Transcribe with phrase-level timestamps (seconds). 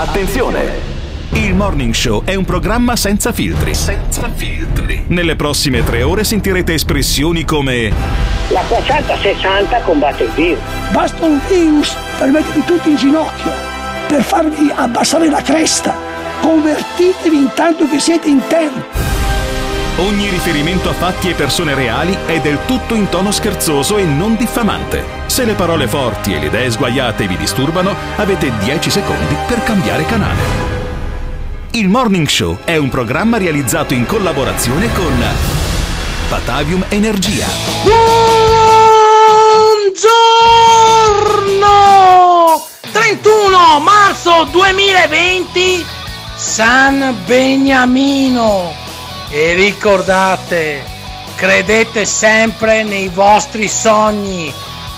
[0.00, 0.74] Attenzione!
[1.32, 3.74] Il Morning Show è un programma senza filtri.
[3.74, 5.02] Senza filtri.
[5.08, 7.92] Nelle prossime tre ore sentirete espressioni come
[8.50, 10.62] La 460 combatte il virus.
[10.92, 13.50] Basta un virus per mettervi tutti in ginocchio,
[14.06, 15.96] per farvi abbassare la cresta.
[16.42, 19.17] Convertitevi intanto che siete in tempo.
[19.98, 24.36] Ogni riferimento a fatti e persone reali è del tutto in tono scherzoso e non
[24.36, 25.04] diffamante.
[25.26, 30.06] Se le parole forti e le idee sguaiate vi disturbano, avete 10 secondi per cambiare
[30.06, 30.40] canale.
[31.72, 35.20] Il Morning Show è un programma realizzato in collaborazione con
[36.28, 37.48] Batavium Energia.
[37.82, 37.96] Buongiorno!
[42.92, 45.84] 31 marzo 2020
[46.36, 48.86] San Beniamino
[49.30, 50.82] e ricordate
[51.34, 54.52] credete sempre nei vostri sogni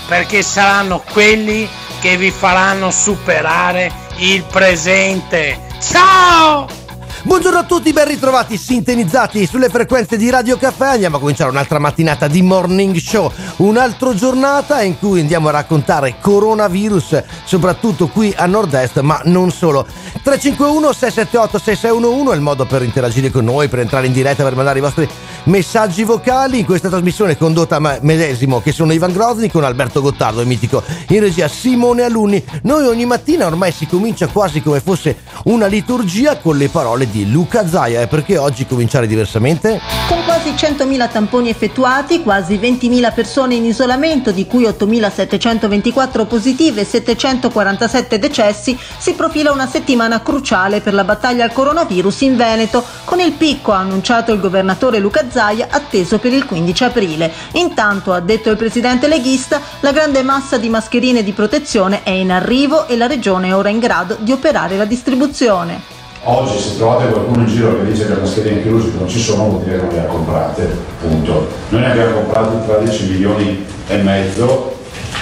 [0.07, 5.59] perché saranno quelli che vi faranno superare il presente.
[5.79, 6.80] Ciao
[7.23, 10.87] Buongiorno a tutti, ben ritrovati, sintonizzati sulle frequenze di Radio Caffè.
[10.87, 16.15] Andiamo a cominciare un'altra mattinata di Morning Show, un'altra giornata in cui andiamo a raccontare
[16.19, 19.85] coronavirus, soprattutto qui a nord-est, ma non solo.
[20.23, 24.55] 351 678 6611 è il modo per interagire con noi, per entrare in diretta, per
[24.55, 25.07] mandare i vostri
[25.43, 30.01] messaggi vocali in questa trasmissione condotta a me medesimo, che sono Ivan Grosni con Alberto
[30.01, 32.43] Gottardo e mitico in regia Simone Alunni.
[32.63, 37.10] Noi ogni mattina ormai si comincia quasi come fosse una liturgia con le parole di
[37.25, 38.01] Luca Zaia.
[38.01, 39.79] E perché oggi cominciare diversamente?
[40.07, 46.85] Con quasi 100.000 tamponi effettuati, quasi 20.000 persone in isolamento, di cui 8.724 positive e
[46.85, 53.19] 747 decessi, si profila una settimana cruciale per la battaglia al coronavirus in Veneto, con
[53.19, 57.31] il picco, ha annunciato il governatore Luca Zaia, atteso per il 15 aprile.
[57.53, 62.31] Intanto, ha detto il presidente leghista, la grande massa di mascherine di protezione è in
[62.31, 66.00] arrivo e la regione è ora in grado di operare la distribuzione.
[66.23, 69.49] Oggi se trovate qualcuno in giro che dice che le mascherine chirurgiche non ci sono
[69.49, 71.47] vuol dire che non le ha comprate, punto.
[71.69, 74.75] Noi ne abbiamo comprate 13 milioni e mezzo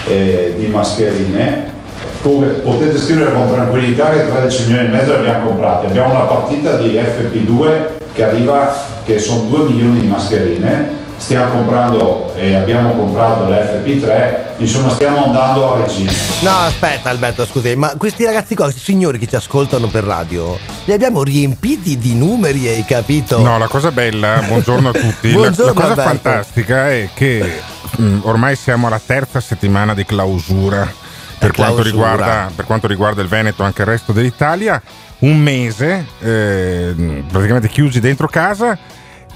[0.08, 1.72] eh, di mascherine,
[2.22, 5.86] come potete scrivere con tranquillità che 13 milioni e mezzo le abbiamo comprate.
[5.88, 7.70] Abbiamo una partita di FP2
[8.12, 8.76] che arriva,
[9.06, 15.74] che sono 2 milioni di mascherine, stiamo comprando e abbiamo comprato l'FP3, insomma stiamo andando
[15.74, 16.12] a regime.
[16.42, 20.58] No, aspetta Alberto, scusi, ma questi ragazzi qua, questi signori che ci ascoltano per radio,
[20.86, 23.40] li abbiamo riempiti di numeri, hai capito?
[23.42, 26.30] No, la cosa bella, buongiorno a tutti, Buongiorno, la, la cosa Alberto.
[26.30, 27.62] fantastica è che
[27.98, 30.92] mh, ormai siamo alla terza settimana di clausura
[31.38, 34.82] per quanto, riguarda, per quanto riguarda il Veneto e anche il resto dell'Italia,
[35.20, 38.78] un mese eh, praticamente chiusi dentro casa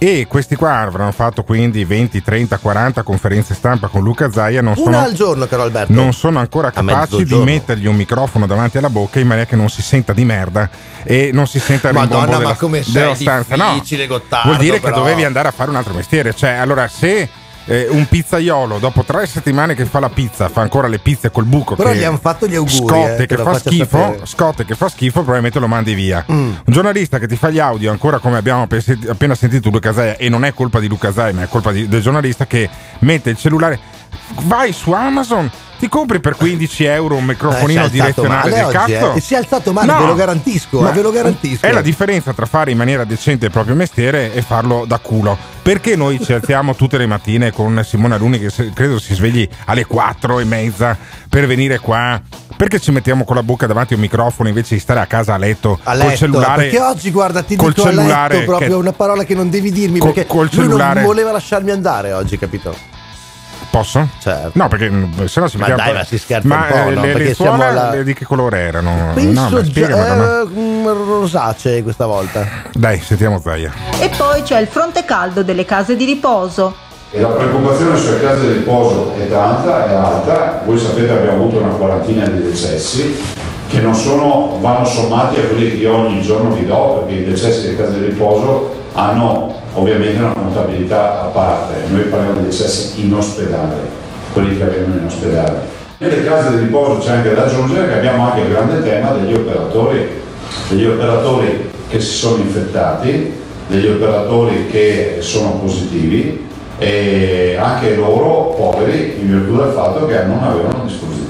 [0.05, 4.73] e questi qua avranno fatto quindi 20, 30, 40 conferenze stampa con Luca Zaia, non
[4.75, 5.93] Una sono, al giorno, caro Alberto.
[5.93, 9.69] non sono ancora capaci di mettergli un microfono davanti alla bocca in maniera che non
[9.69, 10.69] si senta di merda
[11.03, 13.55] e non si senta il rimbombo Madonna, della, ma come sei della stanza.
[13.55, 14.93] No, Gottardo, vuol dire però.
[14.93, 16.35] che dovevi andare a fare un altro mestiere.
[16.35, 17.29] Cioè, allora, se
[17.65, 21.45] eh, un pizzaiolo dopo tre settimane che fa la pizza fa ancora le pizze col
[21.45, 24.17] buco Però gli hanno fatto gli auguri, scotte eh, che fa schifo.
[24.19, 24.23] Mm.
[24.23, 27.89] scotte che fa schifo probabilmente lo mandi via un giornalista che ti fa gli audio
[27.91, 28.67] ancora come abbiamo
[29.07, 31.87] appena sentito Luca Zaia e non è colpa di Luca Zaia ma è colpa di-
[31.87, 32.69] del giornalista che
[32.99, 33.79] mette il cellulare
[34.43, 35.49] vai su Amazon
[35.83, 39.19] ti compri per 15 euro un Eh, microfonino alzato direzionale del oggi, cazzo eh.
[39.19, 41.65] Si è alzato male, ve lo garantisco, Ma eh, ve lo garantisco.
[41.65, 45.37] È la differenza tra fare in maniera decente il proprio mestiere e farlo da culo.
[45.61, 49.85] Perché noi ci alziamo tutte le mattine con Simone Aluni che credo si svegli alle
[49.85, 52.21] 4 e mezza per venire qua?
[52.55, 55.33] Perché ci mettiamo con la bocca davanti a un microfono invece di stare a casa
[55.33, 56.61] a letto, a col letto, cellulare?
[56.63, 59.49] perché oggi guarda ti col dico a cellulare letto proprio che- una parola che non
[59.49, 60.99] devi dirmi Col- perché col cellulare.
[61.01, 62.73] non voleva lasciarmi andare oggi capito
[63.73, 64.07] Posso?
[64.19, 64.51] Certo.
[64.53, 67.01] No, perché mm, sennò si Ma dai, ma si scherza Ma un po', eh, no?
[67.01, 69.11] le, Perché le siamo suole alla- le- di che colore erano?
[69.15, 70.23] penso no, ma spiegamelo, no?
[70.23, 73.71] già, eh, mm, rosacee questa volta Dai, sentiamo Zaia.
[73.99, 76.75] E poi c'è il fronte caldo delle case di riposo.
[77.09, 81.37] E la preoccupazione sulle case di riposo è tanta, è alta, voi sapete che abbiamo
[81.45, 83.19] avuto una quarantina di decessi
[83.69, 87.25] che non sono, vanno sommati a quelli che io ogni giorno vi do, perché i
[87.25, 93.05] decessi delle case di riposo hanno ovviamente una contabilità a parte, noi parliamo di decessi
[93.05, 93.75] in ospedale,
[94.33, 95.71] quelli che avvengono in ospedale.
[95.97, 99.33] Nelle case di riposo c'è anche da aggiungere che abbiamo anche il grande tema degli
[99.33, 100.07] operatori,
[100.69, 103.33] degli operatori che si sono infettati,
[103.67, 106.45] degli operatori che sono positivi
[106.77, 110.83] e anche loro poveri in virtù del fatto che non avevano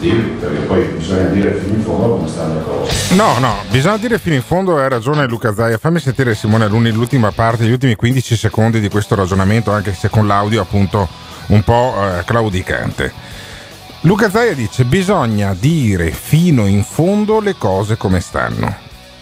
[0.10, 3.16] perché poi bisogna dire fino in fondo come stanno le cose.
[3.16, 5.78] No, no, bisogna dire fino in fondo, hai ragione Luca Zaia.
[5.78, 10.10] Fammi sentire Simone Aluni l'ultima parte, gli ultimi 15 secondi di questo ragionamento, anche se
[10.10, 11.08] con l'audio appunto
[11.48, 13.12] un po' eh, claudicante.
[14.02, 18.76] Luca Zaia dice bisogna dire fino in fondo le cose come stanno.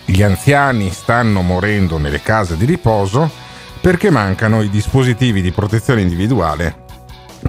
[0.06, 3.30] gli anziani stanno morendo nelle case di riposo
[3.80, 6.81] perché mancano i dispositivi di protezione individuale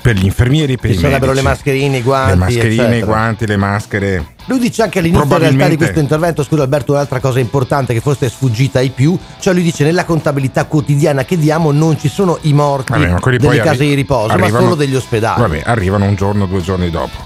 [0.00, 1.42] per gli infermieri, per Ci i sarebbero medici.
[1.44, 2.30] le mascherine, i guanti.
[2.30, 3.06] le mascherine, i eccetera.
[3.06, 4.26] guanti, le maschere.
[4.46, 7.92] Lui dice anche all'inizio in realtà di Probabilmente- questo intervento, scusa Alberto, un'altra cosa importante
[7.92, 11.98] che forse è sfuggita ai più, cioè lui dice nella contabilità quotidiana che diamo non
[11.98, 14.74] ci sono i morti Vabbè, ma delle poi arri- case di riposo, ma arrivano- solo
[14.74, 15.40] degli ospedali.
[15.40, 17.18] Vabbè, arrivano un giorno, due giorni dopo.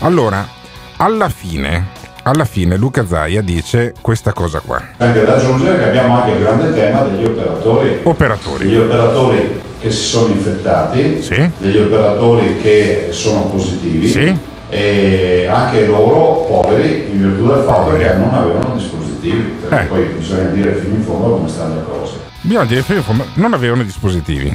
[0.00, 0.46] Allora,
[0.96, 1.88] alla fine,
[2.28, 4.82] alla fine Luca Zaia dice questa cosa qua.
[4.98, 8.00] Anche da aggiungere che abbiamo anche il grande tema degli operatori.
[8.02, 8.64] Operatori.
[8.66, 11.50] Degli operatori che si sono infettati, Sì.
[11.58, 14.36] degli operatori che sono positivi Sì.
[14.68, 19.86] e anche loro poveri in virtù del fatto che non avevano dispositivi, perché Eh.
[19.86, 22.12] poi bisogna dire fino in fondo come stanno le cose.
[22.40, 24.54] Bisogna dire, fino in fondo, non avevano dispositivi.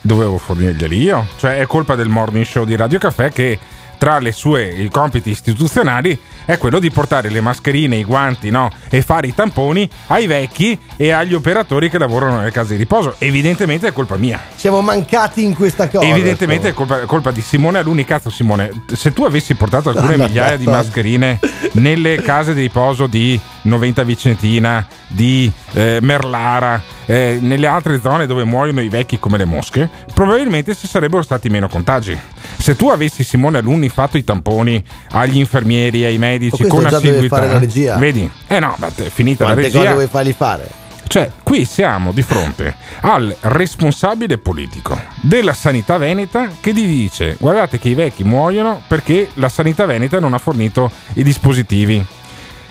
[0.00, 1.26] Dovevo fornirglieli io.
[1.38, 3.58] Cioè è colpa del morning show di Radio Caffè che
[3.96, 8.70] tra le sue i compiti istituzionali è quello di portare le mascherine, i guanti no?
[8.88, 13.16] e fare i tamponi ai vecchi e agli operatori che lavorano nelle case di riposo.
[13.18, 14.40] Evidentemente è colpa mia.
[14.54, 16.06] Siamo mancati in questa cosa.
[16.06, 18.04] Evidentemente è colpa, colpa di Simone Aluni.
[18.04, 21.38] Cazzo, Simone, se tu avessi portato alcune no, migliaia di mascherine
[21.72, 28.44] nelle case di riposo di Noventa Vicentina, di eh, Merlara, eh, nelle altre zone dove
[28.44, 32.18] muoiono i vecchi come le mosche, probabilmente ci sarebbero stati meno contagi.
[32.58, 37.60] Se tu avessi Simone Alunni fatto i tamponi agli infermieri, ai medici con assiduità,
[37.96, 38.30] vedi?
[38.46, 39.92] Eh no, è finita Quante la cose regia.
[39.92, 40.70] vuoi fargli fare?
[41.06, 47.78] Cioè, qui siamo di fronte al responsabile politico della sanità veneta che gli dice: guardate
[47.78, 52.04] che i vecchi muoiono perché la sanità veneta non ha fornito i dispositivi.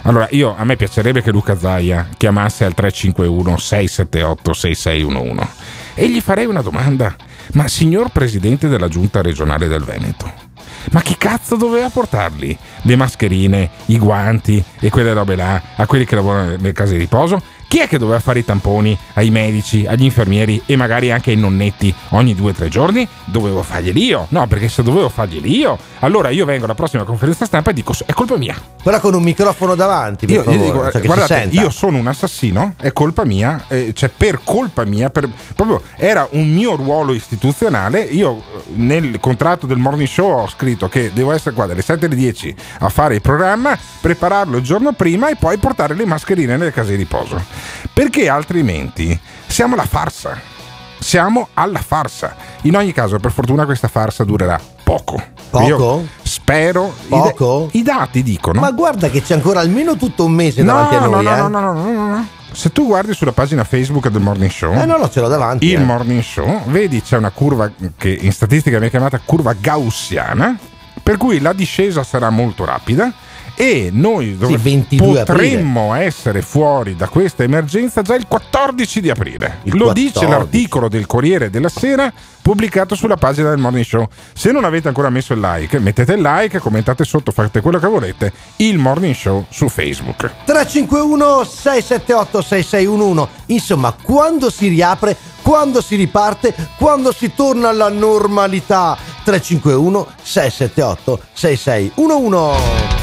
[0.03, 5.49] Allora, io a me piacerebbe che Luca Zaia chiamasse al 351 678 6611
[5.95, 7.15] e gli farei una domanda.
[7.53, 10.31] Ma signor presidente della giunta regionale del Veneto,
[10.91, 12.57] ma chi cazzo doveva portarli?
[12.83, 16.99] Le mascherine, i guanti e quelle robe là a quelli che lavorano nelle case di
[16.99, 17.41] riposo?
[17.73, 21.37] Chi è che doveva fare i tamponi ai medici, agli infermieri e magari anche ai
[21.37, 23.07] nonnetti ogni due o tre giorni?
[23.25, 24.27] Dovevo farglieli io.
[24.29, 27.91] No, perché se dovevo farglieli io, allora io vengo alla prossima conferenza stampa e dico
[28.05, 28.55] è colpa mia.
[28.83, 32.05] Però con un microfono davanti, per Io, io favore, dico, cioè guardate, io sono un
[32.05, 37.11] assassino, è colpa mia, eh, cioè per colpa mia, per- proprio era un mio ruolo
[37.13, 38.01] istituzionale.
[38.01, 42.05] Io eh, nel contratto del morning show ho scritto che devo essere qua dalle 7
[42.05, 46.55] alle 10 a fare il programma, prepararlo il giorno prima e poi portare le mascherine
[46.55, 47.62] nelle case di riposo.
[47.93, 50.39] Perché altrimenti siamo alla farsa.
[50.99, 52.35] Siamo alla farsa.
[52.61, 55.21] In ogni caso, per fortuna, questa farsa durerà poco.
[55.49, 55.65] Poco?
[55.65, 56.93] Io spero.
[57.09, 57.69] Poco?
[57.73, 58.59] I, dati dicono.
[58.61, 61.33] Ma guarda che c'è ancora almeno tutto un mese No, davanti a no, noi, no,
[61.33, 61.37] eh.
[61.37, 62.27] no, no, no, no, no, no.
[62.51, 65.65] Se tu guardi sulla pagina Facebook del Morning Show, Eh no, no, ce l'ho davanti.
[65.65, 65.83] il eh.
[65.83, 70.55] Morning Show, vedi c'è una curva che in statistica viene chiamata curva gaussiana,
[71.01, 73.11] per cui la discesa sarà molto rapida
[73.55, 79.59] e noi 22 potremmo essere fuori da questa emergenza già il 14 di aprile.
[79.63, 80.31] Il Lo dice 14.
[80.31, 82.11] l'articolo del Corriere della Sera
[82.41, 84.07] pubblicato sulla pagina del Morning Show.
[84.33, 87.87] Se non avete ancora messo il like, mettete il like, commentate sotto, fate quello che
[87.87, 88.33] volete.
[88.57, 90.29] Il Morning Show su Facebook.
[90.45, 98.97] 351 678 6611 Insomma, quando si riapre, quando si riparte, quando si torna alla normalità
[99.23, 103.02] 351 678 6611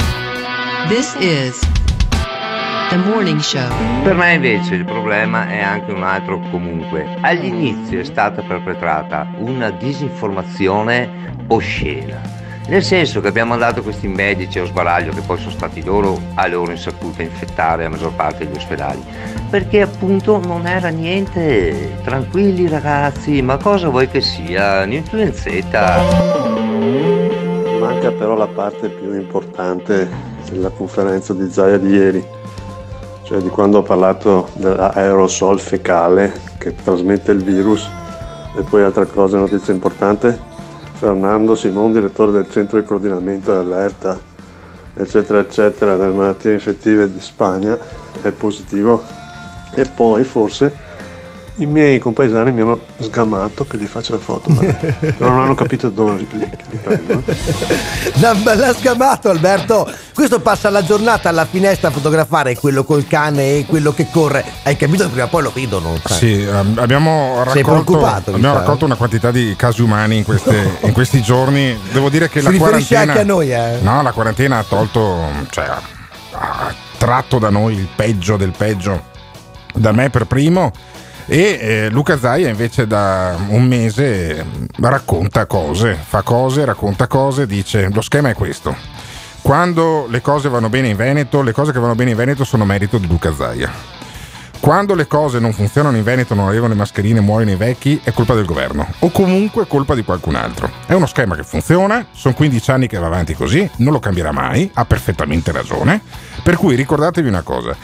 [0.88, 1.61] This is
[2.91, 3.69] the morning show.
[4.03, 7.17] Per me invece il problema è anche un altro comunque.
[7.20, 12.20] Agli inizi è stata perpetrata una disinformazione oscena.
[12.67, 16.46] Nel senso che abbiamo mandato questi medici allo sbaraglio che poi sono stati loro a
[16.46, 19.03] loro insaputa a infettare la maggior parte degli ospedali.
[19.51, 21.99] Perché appunto non era niente.
[22.05, 24.82] Tranquilli ragazzi, ma cosa vuoi che sia?
[24.82, 26.03] Un'influenzetta.
[27.81, 30.08] Manca però la parte più importante
[30.50, 32.24] della conferenza di Zaia di ieri,
[33.22, 37.88] cioè di quando ho parlato dell'aerosol fecale che trasmette il virus.
[38.56, 40.38] E poi altra cosa, notizia importante,
[40.94, 44.19] Fernando Simon, direttore del centro di coordinamento e allerta,
[44.94, 47.78] eccetera, eccetera, delle malattie infettive di Spagna,
[48.20, 49.02] è positivo.
[49.74, 50.88] E poi forse
[51.60, 54.62] i miei compaesani mi hanno sgamato che gli faccio le foto, ma
[55.19, 57.22] non hanno capito dove li, li prendo.
[58.20, 63.58] L'ha, l'ha sgamato Alberto Questo passa la giornata alla finestra a fotografare Quello col cane
[63.58, 66.17] e quello che corre Hai capito che prima o poi lo vedono sai?
[66.19, 68.52] Sì, ehm, abbiamo raccolto, abbiamo sa.
[68.52, 71.79] raccolto una quantità di casi umani in, queste- in questi giorni.
[71.93, 73.00] Devo dire che Si la quarantena.
[73.00, 73.79] anche a noi, eh?
[73.82, 75.19] No, la quarantena ha tolto,
[75.50, 75.64] cioè,
[76.32, 79.02] ha tratto da noi il peggio del peggio,
[79.74, 80.72] da me per primo.
[81.27, 84.44] E eh, Luca Zaia invece da un mese
[84.79, 88.74] racconta cose, fa cose, racconta cose, dice lo schema è questo.
[89.43, 92.65] Quando le cose vanno bene in Veneto, le cose che vanno bene in Veneto sono
[92.65, 93.98] merito di Luca Zaia.
[94.60, 98.12] Quando le cose non funzionano in Veneto, non arrivano le mascherine, muoiono i vecchi, è
[98.12, 100.70] colpa del governo o comunque colpa di qualcun altro.
[100.84, 104.32] È uno schema che funziona, sono 15 anni che va avanti così, non lo cambierà
[104.32, 106.03] mai, ha perfettamente ragione.
[106.43, 107.74] Per cui ricordatevi una cosa,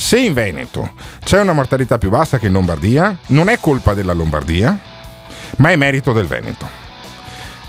[0.00, 0.92] se in Veneto
[1.22, 4.76] c'è una mortalità più bassa che in Lombardia, non è colpa della Lombardia,
[5.58, 6.66] ma è merito del Veneto.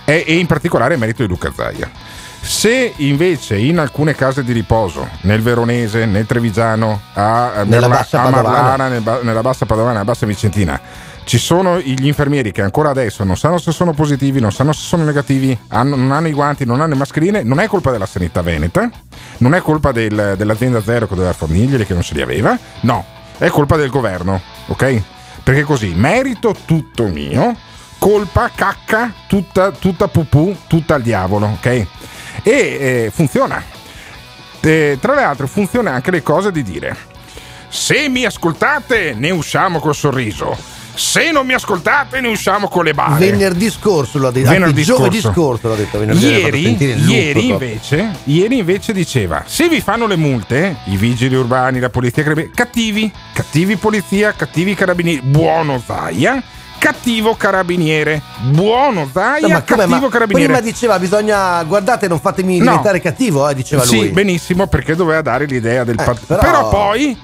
[0.05, 1.91] E, in particolare è merito di Luca Zaia.
[2.39, 8.21] Se invece in alcune case di riposo, nel Veronese, nel Trevigiano, a, Nella Merla- Bassa
[8.21, 8.29] a.
[8.29, 10.79] Marlana, nella Bassa Padovana, nella Bassa Vicentina,
[11.23, 14.81] ci sono gli infermieri che ancora adesso non sanno se sono positivi, non sanno se
[14.81, 18.05] sono negativi, hanno- non hanno i guanti, non hanno le mascherine, non è colpa della
[18.05, 18.89] sanità veneta,
[19.37, 23.05] non è colpa del- dell'azienda zero che doveva fornirglieli, che non se li aveva, no,
[23.37, 25.01] è colpa del governo, ok?
[25.43, 27.55] Perché così, merito tutto mio,
[27.97, 31.65] colpa, cacca, tutta, tutta pupù, tutta al diavolo, ok?
[31.65, 31.87] E
[32.43, 33.63] eh, funziona.
[34.59, 36.95] Eh, tra l'altro funziona anche le cose di dire
[37.67, 40.55] se mi ascoltate ne usciamo col sorriso
[40.93, 44.49] se non mi ascoltate ne usciamo con le bare Venerdì scorso lo ha detto.
[44.49, 45.67] Venerdì giovedì scorso.
[45.69, 45.99] l'ha detto.
[45.99, 51.35] Venerdì l'ha Ieri, ieri, invece, ieri invece diceva: se vi fanno le multe, i vigili
[51.35, 56.41] urbani, la polizia, carabinieri, cattivi, cattivi polizia, cattivi carabinieri, buono Zaia,
[56.77, 60.53] cattivo carabiniere, buono No, Zaia, come, cattivo ma carabiniere.
[60.53, 62.63] prima diceva bisogna guardate non fatemi No.
[62.65, 66.41] diventare cattivo eh, diceva sì, lui benissimo, perché doveva dare l'idea del Eh, pat- però-
[66.41, 66.69] però...
[66.69, 67.17] poi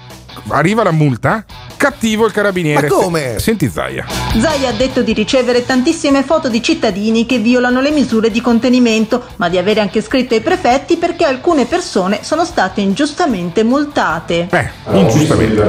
[0.49, 1.43] arriva la multa,
[1.77, 2.87] cattivo il carabiniere.
[2.87, 3.39] Ma come?
[3.39, 4.05] Senti Zaia.
[4.39, 9.23] Zai ha detto di ricevere tantissime foto di cittadini che violano le misure di contenimento,
[9.37, 14.47] ma di avere anche scritto ai prefetti perché alcune persone sono state ingiustamente multate.
[14.49, 15.61] Beh, ingiustamente.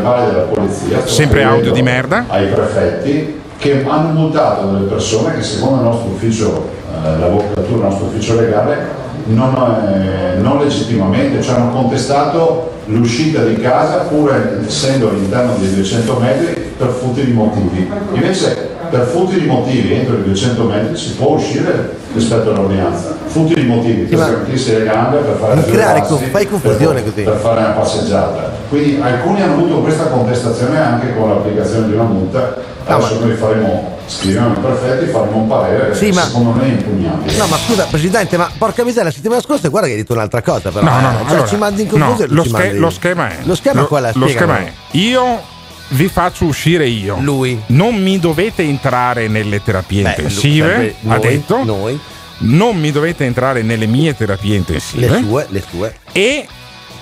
[0.53, 1.07] polizia.
[1.07, 2.25] Sempre audio di merda.
[2.29, 7.83] Ai prefetti che hanno multato delle persone che secondo il nostro ufficio, eh, l'avvocatura, il
[7.83, 15.11] nostro ufficio legale, non, eh, non legittimamente, ci hanno contestato l'uscita di casa pur essendo
[15.11, 17.91] all'interno dei 200 metri per futili motivi.
[18.13, 23.17] Invece per futili motivi entro i 200 metri si può uscire rispetto all'ordinanza.
[23.27, 27.23] Futili motivi per scartirsi le gambe, per fare creare passi, fai confusione per- così.
[27.25, 28.53] per fare una passeggiata.
[28.71, 32.57] Quindi alcuni hanno avuto questa contestazione anche con l'applicazione di una multa.
[32.87, 36.69] Adesso noi faremo, scriviamo ai prefetti, faremo un parere Sì, che ma- secondo me è
[36.69, 37.37] impugnabile.
[37.37, 40.43] No, ma scusa, Presidente, ma porca miseria, la settimana scorsa guarda che hai detto un'altra
[40.43, 40.85] cosa, però.
[40.85, 41.13] No, no, eh.
[41.13, 41.19] no.
[41.21, 42.33] Cioè, allora, ci mandi in no, confusione.
[42.35, 43.37] lo, ci sche- mandi- lo schema è.
[43.45, 44.11] Lo schema lo, qual è?
[44.15, 44.53] lo Spiegalo.
[44.53, 44.73] schema è.
[44.97, 45.43] Io
[45.91, 47.17] vi faccio uscire io.
[47.21, 47.63] Lui.
[47.69, 50.77] Non mi dovete entrare nelle terapie Beh, intensive.
[50.77, 51.65] lui- ha noi, detto.
[51.65, 52.01] Noi,
[52.41, 55.19] Non mi dovete entrare nelle mie terapie le intensive.
[55.23, 55.95] sue, le sue.
[56.13, 56.47] E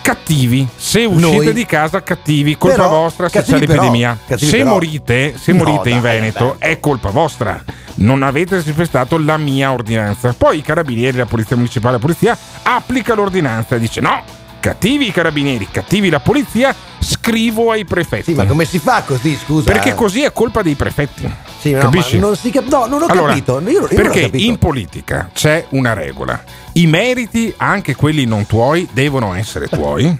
[0.06, 0.68] cattivi.
[0.76, 1.52] Se uscite Noi.
[1.52, 2.56] di casa, cattivi.
[2.56, 4.16] Colpa Però, vostra se c'è l'epidemia.
[4.36, 4.70] se però.
[4.70, 6.70] morite, se No, morite in dai, Veneto, dai.
[6.70, 7.60] è colpa vostra.
[7.96, 10.32] Non avete rispettato la mia ordinanza.
[10.38, 14.22] Poi i carabinieri, la polizia municipale, la polizia applica l'ordinanza e dice no.
[14.60, 18.30] Cattivi i carabinieri, cattivi la polizia, scrivo ai prefetti.
[18.30, 19.70] Sì, ma come si fa così, scusa?
[19.70, 21.28] Perché cui è colpa dei prefetti.
[21.60, 22.18] Sì, no, Capisci?
[22.18, 23.60] ma non si cap- no, non ho Allora, capito.
[23.60, 24.44] Io, io non ho perché capito.
[24.44, 26.42] in politica c'è una regola.
[26.76, 30.14] I meriti, anche quelli non tuoi, devono essere tuoi.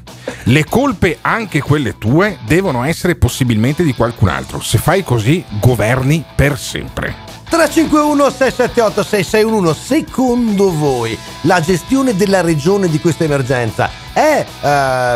[0.45, 4.61] Le colpe, anche quelle tue, devono essere possibilmente di qualcun altro.
[4.61, 7.36] Se fai così, governi per sempre.
[7.49, 14.67] 351 678 6611 secondo voi la gestione della regione di questa emergenza è eh,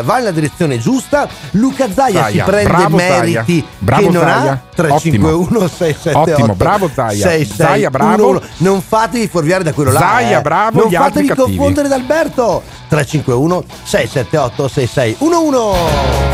[0.03, 4.21] va nella direzione giusta Luca Zaia, Zaia, si prende bravo meriti Zaia, bravo che non
[4.23, 7.27] Zaia, ha 351 678 Ottimo, bravo Zaia.
[7.29, 7.55] 6611.
[7.55, 8.41] Zaia, bravo.
[8.57, 10.41] non fatevi fuorviare da quello là Zaia, eh.
[10.41, 11.55] bravo, non fatevi cattivi.
[11.57, 15.79] confondere da Alberto 351 678 6611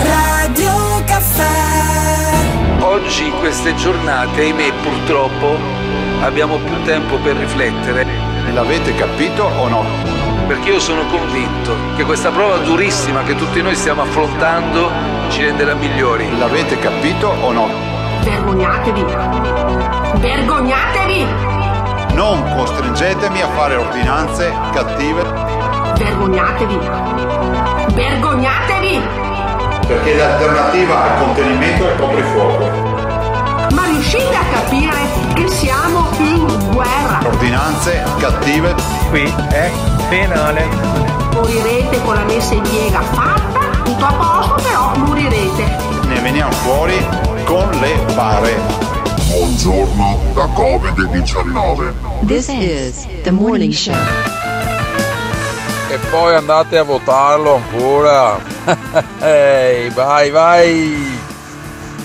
[0.03, 1.77] Radio Caffè.
[2.81, 5.86] Oggi in queste giornate, ahimè, purtroppo
[6.21, 8.05] abbiamo più tempo per riflettere.
[8.53, 9.85] L'avete capito o no?
[10.47, 14.89] Perché io sono convinto che questa prova durissima che tutti noi stiamo affrontando
[15.29, 16.25] ci renderà migliori.
[16.37, 17.67] L'avete capito o no?
[18.23, 19.05] Vergognatevi.
[20.19, 21.25] Vergognatevi.
[22.13, 25.21] Non costringetemi a fare ordinanze cattive
[25.97, 26.79] Vergognatevi.
[27.93, 29.01] Vergognatevi.
[29.87, 32.65] perché l'alternativa al contenimento è il coprifuoco.
[33.73, 34.95] Ma riuscite a capire
[35.33, 35.46] che
[36.77, 37.19] guerra?
[37.25, 38.75] Ordinanze cattive
[39.09, 39.71] Qui è
[40.09, 40.67] penale.
[41.33, 45.77] Morirete con la messa in piega fatta, tutto a posto, però morirete.
[46.07, 46.95] ne veniamo fuori
[47.45, 48.55] con le bare.
[49.29, 51.93] Buongiorno da Covid-19.
[52.25, 53.95] This is the morning show.
[55.89, 58.37] E poi andate a votarlo ancora.
[59.21, 61.19] Ehi, vai, vai.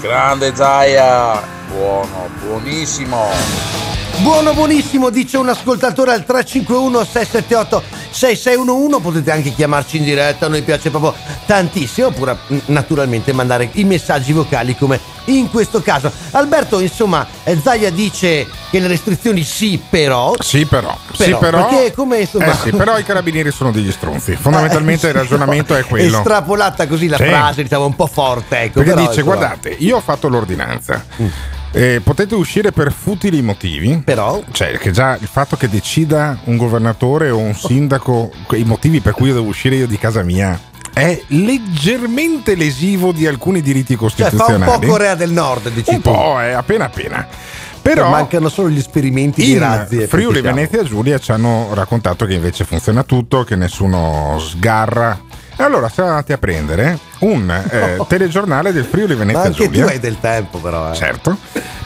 [0.00, 1.42] Grande Zaia.
[1.68, 3.91] Buono, buonissimo.
[4.20, 10.48] Buono buonissimo, dice un ascoltatore al 351 678 6611 potete anche chiamarci in diretta, a
[10.48, 11.14] noi piace proprio
[11.46, 16.12] tantissimo, oppure mm, naturalmente mandare i messaggi vocali come in questo caso.
[16.32, 20.34] Alberto, insomma, eh, Zaia dice che le restrizioni sì, però.
[20.38, 20.96] Sì, però.
[21.12, 21.66] sì, Però, però.
[21.68, 24.36] perché come, insomma- Eh sì, però i carabinieri sono degli stronzi.
[24.36, 26.18] Fondamentalmente il ragionamento è quello.
[26.18, 27.24] Estrapolata così la Sì.
[27.24, 28.74] frase, diciamo un po' forte, ecco.
[28.80, 31.04] Perché però, dice: insomma, guardate, io ho fatto l'ordinanza.
[31.20, 31.26] Mm.
[31.74, 36.58] Eh, potete uscire per futili motivi, però, cioè che già il fatto che decida un
[36.58, 40.58] governatore o un sindaco i motivi per cui io devo uscire io di casa mia
[40.92, 44.80] è leggermente lesivo di alcuni diritti Cioè, fa un costituzionali.
[44.86, 46.10] po' Corea del Nord, dici un tu.
[46.10, 47.26] po', è appena appena.
[47.80, 50.02] Però mancano solo gli esperimenti di in razzi.
[50.02, 50.42] e Friuli.
[50.42, 55.18] Venezia Giulia ci hanno raccontato che invece funziona tutto, che nessuno sgarra.
[55.62, 59.84] E allora siamo andati a prendere un eh, telegiornale del Friuli Venezia anche Giulia.
[59.84, 60.90] tu hai del tempo, però.
[60.90, 60.94] eh.
[60.94, 61.36] Certo.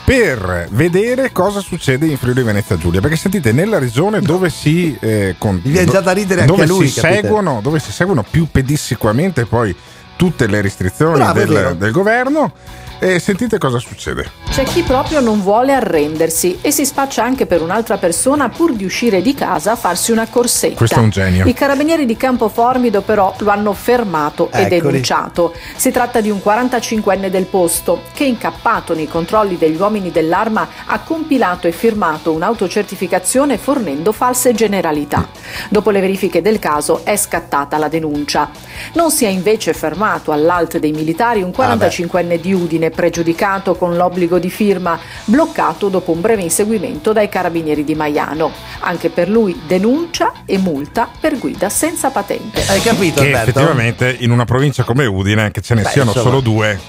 [0.05, 3.01] Per vedere cosa succede in Friuli Venezia Giulia.
[3.01, 4.97] Perché sentite, nella regione dove si.
[4.99, 8.25] eh, con- Gli viene già da ridere anche dove lui, si seguono, dove si seguono
[8.29, 9.77] più pedissequamente poi
[10.17, 12.53] tutte le restrizioni Bravo, del, del governo.
[12.99, 14.45] E sentite cosa succede.
[14.51, 18.87] C'è chi proprio non vuole arrendersi e si spaccia anche per un'altra persona pur di
[18.87, 20.77] uscire di casa a farsi una corsetta.
[20.77, 21.47] Questo è un genio.
[21.47, 24.81] I carabinieri di Campoformido però lo hanno fermato e Eccoli.
[24.81, 25.53] denunciato.
[25.77, 31.01] Si tratta di un 45enne del posto che incappato nei controlli degli uomini dell'arma ha
[31.01, 35.29] compilato e firmato un'autocertificazione fornendo false generalità.
[35.69, 38.49] Dopo le verifiche del caso è scattata la denuncia.
[38.95, 44.39] Non si è invece fermato all'alt dei militari un 45enne di Udine pregiudicato con l'obbligo
[44.39, 48.51] di firma, bloccato dopo un breve inseguimento dai carabinieri di Maiano.
[48.81, 52.63] Anche per lui denuncia e multa per guida senza patente.
[52.67, 56.31] Hai capito, Che effettivamente in una provincia come Udine, che ce ne Beh, siano insomma.
[56.31, 56.81] solo due,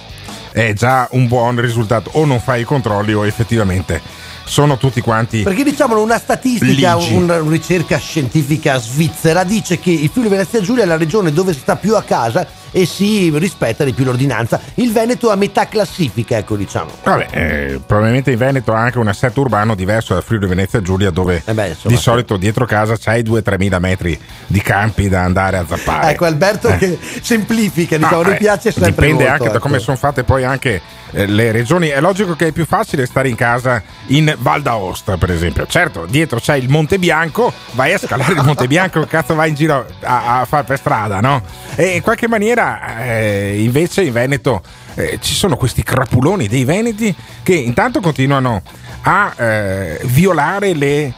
[0.51, 2.11] è già un buon risultato.
[2.13, 4.01] O non fai i controlli o effettivamente
[4.47, 5.43] sono tutti quanti.
[5.43, 7.13] Perché diciamo una statistica, Ligi.
[7.13, 11.59] una ricerca scientifica svizzera dice che il Friuli Venezia Giulia è la regione dove si
[11.59, 14.59] sta più a casa e si rispetta di più l'ordinanza.
[14.75, 16.91] Il Veneto a metà classifica, ecco diciamo.
[17.03, 21.09] Vabbè, eh, probabilmente in Veneto ha anche un assetto urbano diverso da Friuli Venezia Giulia,
[21.09, 25.57] dove Eh insomma, di solito dietro casa c'hai 2-3 mila metri di campi da andare
[25.57, 26.11] a zappare.
[26.11, 26.77] Ecco Alberto Eh.
[26.77, 29.59] che semplifica, diciamo, a noi eh, piace sempre Dipende molto, anche da ecco.
[29.59, 31.87] come sono fatte poi anche eh, le regioni.
[31.87, 35.65] È logico che è più facile stare in casa in Val d'Aosta, per esempio.
[35.67, 39.55] Certo, dietro c'è il Monte Bianco, vai a scalare il Monte Bianco, cazzo vai in
[39.55, 41.41] giro a, a fare per strada, no?
[41.75, 44.61] E in qualche maniera, eh, invece, in Veneto
[44.95, 48.61] eh, ci sono questi crapuloni dei veneti che intanto continuano
[49.01, 51.13] a eh, violare le,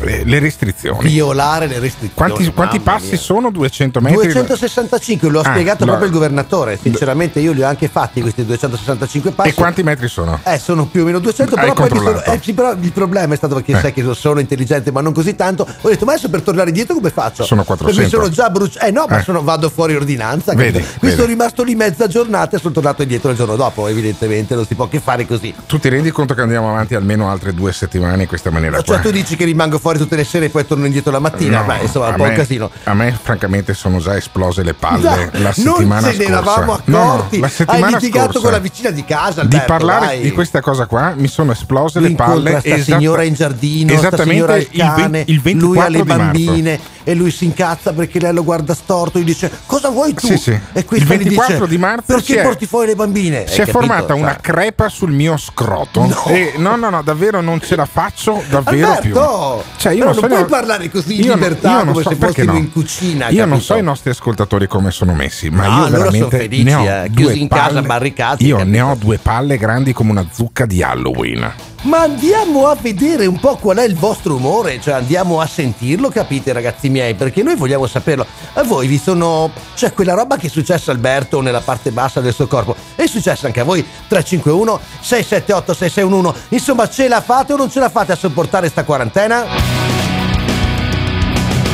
[0.00, 1.08] le- le restrizioni.
[1.08, 2.12] Violare le restrizioni.
[2.14, 3.18] Quanti, quanti passi mia.
[3.18, 3.50] sono?
[3.50, 4.28] 200 metri?
[4.28, 6.78] 265, lo ha Ah, spiegato lo- proprio il governatore.
[6.80, 9.48] Sinceramente, io li ho anche fatti questi 265 passi.
[9.50, 10.38] E quanti metri sono?
[10.44, 13.36] Eh, sono più o meno 200, Hai però sono, eh, sì, però il problema è
[13.36, 13.80] stato perché Eh.
[13.80, 15.66] sai che sono intelligente, ma non così tanto.
[15.80, 17.44] Ho detto, ma adesso per tornare dietro come faccio?
[17.44, 18.16] Sono Perché 400.
[18.16, 18.86] mi sono già bruciato.
[18.86, 19.22] Eh no, ma Eh.
[19.22, 20.54] sono- vado fuori ordinanza.
[20.54, 20.98] Vedi, capito?
[20.98, 21.14] Qui vedi.
[21.20, 23.86] sono rimasto lì mezza giornata e sono tornato indietro il giorno dopo.
[23.88, 25.54] Evidentemente non si può che fare così.
[25.66, 28.84] Tu ti rendi conto che andiamo avanti almeno altre due settimane in questa maniera qua?
[28.94, 31.60] Cioè, tu dici che rimango fuori tutte le sere e poi torno indietro la mattina?
[31.60, 32.70] No, Beh, insomma, un po' un casino.
[32.84, 36.30] A me, francamente, sono già esplose le palle Già, la non settimana ce ne scorsa.
[36.40, 37.38] eravamo No, no, accorti.
[37.38, 38.40] la Hai settimana litigato scorsa.
[38.40, 39.44] con la vicina di casa.
[39.44, 40.20] di Alberto, parlare dai.
[40.20, 44.68] di questa cosa qua mi sono esplose le palle sta esatta- signora in giardino, esattamente
[44.72, 46.22] il, cane, il 24 lui ha le di marzo.
[46.24, 50.26] bambine e lui si incazza perché lei lo guarda storto gli dice cosa vuoi tu?
[50.26, 50.50] Sì, sì.
[50.50, 53.46] E Il questa gli 24 dice, di marzo perché porti fuori le bambine?
[53.46, 56.24] si è Hai formata una Cioè, crepa sul mio scroto No.
[56.26, 60.12] e no no no davvero non ce la faccio davvero Alberto, più cioè io però
[60.12, 62.10] non, non so puoi io- parlare così in io non- libertà, io non come so
[62.10, 62.56] se perché no.
[62.56, 63.64] in cucina, io non capito?
[63.64, 67.10] so i nostri ascoltatori come sono messi ma No, io veramente felici, ne ho eh,
[67.14, 68.76] chiusi in casa, palle- barricati, io capito?
[68.76, 73.38] ne ho due palle grandi come una zucca di Halloween Ma andiamo a vedere un
[73.38, 77.54] po' qual è il vostro umore, cioè andiamo a sentirlo, capite ragazzi miei, perché noi
[77.54, 78.26] vogliamo saperlo.
[78.54, 79.52] A voi vi sono...
[79.74, 83.06] cioè quella roba che è successa a Alberto nella parte bassa del suo corpo, è
[83.06, 83.86] successa anche a voi?
[84.08, 88.82] 351 678 6611, insomma ce la fate o non ce la fate a sopportare sta
[88.82, 89.44] quarantena?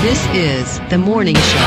[0.03, 1.59] This is the morning show.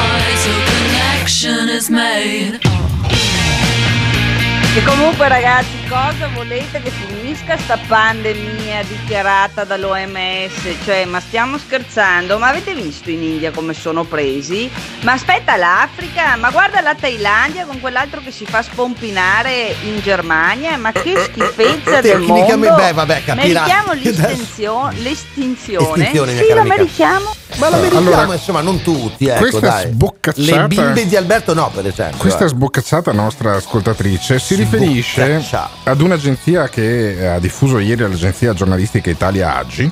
[4.75, 7.16] E comunque ragazzi, cosa volete che finisca
[7.57, 10.51] sta pandemia dichiarata dall'OMS?
[10.83, 12.37] Cioè, ma stiamo scherzando?
[12.37, 14.69] Ma avete visto in India come sono presi?
[15.01, 20.77] Ma aspetta l'Africa, ma guarda la Thailandia con quell'altro che si fa spompinare in Germania,
[20.77, 22.75] ma che schifezza del mondo!
[22.75, 23.53] Beh, vabbè, capirai.
[23.53, 23.93] Meritiamo
[25.01, 25.09] l'estinzione?
[25.09, 27.35] Estinzione, sì, la meritiamo.
[27.57, 29.91] Ma la meritiamo, Allora, insomma, non tutti, ecco, questa dai.
[29.91, 32.17] sboccacciata- Le bimbe di Alberto no, per esempio.
[32.17, 32.47] Questa eh.
[32.49, 35.41] sboccacciata nostra ascoltatrice si riferisce
[35.83, 39.89] ad un'agenzia che ha diffuso ieri l'agenzia giornalistica Italia Aggi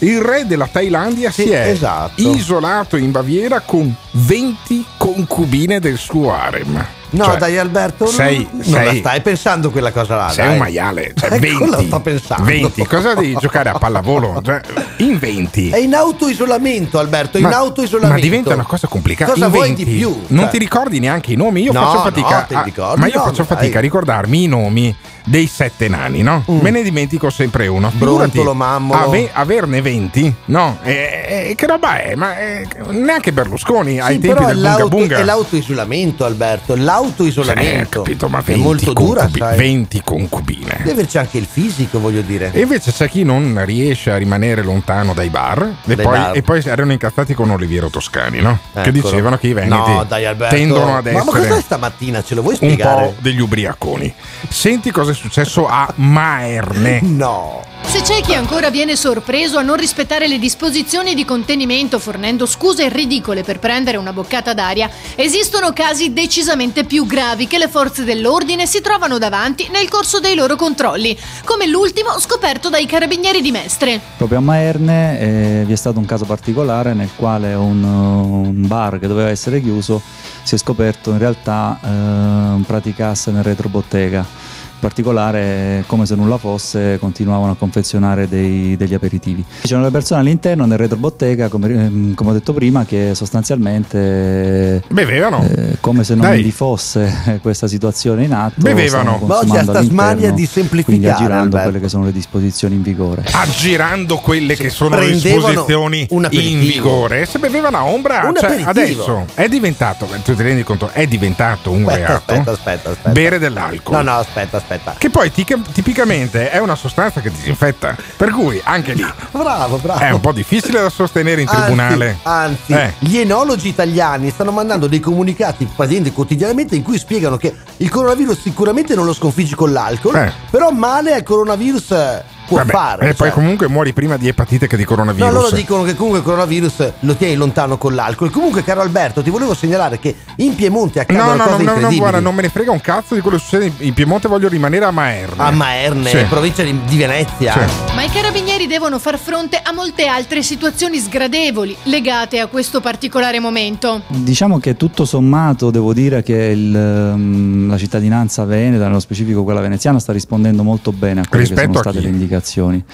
[0.00, 2.22] Il re della Thailandia Sì, si è esatto.
[2.22, 6.86] isolato in Baviera con 20 concubine del suo harem.
[7.10, 10.28] No, Cioè, dai Alberto, non- sei- non sei- la stai pensando quella cosa là.
[10.28, 10.52] Sei dai.
[10.52, 12.44] un maiale, cioè Eh, 20, quello sto pensando.
[12.44, 14.40] 20, cosa devi giocare a pallavolo?
[14.44, 14.60] Cioè,
[14.98, 15.70] in 20.
[15.70, 18.14] È in autoisolamento, Alberto, in Ma- autoisolamento.
[18.14, 19.32] Ma diventa una cosa complicata.
[19.32, 20.20] Cosa In vuoi 20, di più?
[20.28, 21.62] Non Cioè, ti ricordi neanche i nomi?
[21.62, 22.46] Io No, faccio no, fatica.
[22.64, 23.56] li a- ma io no, faccio dai.
[23.56, 24.94] fatica a ricordarmi i nomi
[25.28, 26.42] dei sette nani, no?
[26.46, 27.90] Me ne dimentico sempre uno.
[27.94, 29.00] Brontolo, Mammolo.
[29.04, 30.78] ave- averne 20, no?
[30.82, 32.14] E, e- che roba è?
[32.14, 35.18] Ma eh, neanche Berlusconi ai Sì, tempi però è, del Bunga Bunga.
[35.18, 36.74] è l'autoisolamento, Alberto.
[36.74, 38.00] è L'autoisolamento.
[38.00, 39.56] Eh, capito, ma è 20 molto dura, concubi- sai.
[39.58, 40.74] 20 concubine.
[40.78, 42.50] Deve averci anche il fisico, voglio dire.
[42.52, 46.36] E invece c'è chi non riesce a rimanere lontano dai bar e, Dai poi, bar.
[46.36, 48.58] e poi erano incazzati con Oliviero Toscani, no?
[48.72, 48.92] Che Eccolo.
[48.92, 52.22] dicevano che i veneti No, dai, tendono ad Ma, ma essere cos'è stamattina?
[52.22, 53.02] Ce lo vuoi un spiegare?
[53.06, 54.12] po' degli ubriaconi.
[54.48, 57.00] Senti cosa è successo a Maerne.
[57.02, 57.62] No.
[57.82, 62.88] Se c'è chi ancora viene sorpreso a non rispettare le disposizioni di contenimento fornendo scuse
[62.90, 68.66] ridicole per prendere una boccata d'aria, esistono casi decisamente più gravi che le forze dell'ordine
[68.66, 74.00] si trovano davanti nel corso dei loro controlli, come l'ultimo scoperto dai carabinieri di Mestre.
[74.18, 78.98] Proprio a Maerne eh, vi è stato un caso particolare nel quale un, un bar
[78.98, 80.02] che doveva essere chiuso
[80.42, 84.47] si è scoperto in realtà eh, praticasse nel retrobottega.
[84.80, 89.44] Particolare, come se nulla fosse, continuavano a confezionare dei- degli aperitivi.
[89.62, 95.42] C'erano le persone all'interno nel retrobottega, come, ehm, come ho detto prima, che sostanzialmente bevevano,
[95.48, 96.42] eh, come se non Dai.
[96.42, 98.54] vi fosse questa situazione in atto.
[98.60, 99.18] Bevevano.
[99.24, 101.62] Ma oggi sta smania di semplificare, quindi aggirando Alberto.
[101.68, 103.24] quelle che sono le disposizioni in vigore.
[103.30, 109.48] Aggirando quelle che sono le disposizioni in vigore, se bevevano a ombra, cioè, adesso è
[109.48, 113.10] diventato, tu ti rendi conto, è diventato un Aspetta, reato aspetta, aspetta, aspetta.
[113.10, 113.96] bere dell'alcol.
[113.96, 114.94] No, no, aspetta, aspetta.
[114.98, 120.00] Che poi tica- tipicamente è una sostanza che disinfetta, per cui anche lì Bravo, bravo.
[120.00, 122.18] è un po' difficile da sostenere in tribunale.
[122.22, 122.92] Anzi, Eh.
[122.98, 128.40] gli enologi italiani stanno mandando dei comunicati praticamente quotidianamente in cui spiegano che il coronavirus
[128.42, 130.32] sicuramente non lo sconfiggi con l'alcol, Eh.
[130.50, 133.02] però male al coronavirus eh, può Vabbè, fare.
[133.10, 133.30] e poi cioè.
[133.30, 135.30] comunque muori prima di epatite che di No, coronavirus.
[135.32, 138.30] loro dicono che comunque il coronavirus lo tieni lontano con l'alcol.
[138.30, 141.80] Comunque, caro Alberto, ti volevo segnalare che in Piemonte accadono No, no, cose no, no,
[141.90, 144.48] no, guarda, non me ne frega un cazzo di quello che succede in- Piemonte, voglio
[144.48, 145.34] rimanere a Maerne.
[145.42, 146.24] A Maerne, Sì.
[146.28, 147.52] provincia di, di Venezia.
[147.52, 147.94] Sì.
[147.94, 153.40] Ma i carabinieri devono far fronte a molte altre situazioni sgradevoli legate a questo particolare
[153.40, 154.02] momento.
[154.06, 159.60] Diciamo che tutto sommato devo dire che il, ehm, la cittadinanza veneta, nello specifico quella
[159.60, 162.36] veneziana, sta rispondendo molto bene a quelle che Rispetto sono a state le indicazioni.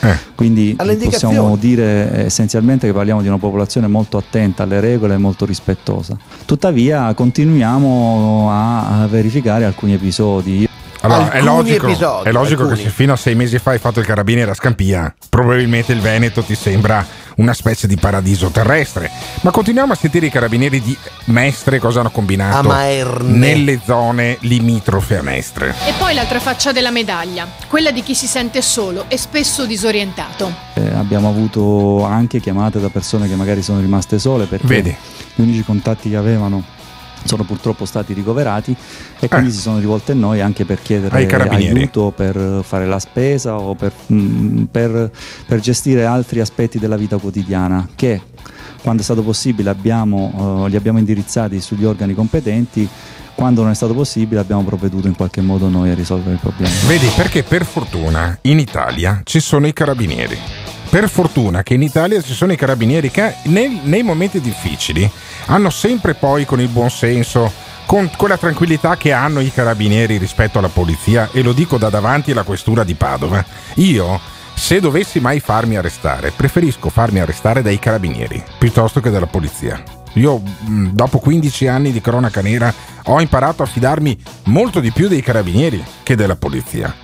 [0.01, 0.17] Eh.
[0.35, 1.11] Quindi indicazioni.
[1.11, 5.45] possiamo dire eh, essenzialmente che parliamo di una popolazione molto attenta alle regole e molto
[5.45, 6.17] rispettosa.
[6.45, 10.69] Tuttavia continuiamo a, verificare alcuni episodi.
[11.01, 14.01] Allora, è logico, episodi, è logico che se fino a sei mesi fa hai fatto
[14.01, 17.05] il carabiniere a Scampia, probabilmente il Veneto ti sembra
[17.37, 19.11] una specie di paradiso terrestre.
[19.43, 22.73] Ma continuiamo a sentire i carabinieri di Mestre cosa hanno combinato
[23.23, 25.75] nelle zone limitrofe a Mestre.
[25.87, 30.53] E poi l'altra faccia della medaglia, quella di chi si sente solo e spesso disorientato.
[30.75, 34.97] Eh, abbiamo avuto anche chiamate da persone che magari sono rimaste sole perché Vedi.
[35.35, 36.63] gli unici contatti che avevano
[37.25, 38.75] sono purtroppo stati ricoverati
[39.19, 39.53] e quindi Eh.
[39.53, 43.93] si sono rivolte a noi anche per chiedere aiuto per fare la spesa o per,
[44.13, 45.11] mm, per-
[45.47, 48.21] per gestire altri aspetti della vita quotidiana che
[48.83, 52.87] quando è stato possibile abbiamo, eh, li abbiamo indirizzati sugli organi competenti
[53.35, 56.73] quando non è stato possibile abbiamo provveduto in qualche modo noi a risolvere il problema.
[56.87, 60.39] Vedi, perché per fortuna in Italia ci sono i carabinieri.
[60.95, 65.11] Per fortuna che in Italia ci sono i carabinieri che nel- nei momenti difficili
[65.47, 67.53] hanno sempre poi con il buon senso,
[67.85, 72.31] con quella tranquillità che hanno i carabinieri rispetto alla polizia, e lo dico da davanti
[72.31, 74.21] alla questura di Padova, io
[74.55, 79.83] se dovessi mai farmi arrestare, preferisco farmi arrestare dai carabinieri piuttosto che dalla polizia.
[80.13, 82.73] Io mh, dopo 15 anni di cronaca nera
[83.07, 86.95] ho imparato a fidarmi molto di più dei carabinieri che della polizia.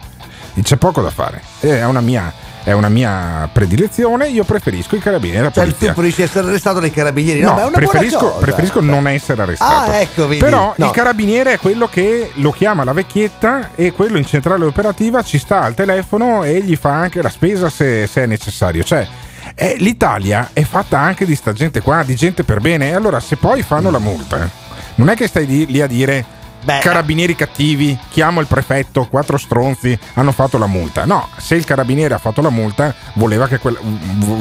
[0.54, 1.42] E C'è poco da fare.
[1.58, 4.28] È una mia, è una mia predilezione.
[4.28, 5.88] Io preferisco i carabinieri alla Cioè, polizia.
[5.88, 7.40] tu preferisci essere arrestato dai carabinieri?
[7.40, 9.90] No, No, è una preferisco, preferisco non essere arrestato.
[9.90, 10.40] Ah, ecco, vedi.
[10.40, 10.86] Però No.
[10.86, 15.38] il carabiniere è quello che lo chiama la vecchietta e quello in centrale operativa ci
[15.38, 18.82] sta al telefono e gli fa anche la spesa se, se è necessario.
[18.84, 19.06] Cioè,
[19.54, 22.90] eh, l'Italia è fatta anche di sta gente qua, di gente per bene.
[22.90, 24.48] E allora se poi fanno la multa,
[24.96, 26.80] non è che stai lì a dire Beh.
[26.80, 31.04] carabinieri cattivi, chiamo il prefetto, quattro stronzi hanno fatto la multa.
[31.04, 33.78] No, se il carabiniere ha fatto la multa voleva, v-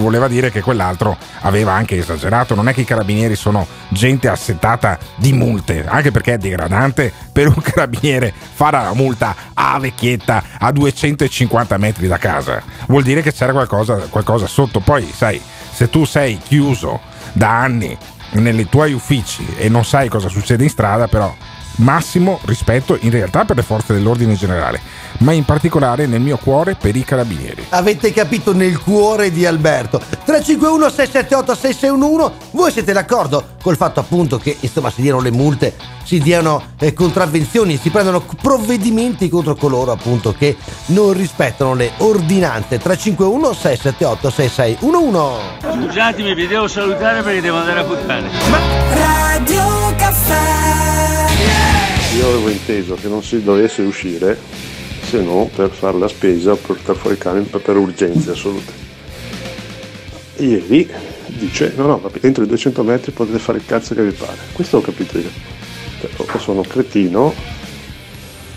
[0.01, 2.55] voleva dire che quell'altro aveva anche esagerato.
[2.55, 7.47] Non è che i carabinieri sono gente assettata di multe, anche perché è degradante per
[7.47, 12.61] un carabiniere fare la multa a vecchietta a 250 metri da casa.
[12.87, 14.79] Vuol dire che c'era qualcosa, qualcosa sotto.
[14.81, 16.99] Poi, sai, se tu sei chiuso
[17.33, 17.97] da anni
[18.31, 21.33] nei tuoi uffici e non sai cosa succede in strada, però
[21.79, 24.81] massimo rispetto in realtà per le forze dell'ordine in generale,
[25.19, 27.65] ma in particolare nel mio cuore per i carabinieri.
[27.69, 29.99] Avete capito nel cuore di Alberto.
[29.99, 32.31] 351 678 6611.
[32.51, 36.93] Voi siete d'accordo col fatto appunto che insomma si diano le multe, si diano eh,
[36.93, 42.77] contravvenzioni, si prendono provvedimenti contro coloro appunto che non rispettano le ordinanze.
[42.77, 45.87] 351 678 6611.
[45.87, 48.29] Scusatemi, vi devo salutare perché devo andare a puttane.
[48.93, 51.28] Radio Caffè.
[52.49, 54.37] Avevo inteso che non si dovesse uscire
[55.03, 58.87] se non per fare la spesa o per portare fuori il cane per, urgenze assolute.
[60.37, 60.89] Ieri
[61.27, 64.37] dice no no, vabbè, entro i 200 metri potete fare il cazzo che vi pare.
[64.51, 65.29] Questo ho capito io.
[65.99, 67.33] Cioè, sono cretino,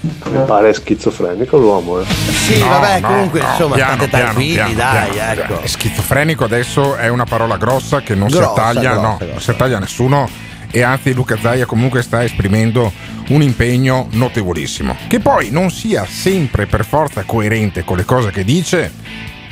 [0.01, 2.01] mi pare schizofrenico l'uomo.
[2.01, 2.05] Eh.
[2.05, 5.41] Sì, vabbè, comunque insomma state tranquilli, piano, dai, piano.
[5.41, 5.67] ecco.
[5.67, 9.57] Schizofrenico adesso è una parola grossa che non Grossa, si taglia, grossa, no, non si
[9.57, 12.91] taglia nessuno e anzi Luca Zaia comunque sta esprimendo
[13.29, 14.97] un impegno notevolissimo.
[15.07, 18.91] Che poi non sia sempre per forza coerente con le cose che dice,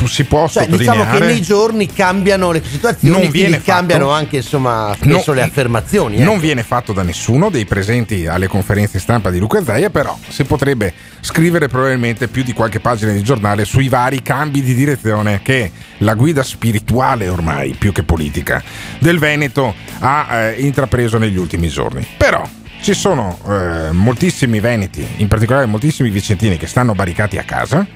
[0.07, 0.99] si può Cioè, sottolineare.
[0.99, 5.35] diciamo che nei giorni cambiano le situazioni, Non quindi fatto- cambiano anche insomma spesso No,
[5.35, 6.17] le affermazioni.
[6.17, 6.25] ecco.
[6.25, 10.45] Non viene fatto da nessuno dei presenti alle conferenze stampa di Luca Zaia, però si
[10.45, 15.71] potrebbe scrivere probabilmente più di qualche pagina di giornale sui vari cambi di direzione che
[15.99, 18.63] la guida spirituale ormai, più che politica,
[18.99, 22.07] del Veneto ha eh, intrapreso negli ultimi giorni.
[22.17, 22.43] Però
[22.83, 27.87] ci sono eh, moltissimi veneti, in particolare moltissimi vicentini che stanno barricati a casa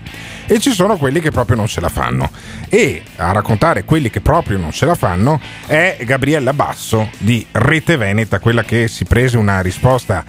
[0.46, 2.30] e ci sono quelli che proprio non ce la fanno.
[2.68, 7.96] E a raccontare quelli che proprio non ce la fanno è Gabriella Basso di Rete
[7.96, 10.24] Veneta, quella che si prese una risposta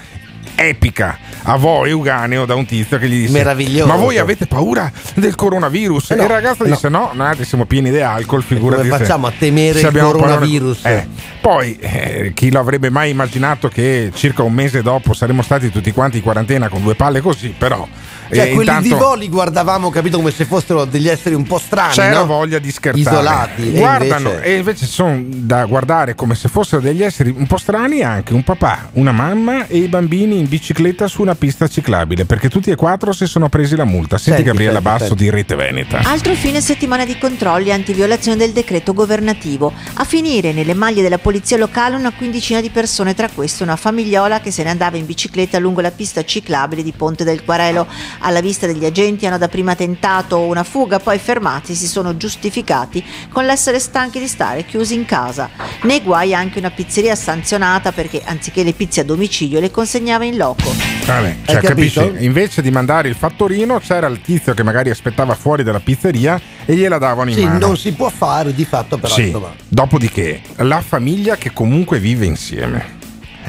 [0.56, 3.88] epica a voi Euganeo da un tizio che gli disse Meraviglioso.
[3.88, 6.70] ma voi avete paura del coronavirus Eh no, e il ragazzo no.
[6.70, 10.86] disse no noi siamo pieni di alcol figurati come facciamo a temere il coronavirus?
[10.86, 11.08] Eh,
[11.42, 15.92] poi eh, chi lo avrebbe mai immaginato che circa un mese dopo saremmo stati tutti
[15.92, 17.86] quanti in quarantena con due palle così però
[18.30, 21.58] Cioè, eh, quelli di intanto- voli guardavamo, capito, come se fossero degli esseri un po'
[21.60, 21.94] strani.
[21.94, 22.26] c'era no?
[22.26, 23.74] voglia di scherzare Isolati.
[23.74, 27.58] E guardano invece- e invece sono da guardare come se fossero degli esseri un po'
[27.58, 32.26] strani anche un papà una mamma e i bambini in bicicletta su una pista ciclabile
[32.26, 35.24] perché tutti e quattro si sono presi la multa senti, Senti, Gabriella senti, Basso senti.
[35.24, 39.72] di Rete Veneta Altro fine settimana di controlli antiviolazione del decreto governativo.
[39.96, 44.40] A finire nelle maglie della polizia locale una quindicina di persone, tra queste una famigliola
[44.42, 47.88] che se ne andava in bicicletta lungo la pista ciclabile di Ponte del Quarelo.
[48.20, 53.46] Alla vista degli agenti hanno dapprima tentato una fuga, poi fermati si sono giustificati con
[53.46, 55.50] l'essere stanchi di stare chiusi in casa.
[55.84, 60.38] Nei guai anche una pizzeria sanzionata perché anziché le pizze a domicilio le consegnava in
[60.38, 60.74] loco.
[61.06, 62.02] Vabbè, cioè, capito?
[62.02, 62.26] capisci?
[62.26, 66.76] Invece di mandare il fattorino c'era il tizio che magari aspettava fuori dalla pizzeria e
[66.76, 69.36] gliela davano in Sì, mano non si può fare di fatto, però Sì.
[69.68, 73.04] Dopodiché, la famiglia che comunque vive insieme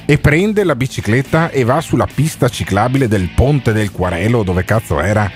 [0.06, 5.00] e prende la bicicletta e va sulla pista ciclabile del ponte del Quarelo, dove cazzo
[5.00, 5.30] era,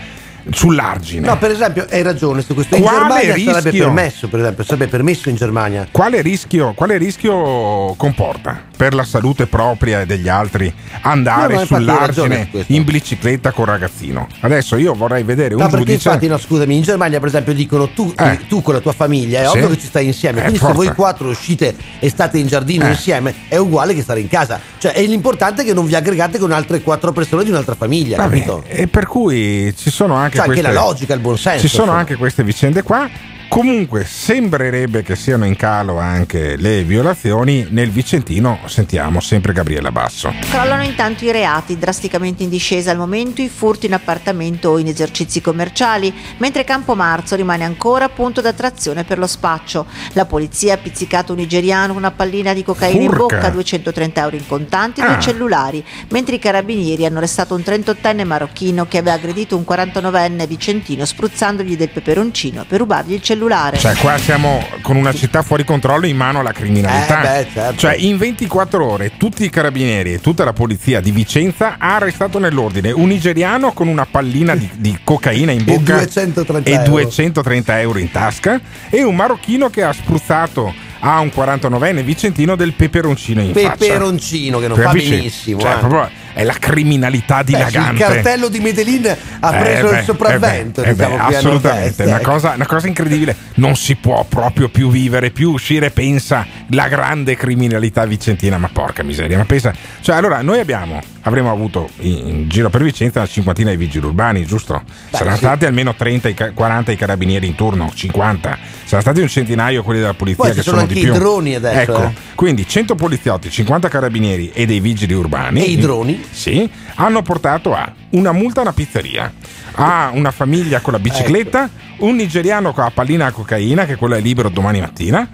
[0.50, 1.26] sull'argine.
[1.26, 2.76] No, per esempio, hai ragione su questo.
[2.76, 3.84] In Quale Germania sarebbe rischio?
[3.84, 5.86] permesso, per esempio, sarebbe permesso in Germania.
[5.90, 10.72] Quale rischio, quale rischio comporta per la salute propria e degli altri
[11.02, 14.26] andare No, sull'argine in bicicletta con ragazzino?
[14.40, 16.08] Adesso io vorrei vedere un No, perché giudice.
[16.08, 18.38] infatti, no, scusami, in Germania, per esempio, dicono tu, Eh.
[18.48, 19.56] tu con la tua famiglia, è Sì.
[19.56, 20.38] ovvio che ci stai insieme.
[20.38, 20.82] Eh, Quindi, se forza.
[20.82, 22.90] voi quattro uscite e state in giardino Eh.
[22.90, 24.58] insieme, è uguale che stare in casa.
[24.78, 28.28] Cioè, è l'importante che non vi aggregate con altre quattro persone di un'altra famiglia, Vabbè,
[28.30, 28.64] capito?
[28.66, 31.66] e per cui ci sono anche anche queste, la logica, il buonsenso.
[31.66, 33.08] Ci sono anche queste vicende qua.
[33.50, 37.66] Comunque sembrerebbe che siano in calo anche le violazioni.
[37.70, 40.32] Nel Vicentino sentiamo sempre Gabriella Basso.
[40.48, 44.86] Crollano intanto i reati, drasticamente in discesa al momento i furti in appartamento o in
[44.86, 49.84] esercizi commerciali, mentre Campomarzo rimane ancora punto d'attrazione per lo spaccio.
[50.12, 53.34] La polizia ha pizzicato un nigeriano una pallina di cocaina in Furca.
[53.38, 55.18] bocca, 230 euro in contanti e due Ah.
[55.18, 61.04] cellulari, mentre i carabinieri hanno arrestato un 38enne marocchino che aveva aggredito un 49enne vicentino
[61.04, 63.38] spruzzandogli del peperoncino per rubargli il cellulare.
[63.78, 67.36] Cioè, qua siamo con una città fuori controllo in mano alla criminalità.
[67.36, 67.76] Eh, beh, certo.
[67.76, 72.38] Cioè, in 24 ore tutti i carabinieri e tutta la polizia di Vicenza ha arrestato
[72.38, 76.90] nell'ordine un nigeriano con una pallina di, di cocaina in E bocca 230 e euro.
[76.90, 82.74] 230 euro in tasca e un marocchino che ha spruzzato a un 49enne vicentino del
[82.74, 83.70] peperoncino in faccia.
[83.76, 85.10] Peperoncino che non fa Capisci?
[85.10, 85.60] benissimo.
[85.60, 85.78] Cioè, eh.
[85.78, 87.92] proprio è la criminalità Beh, dilagante.
[87.92, 91.36] il cartello di Medellin ha preso Eh beh, il sopravvento, eh beh, diciamo, eh beh,
[91.36, 92.30] assolutamente, una ecco.
[92.30, 93.36] cosa, una cosa incredibile.
[93.54, 95.90] Non si può proprio più vivere, più uscire.
[95.90, 99.36] Pensa la grande criminalità vicentina, ma porca miseria.
[99.36, 103.76] Ma pensa, cioè, allora noi abbiamo, avremmo avuto in, giro per Vicenza una cinquantina di
[103.76, 104.80] vigili urbani, giusto?
[105.10, 105.44] Saranno sì.
[105.44, 108.58] stati almeno 30, i ca- 40 i carabinieri in turno, 50.
[108.84, 111.12] Saranno stati un centinaio quelli della polizia Poi che sono sono anche di i più.
[111.12, 112.14] droni adesso, Ecco, eh.
[112.34, 115.60] quindi 100 poliziotti, 50 carabinieri e dei vigili urbani.
[115.62, 116.24] E i droni?
[116.30, 119.32] Sì, hanno portato a una multa a una pizzeria,
[119.72, 122.06] a una famiglia con la bicicletta, Ecco.
[122.06, 125.28] un nigeriano con la pallina a cocaina, che quello è libero domani mattina,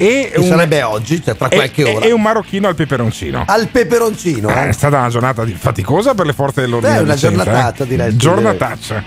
[0.00, 2.06] e, Che un, sarebbe oggi, cioè tra e- qualche ora.
[2.06, 3.44] e un marocchino al peperoncino.
[3.46, 4.68] Al peperoncino, Eh.
[4.68, 6.94] È stata una giornata faticosa per le forze dell'ordine.
[6.94, 7.86] Beh, una Vicenza, giornataccia, eh.
[7.86, 8.16] direi.
[8.16, 9.02] Giornataccia.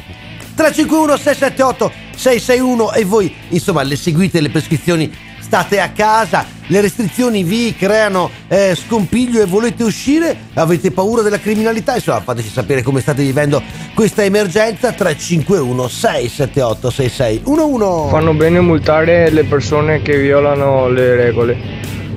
[0.55, 5.11] 351 678 661 e voi insomma le seguite le prescrizioni
[5.43, 11.39] state a casa le restrizioni vi creano eh, scompiglio e volete uscire avete paura della
[11.39, 13.61] criminalità insomma fateci sapere come state vivendo
[13.93, 21.57] questa emergenza 351 678 6611 Fanno bene multare le persone che violano le regole,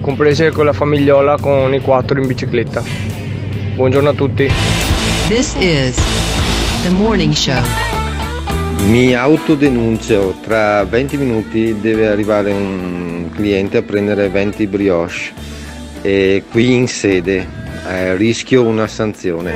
[0.00, 2.82] comprese quella famigliola con i quattro in bicicletta.
[3.74, 4.50] Buongiorno a tutti.
[5.28, 5.96] This is
[6.82, 7.62] the morning show.
[8.86, 15.32] Mi autodenuncio, tra 20 minuti deve arrivare un cliente a prendere 20 brioche
[16.02, 17.46] e qui in sede
[17.88, 19.54] eh, rischio una sanzione.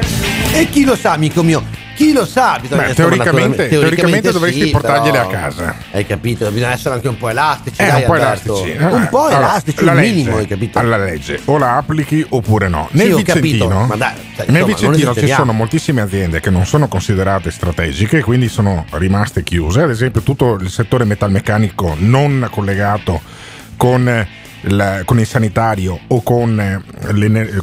[0.52, 3.24] e chi lo sa amico mio chi lo sa bisogna Beh, teoricamente-
[3.64, 5.76] naturalmente- teoricamente dovresti sì, portargliele però- a casa.
[5.90, 8.64] hai capito bisogna essere anche un po' elastici Eh, dai, un po' Alberto.
[8.64, 8.84] elastici.
[8.84, 12.88] un po' Allora, elastici legge, minimo hai capito Alla legge, o la applichi oppure no.
[12.92, 16.40] Nel Sì, ho capito, Vicentino, ma dai, cioè, nel insomma, Vicentino ci sono moltissime aziende
[16.40, 19.82] che non sono considerate strategiche, e quindi sono rimaste chiuse.
[19.82, 23.20] Ad esempio, tutto il settore metalmeccanico non collegato
[23.80, 24.06] con.
[24.06, 24.26] eh,
[24.62, 26.82] il- con il sanitario o con, eh,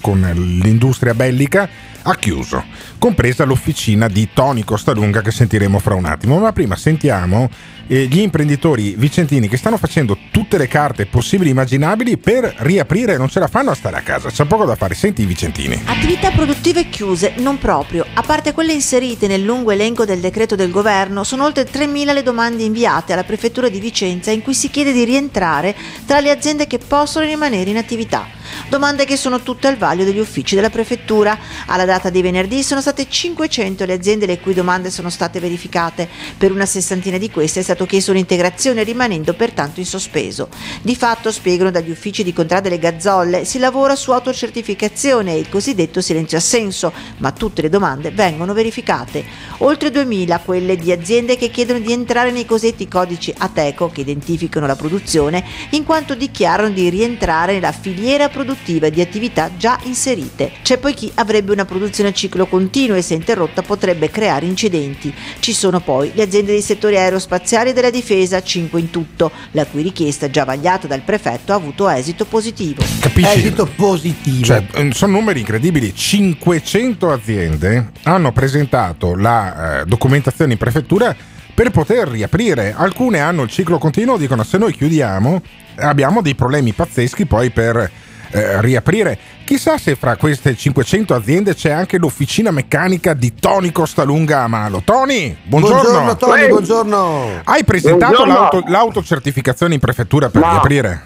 [0.02, 0.20] con
[0.64, 1.70] l'industria bellica
[2.10, 2.64] ha chiuso,
[2.98, 6.40] compresa l'officina di Tony Costalunga che sentiremo fra un attimo.
[6.40, 7.50] Ma prima sentiamo
[7.88, 13.18] eh, gli imprenditori vicentini che stanno facendo tutte le carte possibili e immaginabili per riaprire,
[13.18, 14.96] non ce la fanno a stare a casa, c'è poco da fare.
[14.96, 15.82] Senti i vicentini.
[15.86, 18.06] Attività produttive chiuse, non proprio.
[18.14, 22.24] A parte quelle inserite nel lungo elenco del decreto del governo, sono oltre 3.000 le
[22.24, 26.68] domande inviate alla prefettura di Vicenza in cui si chiede di rientrare tra le aziende
[26.68, 28.37] che possono rimanere in attività.
[28.70, 31.38] Domande che sono tutte al vaglio degli uffici della prefettura.
[31.68, 36.08] Alla data di venerdì sono state 500 le aziende le cui domande sono state verificate.
[36.38, 40.50] Per una sessantina di queste è stato chiesto un'integrazione rimanendo pertanto in sospeso.
[40.82, 45.50] Di fatto, spiegano dagli uffici di Contrada delle Gazzolle, si lavora su autocertificazione e il
[45.50, 49.24] cosiddetto silenzio assenso, ma tutte le domande vengono verificate.
[49.60, 54.66] Oltre 2000 quelle di aziende che chiedono di entrare nei cosiddetti codici ATECO che identificano
[54.68, 60.52] la produzione, in quanto dichiarano di rientrare nella filiera produttiva di attività già inserite.
[60.62, 65.12] C'è poi chi avrebbe una produzione a ciclo continuo e se interrotta potrebbe creare incidenti.
[65.40, 69.66] Ci sono poi le aziende dei settori aerospaziali e della difesa, 5 in tutto, la
[69.66, 72.84] cui richiesta già vagliata dal prefetto ha avuto esito positivo.
[73.00, 73.40] Capisci?
[73.40, 75.96] esito positivo Cioè, eh, sono numeri incredibili.
[75.96, 81.16] 500 aziende hanno presentato la eh, documentazione in prefettura
[81.56, 82.76] per poter riaprire.
[82.78, 85.42] Alcune hanno il ciclo continuo, dicono se noi chiudiamo
[85.80, 87.92] abbiamo dei problemi pazzeschi poi per
[88.32, 89.18] eh, riaprire.
[89.44, 94.82] Chissà se fra queste 500 aziende c'è anche l'officina meccanica di Tony Costalunga a Malo.
[94.84, 95.82] Tony, buongiorno.
[95.82, 98.34] buongiorno Tony buongiorno Hai presentato Buongiorno.
[98.42, 100.50] l'auto- l'autocertificazione in prefettura per No.
[100.52, 101.02] riaprire?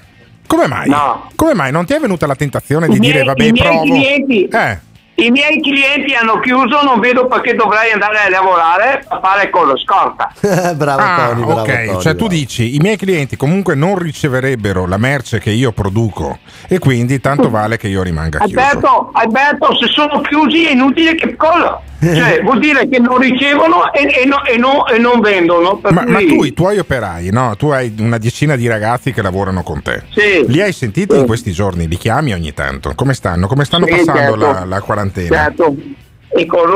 [0.47, 0.89] Come mai?
[0.89, 1.29] No.
[1.35, 1.71] Come mai?
[1.71, 3.83] Non ti è venuta la tentazione di I dire miei- vabbè i miei provo?
[3.83, 4.79] clienti- Eh.
[5.25, 9.67] I miei clienti hanno chiuso, non vedo perché dovrei andare a lavorare a fare con
[9.67, 10.31] lo scorta.
[10.75, 12.27] bravo Ah, Tony bravo ok, Tony, cioè tu bravo.
[12.29, 17.49] dici i miei clienti comunque non riceverebbero la merce che io produco e quindi tanto
[17.49, 18.59] vale che io rimanga chiuso.
[18.59, 21.81] Alberto, Alberto, se sono chiusi è inutile che cosa.
[22.01, 25.75] Cioè, vuol dire che non ricevono e, e no- e no- e non vendono.
[25.77, 27.55] per Ma, ma tu, i tuoi operai, no?
[27.55, 30.01] Tu hai una decina di ragazzi che lavorano con te.
[30.11, 30.43] Sì.
[30.47, 31.87] Li hai sentiti in questi giorni?
[31.87, 32.93] Li chiami ogni tanto?
[32.95, 33.45] Come stanno?
[33.45, 34.35] Come stanno Sì, passando certo.
[34.37, 35.10] la, la quarantena?
[35.13, 35.75] Certo,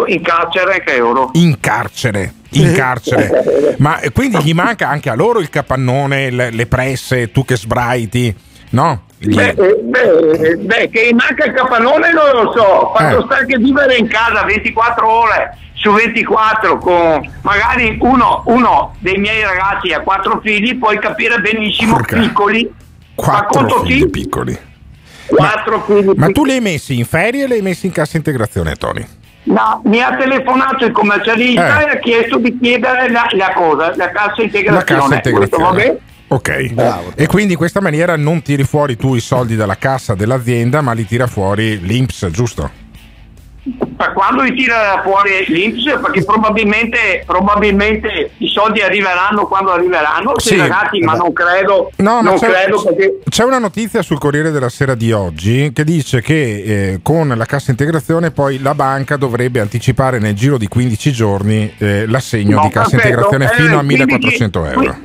[0.07, 1.31] in, carcere che euro.
[1.33, 3.75] In carcere, in carcere.
[3.79, 8.35] Ma eh, quindi gli manca anche a loro il capannone, le, presse, tu che sbraiti,
[8.71, 9.03] no?
[9.17, 13.23] Beh, eh, beh, beh, che manca il capannone non lo so, quando Eh.
[13.25, 19.41] sta che vivere in casa 24 ore su 24 con magari uno, uno dei miei
[19.43, 22.19] ragazzi ha quattro figli, puoi capire benissimo Porca.
[22.19, 22.71] piccoli.
[23.15, 24.09] Quattro figli chi?
[24.09, 24.59] piccoli.
[25.27, 28.17] Quattro figli Ma tu li hai messi in ferie o li hai messi in cassa
[28.17, 29.05] integrazione, Tony?
[29.43, 31.85] No, mi ha telefonato il commercialista Eh.
[31.85, 34.75] e ha chiesto di chiedere la, la cosa, la cassa integrazione.
[34.77, 35.97] La cassa integrazione.
[36.27, 36.73] Ok,
[37.15, 40.91] e quindi in questa maniera non tiri fuori tu i soldi dalla cassa dell'azienda, ma
[40.93, 42.83] li tira fuori l'Inps, giusto?
[43.97, 45.83] Ma quando li tira fuori l'Inps?
[46.01, 52.29] Perché probabilmente, probabilmente i soldi arriveranno quando arriveranno, Sì, ragazzi, ma non credo, No, ma
[52.29, 56.21] non c'è, credo perché c'è una notizia sul Corriere della Sera di oggi che dice
[56.21, 56.33] che
[56.93, 61.73] eh, con la cassa integrazione poi la banca dovrebbe anticipare nel giro di 15 giorni
[61.77, 63.07] eh, l'assegno No, di cassa perfetto.
[63.07, 64.97] integrazione Eh, fino a 15 1400 euro.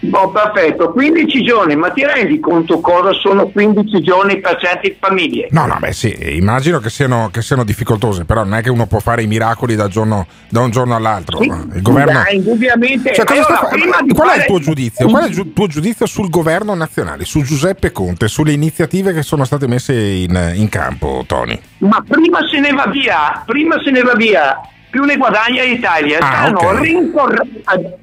[0.00, 5.48] Boh, perfetto, 15 giorni, ma ti rendi conto cosa sono 15 giorni per certe famiglie?
[5.50, 8.86] No, no, beh sì, immagino che siano, che siano difficoltose, però non è che uno
[8.86, 11.38] può fare i miracoli da, giorno- da un giorno all'altro.
[11.40, 11.46] Sì?
[11.46, 12.12] Il governo...
[12.12, 13.12] dai, indubbiamente.
[13.14, 15.08] Cioè, Allora, Qual è il fare- tuo giudizio?
[15.08, 19.44] Qual è il tuo giudizio sul governo nazionale, su Giuseppe Conte, sulle iniziative che sono
[19.44, 21.58] state messe in, in campo, Tony?
[21.78, 24.60] Ma prima se ne va via, prima se ne va via,
[24.90, 26.18] più ne guadagna l'Italia.
[26.20, 26.80] Ah, Stanno, ok.
[26.80, 27.42] rincorre-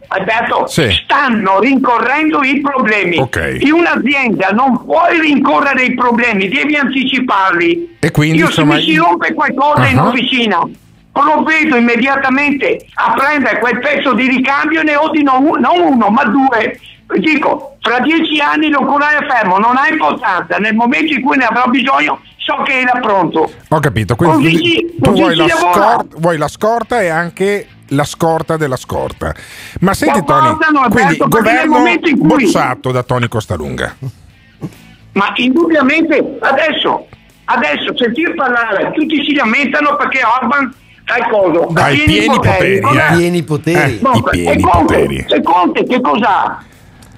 [0.08, 0.90] Alberto, Sì.
[0.92, 3.18] stanno rincorrendo i problemi.
[3.18, 3.58] Ok.
[3.62, 7.98] In un'azienda non puoi rincorrere i problemi, devi anticiparli.
[8.00, 10.08] E quindi, Io insomma, se mi si rompe qualcosa in Ah.
[10.08, 10.60] officina,
[11.12, 16.24] provvedo immediatamente a prendere quel pezzo di ricambio e ne ordino un- non uno, ma
[16.26, 16.80] due.
[17.16, 21.66] Dico, fra dieci anni l'oculare fermo, non ha importanza, nel momento in cui ne avrò
[21.68, 23.52] bisogno so che era pronto.
[23.70, 28.04] Ho capito, quindi Così si- tu vuoi la, scor- vuoi la scorta e anche la
[28.04, 29.34] scorta della scorta.
[29.82, 30.58] Ma senti La Tony,
[30.90, 33.96] quindi governo momento in cui- bocciato da Tony Costalunga.
[35.14, 37.08] Ma indubbiamente adesso,
[37.46, 40.74] adesso sentir parlare, tutti si lamentano perché Orban
[41.06, 41.72] ha il coso.
[41.76, 43.12] Ha i pieni poteri, cos'è?
[43.12, 43.16] eh.
[43.18, 43.98] Pieni poteri.
[43.98, 45.26] Eh, No, i pieni e Conte, poteri.
[45.30, 46.64] E Conte che cos'ha?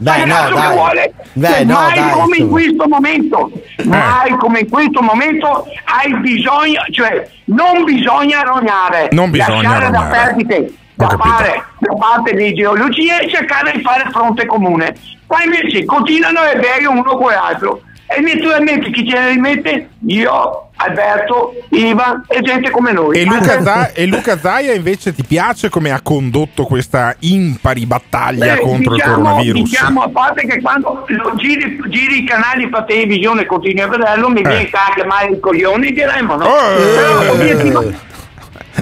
[0.05, 0.73] Dai, no, dai.
[0.75, 1.13] vuole?
[1.33, 3.85] Dai, Cioè, no, mai dai, come in questo momento, Eh.
[3.85, 9.99] mai come in questo momento hai bisogno, cioè non bisogna rognare, Non bisogna lasciare da
[10.01, 10.23] rognare.
[10.25, 14.95] perdite da fare da parte delle ideologie e cercare di fare fronte comune.
[15.25, 17.81] Qua invece continuano a bere uno con l'altro.
[18.07, 19.89] E naturalmente chi ce ne rimette?
[20.07, 23.17] Io, Alberto, Ivan e gente come noi.
[23.17, 28.53] E Luca, Za- e Luca Zaia invece ti piace come ha condotto questa impari battaglia
[28.53, 29.61] Beh, contro il diciamo- coronavirus?
[29.69, 31.05] Diciamo a parte che quando
[31.37, 34.47] giri, giri i canali per televisione e continui a vederlo, mi Eh.
[34.49, 36.45] viene a chiamare i coglioni, diremmo, no?
[36.45, 37.93] Oh, Però, eh,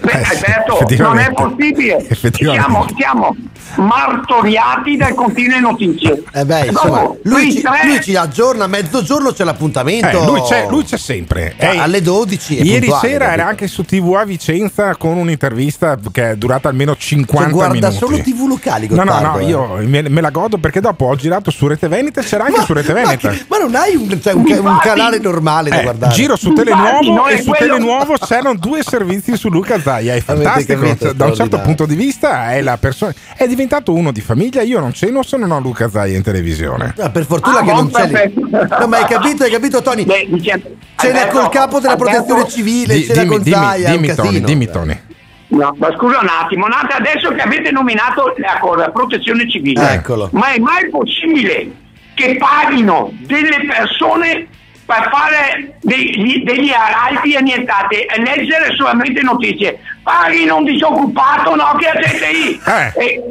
[0.01, 2.05] Beh, Eh, sì, Alberto, non è possibile.
[2.34, 3.36] Siamo, siamo
[3.76, 6.24] martoriati da continue notizie.
[6.34, 10.22] Eh beh, insomma, dopo, lui ci, tre- lui ci aggiorna a mezzogiorno, c'è l'appuntamento.
[10.22, 11.53] Eh, lui, c'è, lui c'è sempre.
[11.57, 15.97] Eh, alle 12 è Ieri puntuale, sera era anche su TV a Vicenza con un'intervista
[16.11, 17.95] che è durata almeno 50 Cioè, guarda minuti.
[17.97, 19.45] solo TV locali, No, no, no, eh.
[19.45, 22.61] io me, me la godo perché dopo ho girato su Rete Veneta e c'era anche
[22.64, 23.34] su Rete Veneta.
[23.47, 26.14] Ma non hai un, cioè, un, un Infatti- canale normale da Eh, guardare?
[26.14, 30.14] giro su Telenuovo e su quello- Telenuovo c'erano due servizi su Luca Zaia.
[30.16, 31.11] È fantastico.
[31.14, 34.62] da un certo punto di vista è, la persona, è diventato uno di famiglia.
[34.62, 36.93] Io non c'eno se non ho Luca Zaia in televisione.
[36.97, 38.34] Ah, per fortuna Ah, che non c'è lì.
[38.49, 40.06] No, ma hai capito, hai capito, Tony?
[40.06, 40.64] Beh, diciamo-
[40.95, 44.16] Ce n'è col capo della protezione civile, Di- ce n'è dimmi, con dimmi, Zaia, dimmi,
[44.16, 44.99] Tony, dimmi Tony.
[45.47, 50.30] No, ma scusa un attimo, attimo, adesso che avete nominato la cosa, protezione civile, Eccolo.
[50.32, 51.72] ma è mai possibile
[52.16, 54.47] che paghino delle persone
[54.86, 59.80] per fare degli, degli araldi annientate e leggere solamente notizie?
[60.04, 62.62] Paghino un disoccupato, no, che ha GTI?
[62.66, 62.94] Eh.
[63.02, 63.24] E-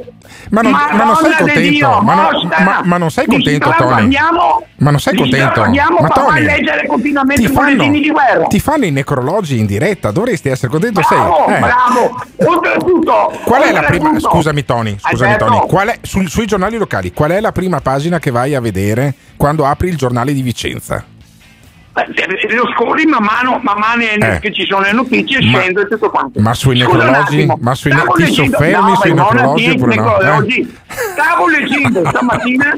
[0.49, 1.61] Ma non, ma non sei contento?
[1.61, 2.61] Dio, ma, no- mostra!
[2.65, 4.17] ma- ma non sei contento, Tony?
[4.77, 5.61] Ma non sei contento?
[6.01, 8.47] Ma Tony, leggere continuamente ti i fanno, di guerra.
[8.47, 11.01] ti fanno i necrologi in diretta, dovresti essere contento.
[11.07, 11.59] Bravo, sei, eh.
[11.59, 12.25] bravo.
[12.37, 14.19] Oltretutto, Qual è la prima?
[14.19, 14.97] Scusami, Tony.
[14.99, 15.67] Scusami, Alberto, Tony.
[15.69, 19.15] Qual è, sul- sui giornali locali, qual è la prima pagina che vai a vedere
[19.37, 21.05] quando apri il giornale di Vicenza?
[21.95, 24.39] Eh, Lo scorri man mano, man mano Eh.
[24.41, 26.41] che ci sono le notizie, Ma- scendo e tutto quanto.
[26.41, 27.47] ma sui necrologi?
[27.61, 30.03] Ma sui ne- stavo ti leggendo- soffermi no, sui necrologi oppure no?
[30.03, 30.77] necrologi.
[30.87, 32.77] Stavo leggendo stamattina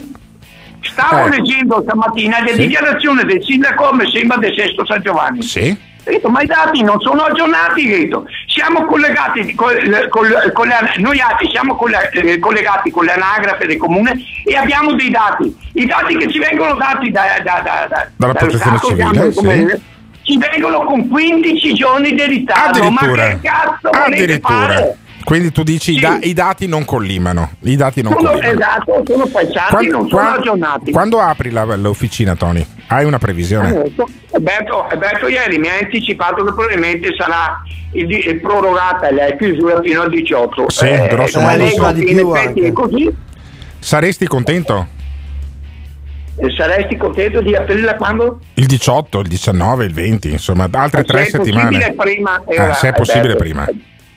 [0.86, 1.30] Stavo Eh.
[1.30, 2.56] leggendo stamattina le Sì.
[2.66, 5.42] dichiarazioni del sindaco, mi sembra del Sesto San Giovanni.
[5.42, 5.74] Sì.
[6.04, 8.26] Detto, ma i dati non sono aggiornati, detto.
[8.46, 11.78] siamo collegati, col- col- con la- noi altri siamo
[12.12, 15.56] eh, collegati con l'anagrafe del comune e abbiamo dei dati.
[15.72, 19.82] I dati che ci vengono dati da, da, da, da- Dalla protezione Stato, civile, sì.
[20.22, 22.90] ci vengono con 15 giorni di ritardo.
[22.90, 24.98] Ma che cazzo volete fare?
[25.24, 26.00] Quindi tu dici i, Sì.
[26.00, 27.52] da- i dati non collimano.
[27.60, 28.52] I dati non Sono, collimano.
[28.60, 30.92] esatto, sono falsati, Quan- non sono quan- aggiornati.
[30.92, 32.64] quando apri la- l'officina, Tony?
[32.88, 33.68] Hai una previsione?
[33.68, 37.62] Alberto, Alberto, Alberto ieri mi ha anticipato che probabilmente sarà
[37.92, 40.68] il il prorogata la chiusura fino al 18.
[40.68, 42.72] Sì, grosso ma modo sì.
[42.72, 43.14] così.
[43.78, 44.88] Saresti contento?
[46.36, 48.40] E saresti contento di aprirla quando?
[48.54, 51.94] Il 18, il 19, il 20, insomma, altre Se tre settimane.
[51.96, 53.42] prima, Eh, era, se è possibile Alberto.
[53.42, 53.68] prima.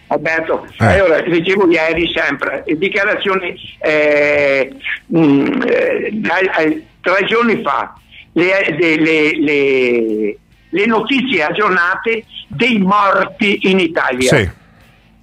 [0.07, 0.85] Alberto, Eh.
[0.85, 4.73] allora leggevo ieri sempre eh, dichiarazioni eh,
[5.07, 6.21] mh, eh,
[6.59, 7.93] eh, tre giorni fa
[8.33, 10.37] le, le- le-
[10.69, 14.29] le notizie aggiornate dei morti in Italia.
[14.35, 14.49] Sì.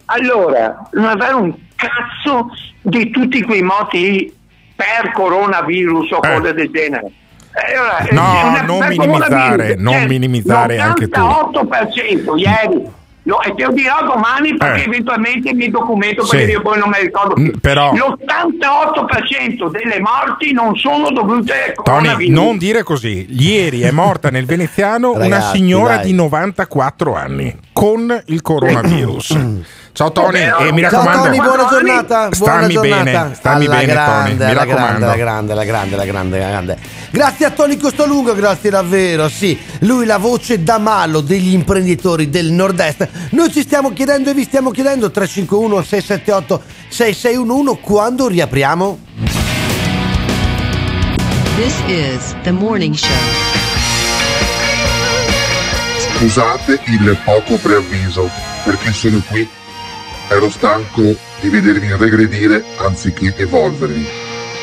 [0.06, 2.50] Allora, non avere un cazzo
[2.82, 4.32] di tutti quei morti
[4.76, 7.10] per coronavirus o cose del genere.
[7.54, 8.12] Eh, allora, Eh.
[8.12, 11.20] No, eh, non minimizzare, non cioè, minimizzare anche tu.
[11.20, 12.82] l'88% ieri.
[13.26, 14.84] No, e te lo dirò domani perché Eh.
[14.86, 16.36] eventualmente mi documento Sì.
[16.36, 17.44] perché io poi non mi ricordo più.
[17.44, 22.34] Mm, però- L'88% delle morti non sono dovute al Tony, coronavirus.
[22.34, 23.26] non dire così.
[23.30, 26.06] Ieri è morta nel veneziano una Ragazzi, signora dai.
[26.06, 29.38] di 94 anni con il coronavirus.
[29.94, 32.28] Ciao Tony, e mi Ciao raccomando, Tony, buona giornata.
[32.30, 33.04] buona stammi giornata.
[33.04, 34.98] bene, stammi alla bene grande, Tony, mi alla raccomando.
[34.98, 36.78] grande, alla grande, alla grande, alla grande, alla grande.
[37.12, 39.56] Grazie a Tony Costolungo, grazie davvero, sì.
[39.82, 43.08] Lui la voce da malo degli imprenditori del nord-est.
[43.30, 48.98] Noi ci stiamo chiedendo e vi stiamo chiedendo 351 678 6611 quando riapriamo?
[51.54, 53.14] This is the morning show.
[56.16, 58.28] Scusate il poco preavviso,
[58.64, 59.48] perché sono qui.
[60.28, 61.02] Ero stanco
[61.40, 64.06] di vedervi regredire anziché evolvervi.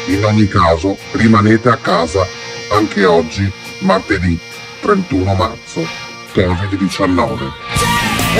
[0.07, 2.25] In ogni caso, rimanete a casa
[2.71, 3.49] anche oggi,
[3.79, 4.37] martedì
[4.81, 5.85] 31 marzo,
[6.33, 7.51] Covid-19.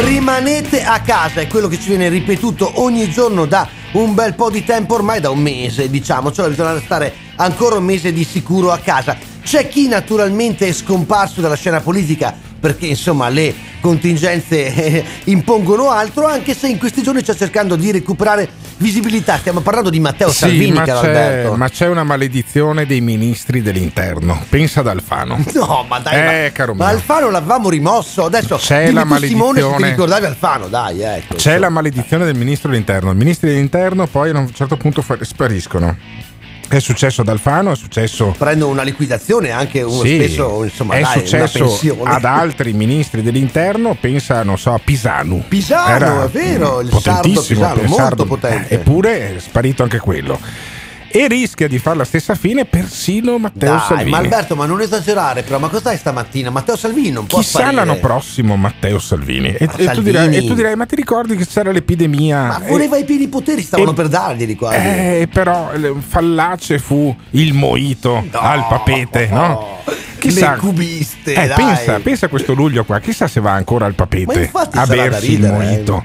[0.03, 4.49] Rimanete a casa, è quello che ci viene ripetuto ogni giorno da un bel po'
[4.49, 8.72] di tempo, ormai da un mese, diciamo, cioè bisogna stare ancora un mese di sicuro
[8.72, 9.17] a casa.
[9.43, 16.28] C'è chi naturalmente è scomparso dalla scena politica perché insomma le contingenze eh, impongono altro,
[16.28, 18.47] anche se in questi giorni sta cercando di recuperare
[18.78, 19.38] visibilità.
[19.38, 21.55] Stiamo parlando di Matteo Sì, Salvini, ma caro c'è, Alberto.
[21.55, 24.43] ma c'è una maledizione dei ministri dell'interno.
[24.47, 25.43] Pensa ad Alfano.
[25.53, 26.88] No, ma dai, Eh, ma, caro ma.
[26.88, 28.26] Alfano l'avevamo rimosso.
[28.26, 29.89] Adesso C'è la tu, Simone se ti maledizione.
[29.89, 31.36] ricordavi Alfano, dai, ecco.
[31.36, 33.12] C'è la maledizione del ministro dell'interno.
[33.12, 35.97] I ministri dell'interno poi a un certo punto spariscono.
[36.72, 38.34] È successo ad Alfano, è successo.
[38.38, 43.97] Prendono una liquidazione anche uno Sì, spesso, insomma, è dai, successo ad altri ministri dell'interno,
[43.99, 45.43] pensa, non so, a Pisanu.
[45.49, 48.69] Pisano, è vero, il sardo Pisano, il molto potente.
[48.69, 50.39] eh, Eppure è sparito anche quello.
[51.14, 54.09] E rischia di fare la stessa fine persino Matteo Dai, Salvini.
[54.12, 56.49] ma Alberto, ma non esagerare, però, ma cos'è stamattina?
[56.49, 57.76] Matteo Salvini non può Chissà sparire.
[57.86, 59.49] l'anno prossimo Matteo Salvini.
[59.49, 62.41] E, Ma e tu Salvini- dirai, e tu dirai, ma ti ricordi che c'era l'epidemia?
[62.47, 64.78] Ma voleva i pieni poteri, stavano per darglieli quasi.
[64.78, 69.80] Eh, però eh, fallace fu il moito al papete, no?
[70.24, 74.51] Le cubiste, Eh, pensa, pensa a questo luglio qua, chissà se va ancora al papete
[74.53, 76.01] a bersi il ridere, eh.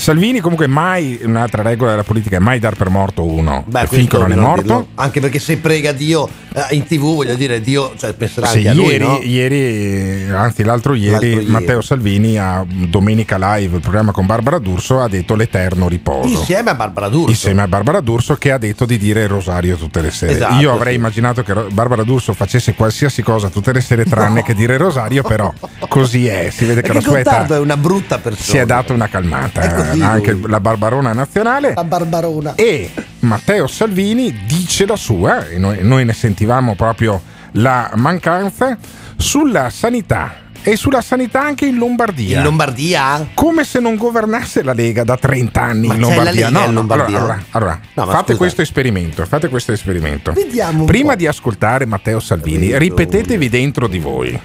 [0.00, 4.16] Salvini comunque mai, un'altra regola della politica è mai dar per morto uno Beh, finché
[4.16, 4.62] questo non è morto.
[4.62, 4.86] dirlo.
[4.94, 8.68] Anche perché se prega Dio eh, in tv, voglio dire, Dio cioè, penserà Sì, anche
[8.70, 9.20] a lui, ieri, no?
[9.22, 11.46] ieri, anzi l'altro ieri, L'altro ieri.
[11.50, 16.28] Matteo Salvini a Domenica Live, il programma con Barbara D'Urso, ha detto l'eterno riposo.
[16.28, 17.30] Insieme a Barbara D'Urso.
[17.30, 20.32] Insieme a Barbara D'Urso che ha detto di dire il rosario tutte le sere.
[20.32, 20.98] Esatto, Io avrei sì.
[20.98, 25.22] immaginato che Barbara D'Urso facesse qualsiasi cosa tutte le sere tranne che dire il rosario,
[25.22, 25.52] però
[25.88, 28.44] così è, si vede che Perché la sua età è una brutta persona.
[28.50, 31.74] si è dato una calmata, Così anche la Barbarona nazionale.
[31.74, 32.54] La Barbarona.
[32.54, 37.20] E Matteo Salvini dice la sua, e noi, noi ne sentivamo proprio
[37.52, 38.76] la mancanza,
[39.16, 40.48] sulla sanità.
[40.62, 42.36] E sulla sanità anche in Lombardia.
[42.36, 43.28] In Lombardia?
[43.32, 46.50] Come se non governasse la Lega da 30 anni Ma in Lombardia.
[46.50, 47.16] No, in no, Lombardia?
[47.16, 50.32] Allora, allora, No, ma fate questo esperimento, fate questo esperimento.
[50.32, 51.16] Vediamo Prima po'.
[51.16, 54.38] di ascoltare Matteo Salvini, ripetetevi dentro di voi.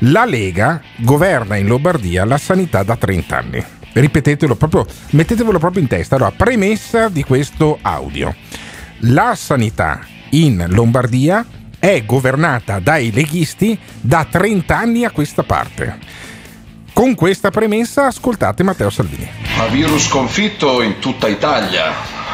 [0.00, 3.64] La Lega governa in Lombardia la sanità da 30 anni.
[3.98, 6.16] Ripetetelo proprio, mettetevelo proprio in testa.
[6.16, 8.34] Allora, premessa di questo audio.
[9.00, 11.42] La sanità in Lombardia
[11.78, 15.98] è governata dai leghisti da 30 anni a questa parte.
[16.92, 19.30] Con questa premessa ascoltate Matteo Salvini.
[19.60, 21.92] A virus sconfitto in tutta Italia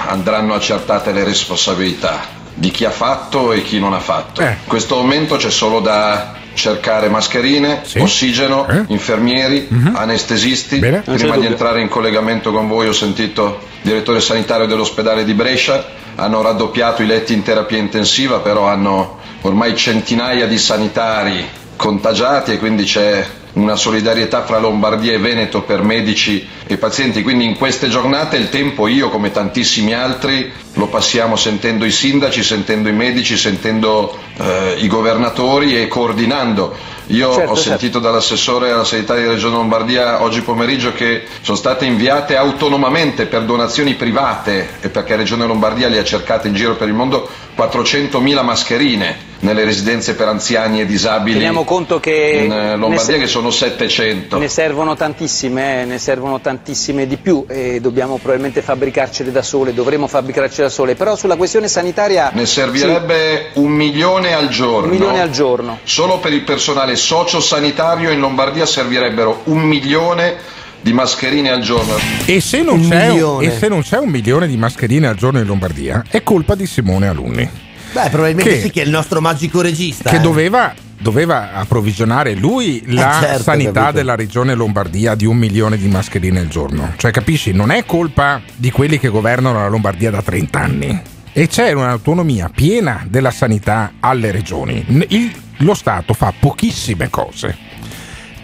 [0.09, 4.41] andranno accertate le responsabilità di chi ha fatto e chi non ha fatto.
[4.41, 4.51] Eh.
[4.51, 10.77] In questo momento c'è solo da cercare mascherine, ossigeno, infermieri, anestesisti.
[10.77, 10.81] Eh?
[10.81, 11.01] Bene.
[11.01, 15.85] Prima di entrare in collegamento con voi ho sentito il direttore sanitario dell'ospedale di Brescia,
[16.15, 21.45] hanno raddoppiato i letti in terapia intensiva, però hanno ormai centinaia di sanitari
[21.77, 27.45] contagiati e quindi c'è una solidarietà fra Lombardia e Veneto per medici e pazienti, quindi
[27.45, 32.89] in queste giornate il tempo io come tantissimi altri lo passiamo sentendo i sindaci, sentendo
[32.89, 36.75] i medici, sentendo eh, i governatori e coordinando.
[37.07, 37.71] Io Certo, ho certo.
[37.71, 43.43] sentito dall'assessore alla sanità di Regione Lombardia oggi pomeriggio che sono state inviate autonomamente per
[43.43, 48.43] donazioni private e perché Regione Lombardia le ha cercate in giro per il mondo 400.000
[48.43, 53.51] mascherine nelle residenze per anziani e disabili Teniamo conto che in eh, Lombardia che sono
[53.51, 54.39] 700.
[54.39, 56.61] Ne servono tantissime, eh, ne servono tantissime.
[56.63, 61.37] tantissime di più e dobbiamo probabilmente fabbricarcele da sole, dovremo fabbricarcele da sole, però sulla
[61.37, 62.31] questione sanitaria...
[62.33, 64.87] Ne servirebbe un milione al giorno.
[64.87, 65.79] Un milione al giorno.
[65.85, 70.37] Solo per il personale sociosanitario in Lombardia servirebbero un milione
[70.81, 71.95] di mascherine al giorno.
[72.25, 75.39] E se, non c'è un, e se non c'è un milione di mascherine al giorno
[75.39, 77.49] in Lombardia, è colpa di Simone Alunni.
[77.93, 80.11] Beh, probabilmente Che- sì, che è il nostro magico regista.
[80.11, 80.21] che eh.
[80.21, 83.93] doveva, doveva approvvigionare lui la Eh, certo, sanità capito.
[83.99, 86.95] della regione Lombardia di un milione di mascherine al giorno.
[86.97, 87.53] Cioè, capisci?
[87.53, 91.01] Non è colpa di quelli che governano la Lombardia da 30 anni.
[91.35, 94.85] E c'è un'autonomia piena della sanità alle regioni.
[95.09, 95.33] Il-
[95.63, 97.82] lo Stato fa pochissime cose.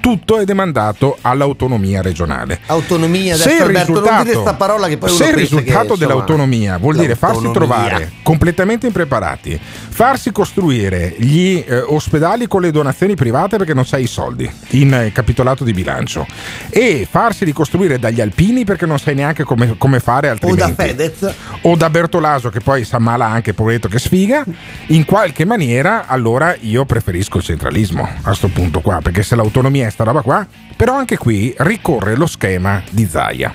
[0.01, 2.61] Tutto è demandato all'autonomia regionale.
[2.67, 8.13] Autonomia, Se il Alberto, risultato, se il risultato che, insomma, dell'autonomia vuol dire farsi trovare
[8.23, 14.07] completamente impreparati, farsi costruire gli eh, ospedali con le donazioni private perché non sai i
[14.07, 16.27] soldi in eh, capitolato di bilancio
[16.71, 20.75] e farsi ricostruire dagli alpini perché non sai neanche come, come fare o altrimenti.
[20.75, 21.35] Da Fedez.
[21.63, 24.45] O da Bertolaso che poi si ammala anche poveretto che sfiga.
[24.87, 29.88] In qualche maniera allora io preferisco il centralismo a sto punto qua perché se l'autonomia
[29.89, 33.53] è sta roba qua però anche qui ricorre lo schema di Zaia.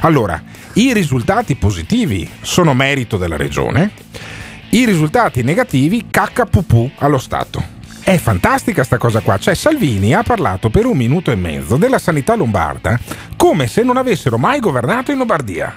[0.00, 0.42] Allora
[0.74, 3.92] i risultati positivi sono merito della regione
[4.70, 7.62] i risultati negativi cacca pupù allo Stato.
[8.02, 12.00] È fantastica sta cosa qua, cioè Salvini ha parlato per un minuto e mezzo della
[12.00, 12.98] sanità lombarda
[13.36, 15.74] come se non avessero mai governato in Lombardia.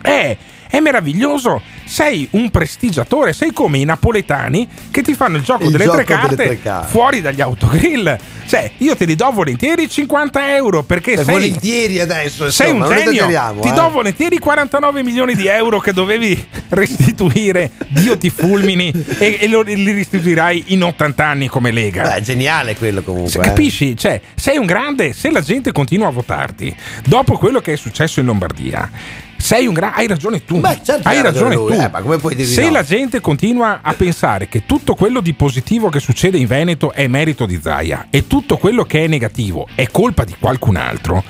[0.00, 0.36] È,
[0.70, 5.70] è meraviglioso, sei un prestigiatore, sei come i napoletani che ti fanno il gioco, Il
[5.72, 6.88] delle, gioco tre carte delle tre carte.
[6.88, 8.16] fuori dagli autogrill.
[8.46, 12.78] Cioè, io te li do volentieri 50 euro perché Beh, sei, volentieri adesso sei un
[12.78, 13.60] insomma, genio.
[13.60, 13.72] Ti eh.
[13.72, 17.70] do volentieri 49 milioni di euro che dovevi restituire.
[17.88, 22.02] Dio ti fulmini e, e lo- li restituirai in 80 anni come Lega.
[22.02, 23.42] Beh, è geniale quello comunque Se eh.
[23.42, 23.96] Capisci?
[23.96, 28.18] Cioè, sei un grande, se la gente continua a votarti, dopo quello che è successo
[28.20, 28.90] in Lombardia,
[29.40, 29.96] sei un grande.
[29.96, 30.60] Hai ragione tu.
[30.84, 31.80] certo hai ha ragione lui, tu.
[31.80, 32.70] eh, se no?
[32.70, 37.06] la gente continua a pensare che tutto quello di positivo che succede in Veneto è
[37.06, 41.22] merito di Zaia e tutto quello che è negativo è colpa di qualcun altro.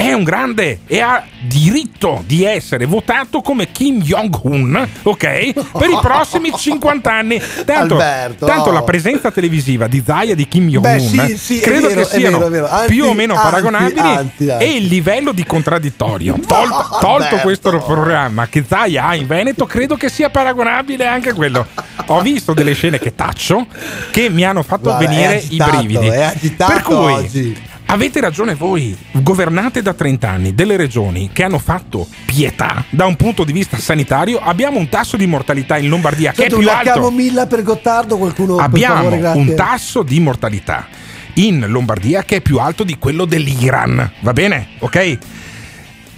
[0.00, 5.52] È un grande e ha diritto di essere votato come Kim Jong-un, ok?
[5.76, 7.38] Per i prossimi 50 anni.
[7.66, 8.72] Tanto, Alberto, tanto oh.
[8.72, 12.06] la presenza televisiva di Zaia e di Kim Jong-un Beh, sì, sì, credo vero, che
[12.06, 12.68] siano vero, vero.
[12.68, 17.36] Anti- più o meno anti- paragonabili anti- e il livello di contraddittorio tol- tolto Alberto.
[17.38, 21.66] questo programma che Zaia ha in Veneto credo che sia paragonabile anche quello
[22.06, 23.66] ho visto delle scene che taccio
[24.10, 26.10] che mi hanno fatto Guarda, è venire agitato, i brividi
[26.56, 27.56] per cui oggi.
[27.92, 33.16] Avete ragione voi, governate da 30 anni delle regioni che hanno fatto pietà da un
[33.16, 36.92] punto di vista sanitario, abbiamo un tasso di mortalità in Lombardia che è più alto.
[36.92, 39.40] camomilla per Gottardo qualcuno per Abbiamo favore, grazie.
[39.40, 40.86] un tasso di mortalità
[41.34, 44.68] in Lombardia che è più alto di quello dell'Iran, va bene?
[44.78, 45.18] Ok?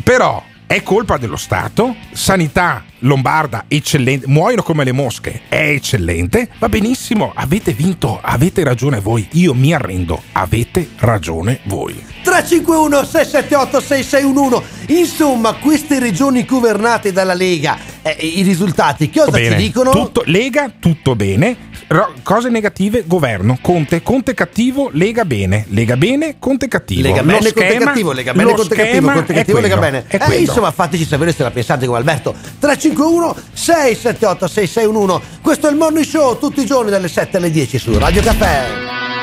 [0.02, 6.70] Però è colpa dello Stato, sanità lombarda eccellente, muoiono come le mosche, è eccellente, va
[6.70, 12.02] benissimo, avete vinto, avete ragione voi, io mi arrendo, avete ragione voi.
[12.22, 14.62] 351 678 6611
[14.98, 19.90] Insomma, queste regioni governate dalla Lega, eh, i risultati cosa ci dicono?
[19.90, 21.70] Tutto- Lega, tutto bene.
[21.92, 23.58] Ro- cose negative, governo.
[23.60, 25.66] Conte, Conte cattivo, Lega bene.
[25.68, 27.02] Lega bene, Conte cattivo.
[27.02, 29.90] Lega Lo bene, Conte schema- cattivo, Lega bene, Conte cattivo, Conte è cattivo, Lega quello,
[29.92, 30.04] bene.
[30.08, 30.40] è Eh, quello.
[30.40, 32.34] insomma, fateci sapere se la pensate come Alberto.
[32.60, 37.78] 351 678 6611 Questo è il Morning Show tutti i giorni dalle 7 alle 10
[37.78, 38.62] su Radio Caffè.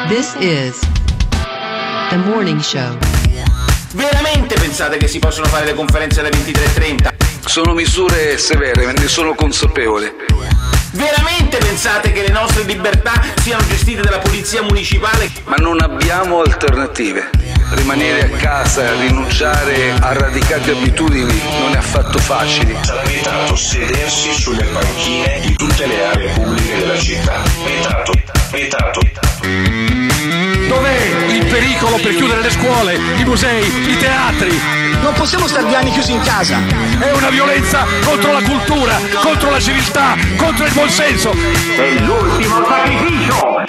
[0.08, 0.80] This is
[2.10, 2.98] the morning show.
[3.94, 7.14] Veramente pensate che si possono fare le conferenze alle 23.30?
[7.46, 10.14] Sono misure severe, ne sono consapevole.
[10.92, 15.30] Veramente pensate che le nostre libertà siano gestite dalla polizia municipale?
[15.46, 17.30] Ma non abbiamo alternative.
[17.72, 22.76] Rimanere a casa, rinunciare a radicate abitudini non è affatto facile.
[22.82, 27.44] Sarà vietato sedersi sulle panchine di tutte le aree pubbliche della città.
[27.64, 28.14] Vietato,
[28.52, 29.89] vietato.
[30.70, 34.56] Dov'è il pericolo per chiudere le scuole, i musei, i teatri?
[35.02, 36.60] Non possiamo star due anni chiusi in casa.
[37.00, 41.32] È una violenza contro la cultura, contro la civiltà, contro il buonsenso.
[41.32, 43.64] È l'ultimo sacrificio!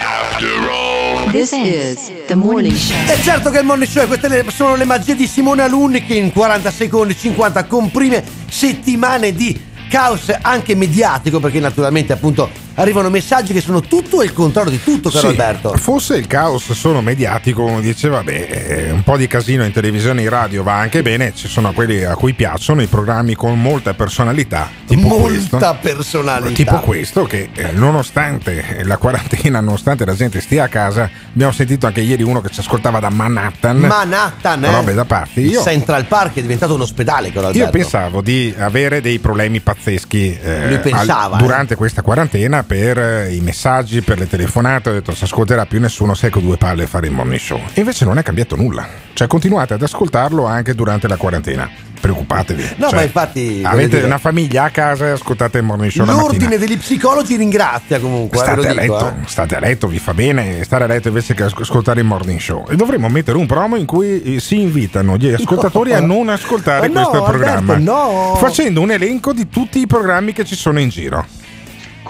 [1.30, 2.96] This is the morning show.
[3.08, 6.30] E certo che il Morning Show, queste sono le magie di Simone Alunni che in
[6.30, 13.60] 40 secondi 50 comprime settimane di caos anche mediatico perché naturalmente appunto arrivano messaggi che
[13.60, 15.76] sono tutto e il contrario di tutto, caro Sì, Alberto.
[15.76, 20.20] Forse il caos solo mediatico, uno dice vabbè, eh, un po' di casino in televisione
[20.20, 23.60] e in radio va anche bene, ci sono quelli a cui piacciono i programmi con
[23.60, 25.56] molta personalità, tipo questo.
[25.58, 26.52] Molta personalità.
[26.54, 31.86] Tipo questo che eh, nonostante la quarantena, nonostante la gente stia a casa, abbiamo sentito
[31.86, 33.78] anche ieri uno che ci ascoltava da Manhattan.
[33.78, 34.70] Manhattan, eh?
[34.70, 35.40] Robe da parte.
[35.40, 37.70] Io, Central Park è diventato un ospedale, caro io Alberto.
[37.78, 43.34] pensavo di avere dei problemi pazzeschi eh, Lui pensava, al- durante questa quarantena per eh,
[43.34, 44.90] i messaggi, per le telefonate.
[44.90, 47.58] Ho detto, si ascolterà più nessuno, sai con due palle a fare il morning show.
[47.74, 48.86] E invece non è cambiato nulla.
[49.12, 51.68] Cioè, continuate ad ascoltarlo anche durante la quarantena.
[52.00, 52.62] Preoccupatevi.
[52.76, 53.60] No, Cioè, ma infatti.
[53.64, 56.04] Avete dire, una famiglia a casa e ascoltate il morning show.
[56.06, 58.38] L'ordine degli psicologi ringrazia comunque.
[58.38, 59.26] eh, State lo a, dico, letto, eh.
[59.26, 62.38] state a letto, vi fa bene stare a letto invece che asco- ascoltare il morning
[62.38, 62.66] show.
[62.70, 65.96] E dovremmo mettere un promo in cui eh, si invitano gli ascoltatori No.
[65.96, 67.74] a non ascoltare no, questo programma.
[67.74, 68.34] Alberto, no.
[68.36, 71.26] Facendo un elenco di tutti i programmi che ci sono in giro.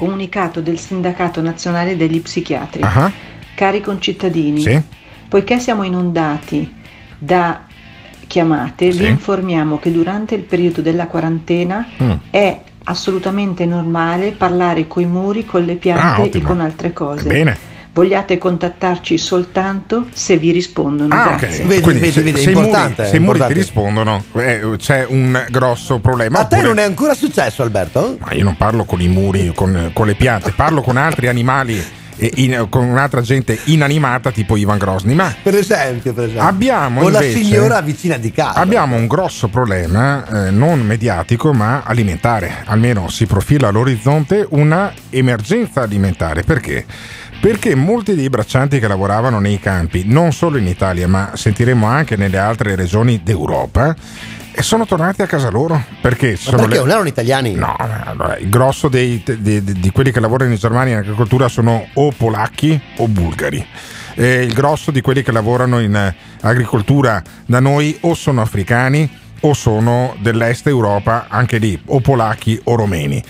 [0.01, 2.81] Comunicato del Sindacato Nazionale degli Psichiatri.
[2.83, 3.13] Ah,
[3.55, 4.81] Cari concittadini, Sì.
[5.29, 6.75] poiché siamo inondati
[7.19, 7.67] da
[8.27, 9.01] chiamate, Sì.
[9.01, 12.11] vi informiamo che durante il periodo della quarantena Mm.
[12.31, 17.29] è assolutamente normale parlare coi muri, con le piante Ah, e con altre cose.
[17.29, 17.59] Bene.
[17.93, 21.13] Vogliate contattarci soltanto se vi rispondono.
[21.13, 21.65] Ah, Grazie.
[21.65, 21.81] ok.
[21.81, 26.39] Quindi se, se i muri, se i muri ti rispondono, eh, c'è un grosso problema.
[26.39, 28.17] A te Oppure- non è ancora successo, Alberto?
[28.21, 31.85] Ma io non parlo con i muri, con, con le piante, parlo con altri animali,
[32.23, 35.15] e in- con un'altra gente inanimata tipo Ivan Grosny.
[35.15, 36.47] Ma Per esempio, per esempio.
[36.47, 38.55] Abbiamo la invece- signora vicina di casa.
[38.61, 45.81] Abbiamo un grosso problema, eh, non mediatico ma alimentare, almeno si profila all'orizzonte una emergenza
[45.81, 46.43] alimentare.
[46.45, 46.85] Perché?
[47.41, 52.17] Perché molti dei braccianti che lavoravano nei campi, non solo in Italia ma sentiremo anche
[52.17, 53.97] nelle altre regioni d'Europa,
[54.53, 55.83] eh, sono tornati a casa loro.
[56.03, 56.39] Perché?
[56.45, 57.55] perché le- non erano italiani?
[57.55, 61.49] No, allora, il grosso dei- di, di- di quelli che lavorano in Germania in agricoltura
[61.49, 63.67] sono o polacchi o bulgari.
[64.15, 69.09] E il grosso di quelli che lavorano in eh, agricoltura da noi o sono africani
[69.43, 73.23] o sono dell'est Europa, anche lì, o polacchi o romeni.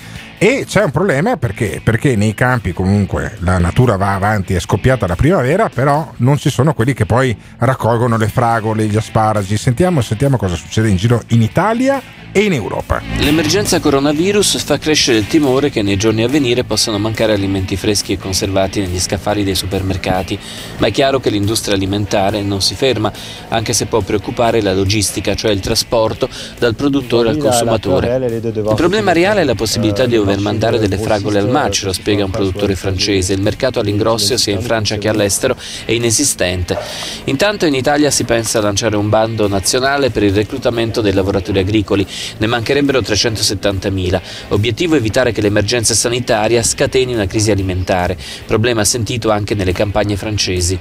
[0.43, 1.83] E c'è un problema perché?
[1.85, 6.49] Perché nei campi comunque la natura va avanti, è scoppiata la primavera, però non ci
[6.49, 9.59] sono quelli che poi raccolgono le fragole, gli asparagi.
[9.59, 12.01] Sentiamo, sentiamo cosa succede in giro in Italia
[12.33, 13.03] e in Europa.
[13.19, 18.13] L'emergenza coronavirus fa crescere il timore che nei giorni a venire possano mancare alimenti freschi
[18.13, 20.39] e conservati negli scaffali dei supermercati,
[20.79, 23.13] ma è chiaro che l'industria alimentare non si ferma,
[23.49, 26.29] anche se può preoccupare la logistica, cioè il trasporto
[26.59, 28.15] dal produttore al consumatore.
[28.17, 32.31] Il problema reale è la possibilità di dover mandare delle fragole al macero, spiega un
[32.31, 33.33] produttore francese.
[33.33, 36.79] Il mercato all'ingrosso sia in Francia che all'estero è inesistente.
[37.25, 41.59] Intanto in Italia si pensa a lanciare un bando nazionale per il reclutamento dei lavoratori
[41.59, 42.07] agricoli.
[42.39, 44.21] Ne mancherebbero 370.000.
[44.49, 48.17] Obiettivo evitare che l'emergenza sanitaria scateni una crisi alimentare,
[48.47, 50.79] problema sentito anche nelle campagne francesi.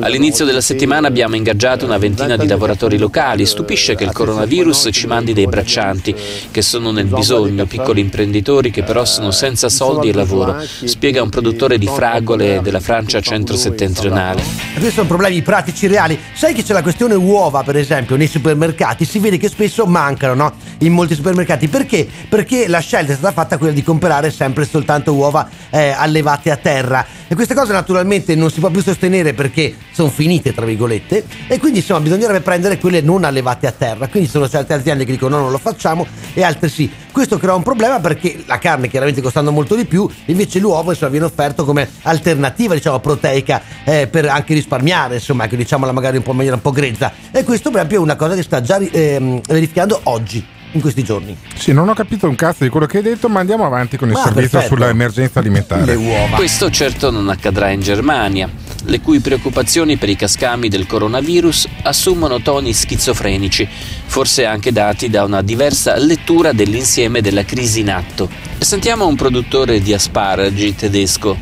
[0.00, 3.46] All'inizio della settimana abbiamo ingaggiato una ventina di lavoratori locali.
[3.46, 6.14] Stupisce che il coronavirus ci mandi dei braccianti
[6.50, 11.28] che sono nel bisogno, piccoli imprenditori che però sono senza soldi e lavoro, spiega un
[11.28, 14.42] produttore di fragole della Francia centro-settentrionale.
[14.72, 16.18] Questi sono problemi pratici reali.
[16.34, 19.04] Sai che c'è la questione uova, per esempio, nei supermercati?
[19.04, 20.52] Si vede che spesso mancano, no?
[20.78, 21.68] In molti supermercati.
[21.68, 22.06] Perché?
[22.28, 26.56] Perché la scelta è stata fatta quella di comprare sempre soltanto uova eh, allevate a
[26.56, 27.06] terra.
[27.26, 29.03] E queste cose naturalmente non si può più sostenere
[29.34, 31.24] perché sono finite, tra virgolette.
[31.46, 34.08] E quindi insomma bisognerebbe prendere quelle non allevate a terra.
[34.08, 36.90] Quindi sono certe aziende che dicono no, non lo facciamo e altre sì.
[37.12, 41.10] Questo crea un problema perché la carne chiaramente costando molto di più, invece l'uovo insomma,
[41.10, 46.22] viene offerto come alternativa diciamo proteica eh, per anche risparmiare, insomma, che diciamola magari un
[46.22, 47.12] po' in maniera un po' grezza.
[47.30, 50.44] E questo proprio è una cosa che sta già ehm, verificando oggi,
[50.74, 51.36] in questi giorni.
[51.56, 54.08] Sì, non ho capito un cazzo di quello che hai detto, ma andiamo avanti con
[54.08, 54.74] il Ma servizio perfetto.
[54.74, 55.96] sull'emergenza alimentare.
[56.34, 58.50] Questo certo non accadrà in Germania,
[58.84, 63.66] le cui preoccupazioni per i cascami del coronavirus assumono toni schizofrenici,
[64.06, 68.28] forse anche dati da una diversa lettura dell'insieme della crisi in atto.
[68.58, 71.36] Sentiamo un produttore di asparagi tedesco.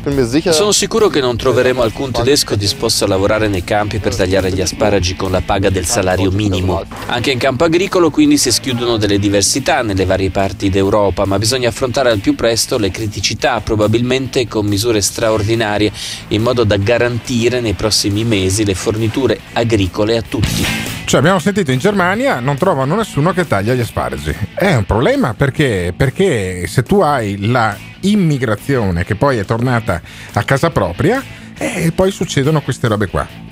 [0.49, 4.59] Sono sicuro che non troveremo alcun tedesco disposto a lavorare nei campi per tagliare gli
[4.59, 6.83] asparagi con la paga del salario minimo.
[7.07, 11.69] Anche in campo agricolo quindi si schiudono delle diversità nelle varie parti d'Europa, ma bisogna
[11.69, 15.93] affrontare al più presto le criticità, probabilmente con misure straordinarie,
[16.29, 20.65] in modo da garantire nei prossimi mesi le forniture agricole a tutti.
[21.05, 24.35] Cioè, abbiamo sentito in Germania non trovano nessuno che taglia gli asparagi.
[24.53, 30.01] È un problema perché, perché se tu hai la immigrazione che poi è tornata
[30.33, 31.23] a casa propria,
[31.57, 33.42] eh, poi succedono queste robe qua.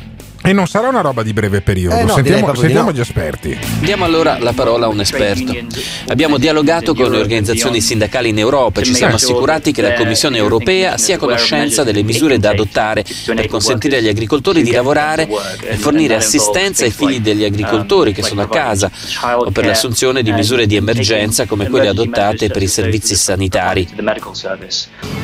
[0.43, 1.97] E non sarà una roba di breve periodo.
[1.97, 2.95] Eh no, sentiamo sentiamo no.
[2.95, 3.57] gli esperti.
[3.79, 5.55] Diamo allora la parola a un esperto.
[6.07, 10.37] Abbiamo dialogato con le organizzazioni sindacali in Europa e ci siamo assicurati che la Commissione
[10.37, 15.29] europea sia a conoscenza delle misure da adottare per consentire agli agricoltori di lavorare
[15.61, 18.89] e fornire assistenza ai figli degli agricoltori che sono a casa
[19.35, 23.87] o per l'assunzione di misure di emergenza come quelle adottate per i servizi sanitari.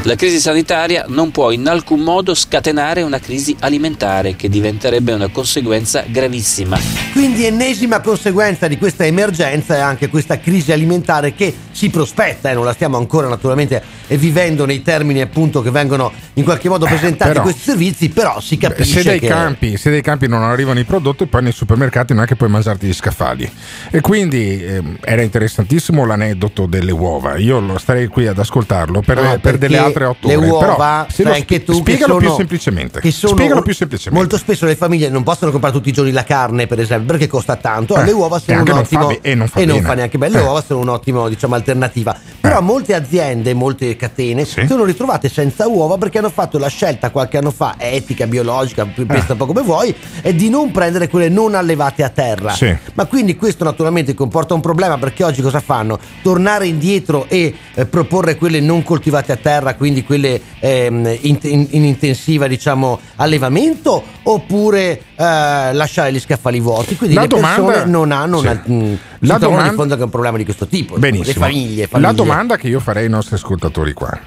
[0.03, 5.29] La crisi sanitaria non può in alcun modo scatenare una crisi alimentare che diventerebbe una
[5.29, 7.06] conseguenza gravissima.
[7.17, 12.53] Quindi ennesima conseguenza di questa emergenza è anche questa crisi alimentare che si prospetta e
[12.53, 16.85] non la stiamo ancora naturalmente eh, vivendo nei termini appunto che vengono in qualche modo
[16.85, 20.43] presentati però- questi servizi, però si capisce Se dai, che campi, se dai campi non
[20.43, 23.51] arrivano i prodotti, poi nei supermercati non è che puoi mangiarti gli scaffali.
[23.89, 27.37] E quindi ehm, era interessantissimo l'aneddoto delle uova.
[27.37, 30.47] Io lo starei qui ad ascoltarlo per, Ah, per delle altre otto le ore.
[30.49, 32.99] uova, Però se sai anche tu, spiegalo sono- più semplicemente.
[32.99, 34.19] che sono spiegalo più semplicemente.
[34.21, 37.27] molto spesso le famiglie non possono comprare tutti i giorni la carne per esempio perché
[37.27, 39.59] costa tanto Eh, le uova e sono un non fa ottimo be- e non fa
[39.59, 39.95] bene.
[39.95, 40.45] neanche belle le Eh.
[40.45, 45.97] uova sono un'ottima diciamo alternativa però molte aziende molte catene si sono ritrovate senza uova
[45.97, 49.05] perché hanno fatto la scelta qualche anno fa etica biologica Eh.
[49.05, 52.75] pensa un po' come vuoi è di non prendere quelle non allevate a terra Sì.
[52.93, 55.97] ma quindi questo naturalmente comporta un problema perché oggi cosa fanno?
[56.21, 61.67] Tornare indietro e eh, proporre quelle non coltivate a terra, quindi quelle ehm, in, in-
[61.71, 66.86] in intensiva diciamo allevamento oppure eh, lasciare gli scaffali vuoti?
[66.95, 68.45] Quindi La le domanda- non hanno sì.
[68.47, 70.97] una, mh, La domanda- di fondo che è un problema di questo tipo.
[70.97, 71.25] Benissimo.
[71.33, 72.13] Le famiglie, La famiglie.
[72.13, 74.17] domanda che io farei ai nostri ascoltatori qua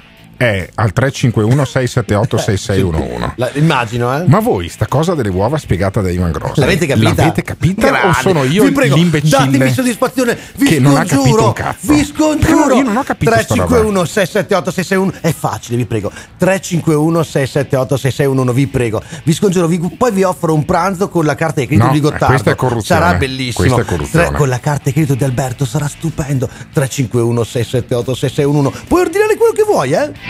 [0.41, 3.33] è al 351 678 6611.
[3.37, 4.25] La- immagino, eh?
[4.27, 7.13] Ma voi sta cosa delle uova spiegata da Ivan Gross L'avete capita?
[7.15, 8.17] L'avete capita o Grande.
[8.23, 11.93] sono io vi prego, l'imbecille Datemi soddisfazione, vi che non ha capito scongiuro, un cazzo?
[11.93, 12.75] vi scongiuro.
[12.75, 13.67] Io non ho capito sta roba.
[13.67, 16.11] 351 678 661 è facile, vi prego.
[16.39, 19.03] 351 678 6611, vi prego.
[19.25, 22.01] Vi scongiuro, vi- poi vi offro un pranzo con la carta di credito No, di
[22.01, 22.27] Gottardo.
[22.29, 23.01] questa è corruzione.
[23.03, 23.75] Sarà bellissimo.
[23.75, 24.27] Questa è corruzione.
[24.29, 26.49] Tre- con la carta di credito di Alberto sarà stupendo.
[26.73, 28.85] 351 678 6611.
[28.89, 30.29] Puoi ordinare quello che vuoi, eh?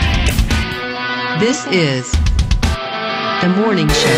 [1.38, 2.10] This is
[3.40, 4.10] the morning show.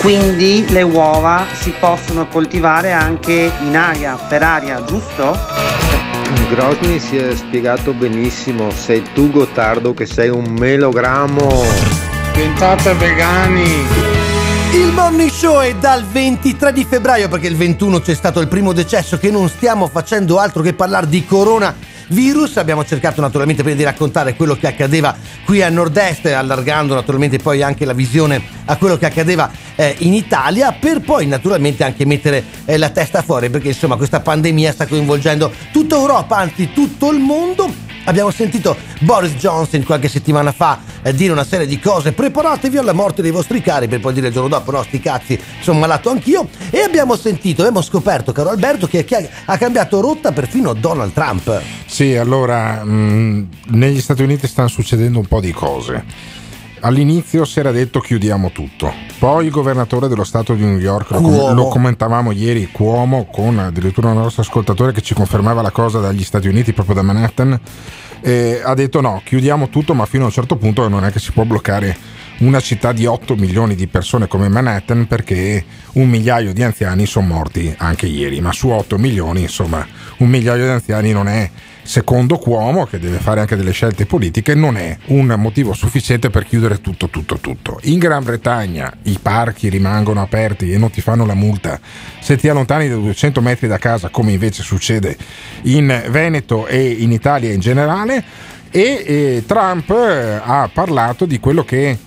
[0.00, 5.36] Quindi le uova si possono coltivare anche in aria, per aria, giusto?
[6.48, 11.62] Grosny si è spiegato benissimo, sei tu Gottardo che sei un melogrammo.
[12.32, 14.18] Diventate vegani.
[14.72, 18.72] Il Morning Show è dal 23 di febbraio perché il 21 c'è stato il primo
[18.72, 21.24] decesso che non stiamo facendo altro che parlare di
[22.10, 22.56] coronavirus.
[22.56, 27.62] Abbiamo cercato naturalmente prima di raccontare quello che accadeva qui a nord-est, allargando naturalmente poi
[27.62, 32.44] anche la visione a quello che accadeva eh, in Italia, per poi naturalmente anche mettere
[32.64, 37.20] eh, la testa fuori perché insomma questa pandemia sta coinvolgendo tutta Europa, anzi tutto il
[37.20, 37.88] mondo.
[38.04, 42.92] Abbiamo sentito Boris Johnson qualche settimana fa eh, dire una serie di cose, preparatevi alla
[42.92, 46.10] morte dei vostri cari, per poi dire il giorno dopo, no, sti cazzi, sono malato
[46.10, 46.48] anch'io.
[46.70, 51.60] E abbiamo sentito, abbiamo scoperto, caro Alberto, che, che ha cambiato rotta perfino Donald Trump.
[51.86, 56.38] Sì, allora mh, negli Stati Uniti stanno succedendo un po' di cose.
[56.82, 61.52] All'inizio si era detto chiudiamo tutto, poi il governatore dello Stato di New York, Cuomo.
[61.52, 66.24] lo commentavamo ieri, Cuomo, con addirittura un nostro ascoltatore che ci confermava la cosa dagli
[66.24, 67.60] Stati Uniti, proprio da Manhattan,
[68.22, 71.18] eh, ha detto no, chiudiamo tutto, ma fino a un certo punto non è che
[71.18, 71.94] si può bloccare
[72.38, 75.62] una città di 8 milioni di persone come Manhattan perché
[75.92, 79.86] un migliaio di anziani sono morti anche ieri, ma su 8 milioni, insomma,
[80.18, 81.50] un migliaio di anziani non è,
[81.90, 86.44] secondo Cuomo, che deve fare anche delle scelte politiche, non è un motivo sufficiente per
[86.44, 87.80] chiudere tutto, tutto, tutto.
[87.82, 91.80] In Gran Bretagna i parchi rimangono aperti e non ti fanno la multa
[92.20, 95.16] se ti allontani da 200 metri da casa, come invece succede
[95.62, 98.22] in Veneto e in Italia in generale.
[98.70, 101.98] E eh, Trump ha parlato di quello che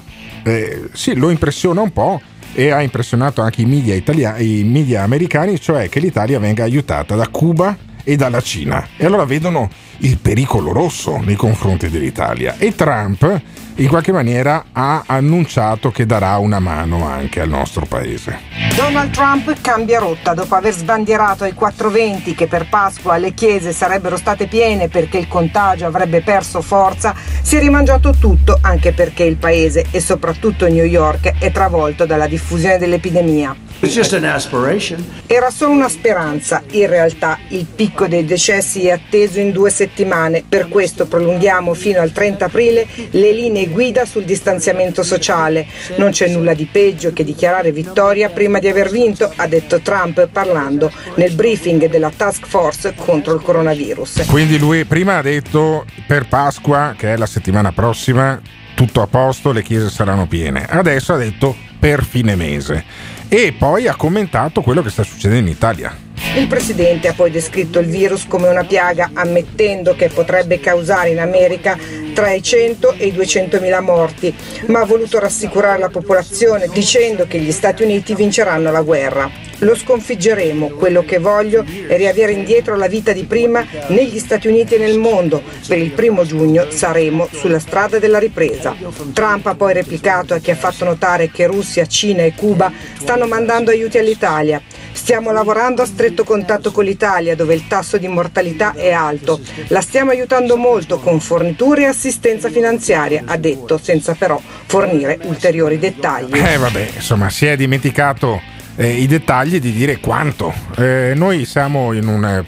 [0.43, 2.21] eh, sì, lo impressiona un po'
[2.53, 7.17] e ha impressionato anche i media, italia- i media americani, cioè che l'Italia venga aiutata
[7.17, 8.87] da Cuba e dalla Cina.
[8.97, 12.55] E allora vedono il pericolo rosso nei confronti dell'Italia.
[12.57, 13.41] E Trump
[13.75, 18.37] in qualche maniera ha annunciato che darà una mano anche al nostro paese.
[18.75, 24.17] Donald Trump cambia rotta dopo aver sbandierato ai 420 che per Pasqua le chiese sarebbero
[24.17, 29.37] state piene perché il contagio avrebbe perso forza, si è rimangiato tutto anche perché il
[29.37, 33.55] paese e soprattutto New York è travolto dalla diffusione dell'epidemia.
[33.83, 35.05] It's just an aspiration.
[35.27, 40.41] Era solo una speranza, in realtà il picco dei decessi è atteso in due settimane,
[40.47, 45.67] per questo prolunghiamo fino al 30 aprile le linee guida sul distanziamento sociale.
[45.97, 50.29] Non c'è nulla di peggio che dichiarare vittoria prima di aver vinto, ha detto Trump
[50.31, 54.27] parlando nel briefing della task force contro il coronavirus.
[54.27, 58.39] Quindi lui prima ha detto per Pasqua, che è la settimana prossima,
[58.75, 60.65] tutto a posto, le chiese saranno piene.
[60.69, 63.11] Adesso ha detto per fine mese.
[63.35, 66.12] E poi ha commentato quello che sta succedendo in Italia.
[66.35, 71.19] Il presidente ha poi descritto il virus come una piaga, ammettendo che potrebbe causare in
[71.19, 71.77] America
[72.13, 74.33] tra i 100 e i 200 mila morti,
[74.65, 79.29] ma ha voluto rassicurare la popolazione dicendo che gli Stati Uniti vinceranno la guerra.
[79.59, 84.73] Lo sconfiggeremo, quello che voglio è riavere indietro la vita di prima negli Stati Uniti
[84.73, 85.41] e nel mondo.
[85.67, 88.75] Per il primo giugno saremo sulla strada della ripresa.
[89.13, 93.27] Trump ha poi replicato a chi ha fatto notare che Russia, Cina e Cuba stanno
[93.27, 94.61] mandando aiuti all'Italia.
[94.91, 99.39] Stiamo lavorando a stretto contatto con l'Italia dove il tasso di mortalità è alto.
[99.67, 105.79] La stiamo aiutando molto con forniture e assistenza finanziaria, ha detto, senza però fornire ulteriori
[105.79, 106.33] dettagli.
[106.35, 108.41] Eh vabbè, insomma, si è dimenticato
[108.75, 110.53] eh, i dettagli di dire quanto.
[110.77, 112.45] Eh, noi siamo in un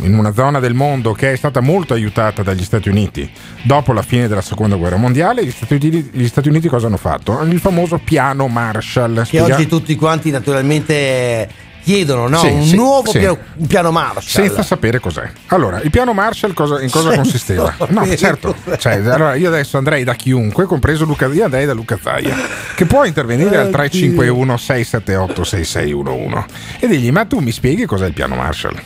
[0.00, 3.28] in una zona del mondo che è stata molto aiutata dagli Stati Uniti
[3.62, 6.96] dopo la fine della seconda guerra mondiale, gli Stati Uniti, gli Stati Uniti cosa hanno
[6.96, 7.40] fatto?
[7.42, 9.16] Il famoso piano Marshall.
[9.16, 11.48] Che Spiega- oggi tutti quanti naturalmente
[11.82, 12.38] chiedono, no?
[12.38, 13.18] Sì, un sì, nuovo sì.
[13.18, 14.46] piano, un piano Marshall.
[14.46, 15.30] Senza sapere cos'è.
[15.46, 17.74] Allora, il piano Marshall cosa- in cosa Senza consisteva?
[17.88, 18.54] No, certo.
[18.78, 22.34] Cioè, allora io adesso andrei da chiunque, compreso Luca, io andrei da Luca Zaia,
[22.74, 26.44] che può intervenire al 351 678 6611
[26.80, 28.76] e dirgli "Ma tu mi spieghi cos'è il piano Marshall?".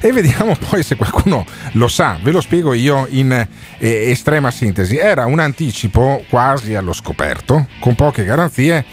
[0.00, 2.18] E vediamo poi se qualcuno lo sa.
[2.22, 3.30] Ve lo spiego io in
[3.78, 4.96] eh, estrema sintesi.
[4.96, 8.84] Era un anticipo quasi allo scoperto, con poche garanzie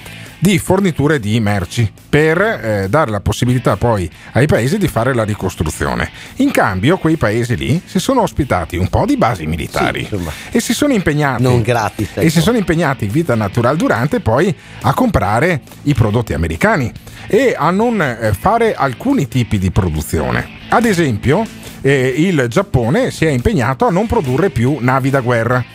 [0.45, 5.23] di forniture di merci per eh, dare la possibilità poi ai paesi di fare la
[5.23, 6.11] ricostruzione.
[6.35, 10.07] In cambio, quei paesi lì si sono ospitati un po' di basi militari
[10.51, 12.45] e si sono impegnati Non gratis, e si ecco.
[12.45, 16.91] sono impegnati in vita natural durante poi a comprare i prodotti americani
[17.25, 20.47] e a non eh, fare alcuni tipi di produzione.
[20.69, 21.43] Ad esempio,
[21.81, 25.65] eh, il Giappone si è impegnato a non produrre più navi da guerra.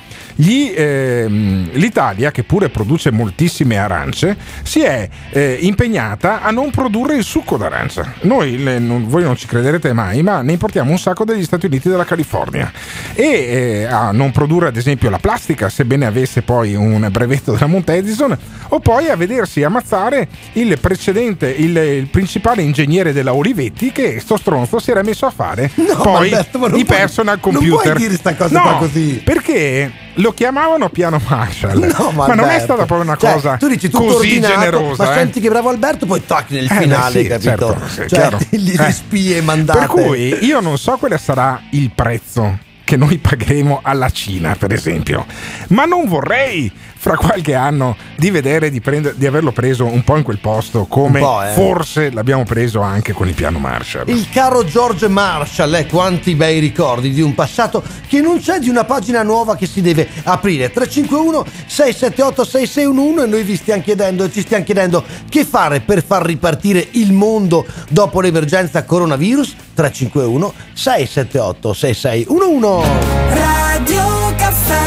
[0.40, 7.14] Gli, ehm, L'Italia, che pure produce moltissime arance, si è eh, impegnata a non produrre
[7.16, 8.14] il succo d'arancia.
[8.22, 11.66] Noi, le- non- voi non ci crederete mai, ma ne importiamo un sacco dagli Stati
[11.66, 12.72] Uniti e dalla California.
[13.14, 17.66] E eh, a non produrre, ad esempio, la plastica, sebbene avesse poi un brevetto della
[17.66, 18.34] Mount Edison,
[18.68, 24.38] o poi a vedersi ammazzare il precedente, il, il principale ingegnere della Olivetti, che sto
[24.38, 25.70] stronzo si era messo a fare
[26.02, 27.92] poi Alberto, non i puoi- personal non computer.
[27.92, 29.20] puoi dire sta cosa No, così.
[29.22, 31.78] Perché lo chiamavano piano Marshall.
[32.00, 35.04] No, ma, non è stata proprio una Cioè, cosa tu dici tutto così ordinato, generosa.
[35.04, 35.14] ma eh.
[35.14, 37.48] senti che bravo Alberto, poi tac nel Eh, finale, sì, capito?
[37.48, 38.38] certo, sì, cioè, chiaro.
[38.50, 38.92] gli Eh.
[38.92, 39.78] spie mandate.
[39.78, 42.58] Per cui io non so quale sarà il prezzo
[42.90, 45.24] che noi pagheremo alla Cina, per esempio,
[45.68, 50.16] ma non vorrei fra qualche anno di vedere di, prendere- di averlo preso un po'
[50.16, 51.52] in quel posto come eh.
[51.54, 54.08] forse l'abbiamo preso anche con il piano Marshall.
[54.08, 58.68] Il caro George Marshall, eh, quanti bei ricordi di un passato che non c'è di
[58.68, 60.70] una pagina nuova che si deve aprire.
[60.70, 66.26] 351 678 6611 e noi vi stiamo chiedendo, ci stiamo chiedendo che fare per far
[66.26, 69.56] ripartire il mondo dopo l'emergenza coronavirus.
[69.80, 72.88] 351 678 6611
[73.30, 74.78] Radio Caffè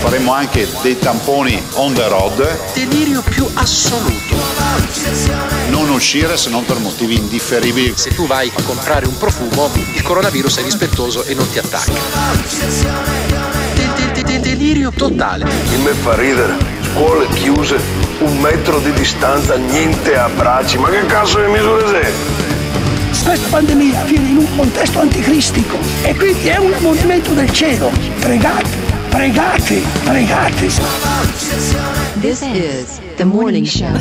[0.00, 2.46] Faremo anche dei tamponi on the road.
[2.74, 4.34] Delirio più assoluto.
[5.68, 7.94] Non uscire se non per motivi indifferibili.
[7.96, 11.92] Se tu vai a comprare un profumo, il coronavirus è rispettoso e non ti attacca.
[13.74, 15.48] De- de- de- delirio totale.
[15.72, 16.56] Il me fa ridere.
[16.92, 17.78] Scuole chiuse,
[18.18, 20.78] un metro di distanza, niente abbracci.
[20.78, 22.51] Ma che cazzo di misure sei?
[23.20, 27.90] Questa pandemia avviene in un contesto anticristico e quindi è un ammonimento del cielo.
[28.20, 28.68] Pregate,
[29.10, 30.66] pregate, pregate.
[32.20, 33.92] This is the morning show.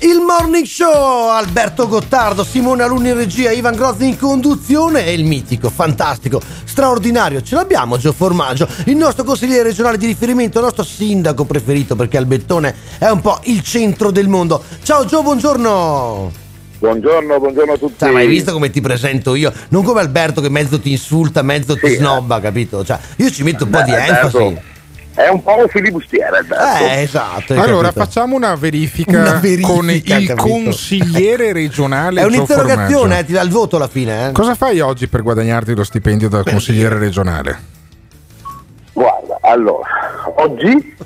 [0.00, 5.24] Il morning show, Alberto Gottardo, Simone Alunni in regia, Ivan Grozzi in conduzione e il
[5.24, 10.84] mitico, fantastico, straordinario, ce l'abbiamo Gio Formaggio, il nostro consigliere regionale di riferimento, il nostro
[10.84, 14.62] sindaco preferito perché Albettone è un po' il centro del mondo.
[14.84, 16.30] Ciao Gio, buongiorno!
[16.78, 17.94] Buongiorno, buongiorno a tutti.
[17.98, 19.52] Cioè, ma hai visto come ti presento io?
[19.70, 22.84] Non come Alberto che mezzo ti insulta, mezzo ti snobba, capito?
[22.84, 24.76] Cioè, io ci metto un po' di Beh, Alberto, enfasi.
[25.18, 26.84] È un po' un filibustiere, Alberto.
[26.84, 27.52] Eh, esatto.
[27.54, 28.04] Allora, capito?
[28.04, 30.34] facciamo una verifica, Una verifica, con il capito?
[30.36, 32.20] consigliere regionale.
[32.20, 34.32] È un'interrogazione, eh, ti dà il voto alla fine, eh?
[34.32, 37.58] Cosa fai oggi per guadagnarti lo stipendio da consigliere regionale?
[38.92, 39.88] Guarda, allora,
[40.36, 40.96] oggi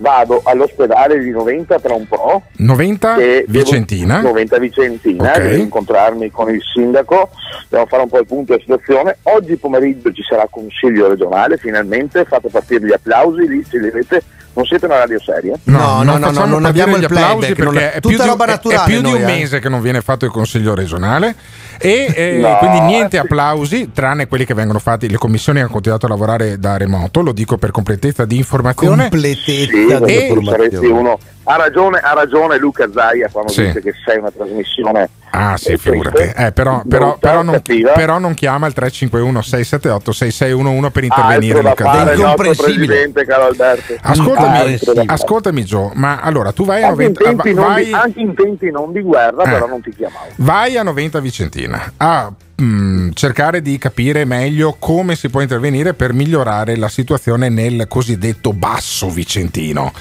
[0.00, 2.42] vado all'ospedale di Noventa tra un po'.
[2.56, 4.20] 90 che devo- Vicentina.
[4.20, 5.42] 90 Vicentina, Ok.
[5.42, 7.30] devo incontrarmi con il sindaco,
[7.68, 9.18] devo fare un po' il punto della situazione.
[9.24, 14.22] Oggi pomeriggio ci sarà consiglio regionale, finalmente fate partire gli applausi, lì se li avete
[14.52, 15.54] Non siete una radio seria?
[15.64, 18.46] No, no, no, no, non abbiamo gli il applausi playback, perché è- più, di, roba
[18.46, 19.24] è- più di un eh.
[19.24, 21.36] mese che non viene fatto il consiglio regionale
[21.78, 26.06] e eh, No, quindi niente applausi tranne quelli che vengono fatti le commissioni hanno continuato
[26.06, 29.66] a lavorare da remoto lo dico per completezza di informazione Completezza Sì,
[30.04, 30.50] di informazione.
[30.50, 31.18] saresti uno.
[31.50, 33.66] Ha ragione, ha ragione Luca Zaia quando Sì.
[33.66, 35.08] dice che sei una trasmissione.
[35.32, 36.32] Ah sì, figurati.
[36.34, 37.92] Eh, però, però, però non, cattiva.
[37.92, 41.84] però non chiama il 351 678 6611 per intervenire Altro da Luca.
[41.84, 42.86] fare il nostro Incomprensibile.
[42.86, 43.94] presidente caro Alberto.
[44.00, 47.92] Ascoltami, ascoltami Gio, ma allora tu vai a Anche in, 90 tempi non vai, di,
[47.92, 49.50] anche in tempi non di guerra, Eh.
[49.50, 50.26] però non ti chiamavo.
[50.36, 52.32] vai a 90 Vicentina a
[52.62, 58.52] mm, cercare di capire meglio come si può intervenire per migliorare la situazione nel cosiddetto
[58.52, 59.92] basso vicentino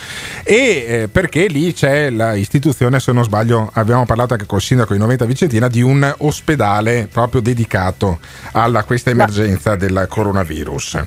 [0.43, 0.55] e
[0.87, 5.25] eh, perché lì c'è l'istituzione se non sbaglio abbiamo parlato anche col sindaco di 90
[5.25, 8.19] Vicentina di un ospedale proprio dedicato
[8.51, 11.03] alla questa emergenza del coronavirus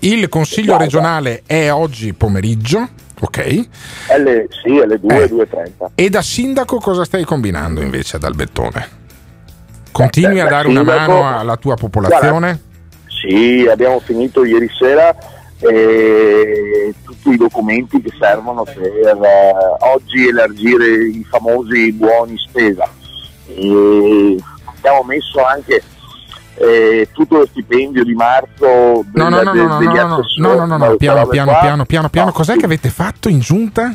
[0.00, 2.88] il consiglio regionale è oggi pomeriggio
[3.20, 3.68] ok
[4.08, 5.28] Alle, sì, alle 2, Eh.
[5.28, 5.86] 2.30.
[5.94, 9.00] e da sindaco cosa stai combinando invece ad Albettone?
[9.92, 12.60] Continui Beh, a da dare una mano alla tua popolazione?
[13.06, 15.14] Sì, abbiamo finito ieri sera
[15.58, 22.88] eh, tutti i documenti che servono per eh, oggi elargire i famosi buoni spesa.
[23.46, 25.82] E abbiamo messo anche
[26.54, 30.66] eh, tutto lo stipendio di marzo No, no, no, no, no, no, no, no, no,
[30.66, 32.26] no, no, queste piano, piano, piano, piano, piano.
[32.28, 33.94] No, Cos'è che avete fatto in giunta?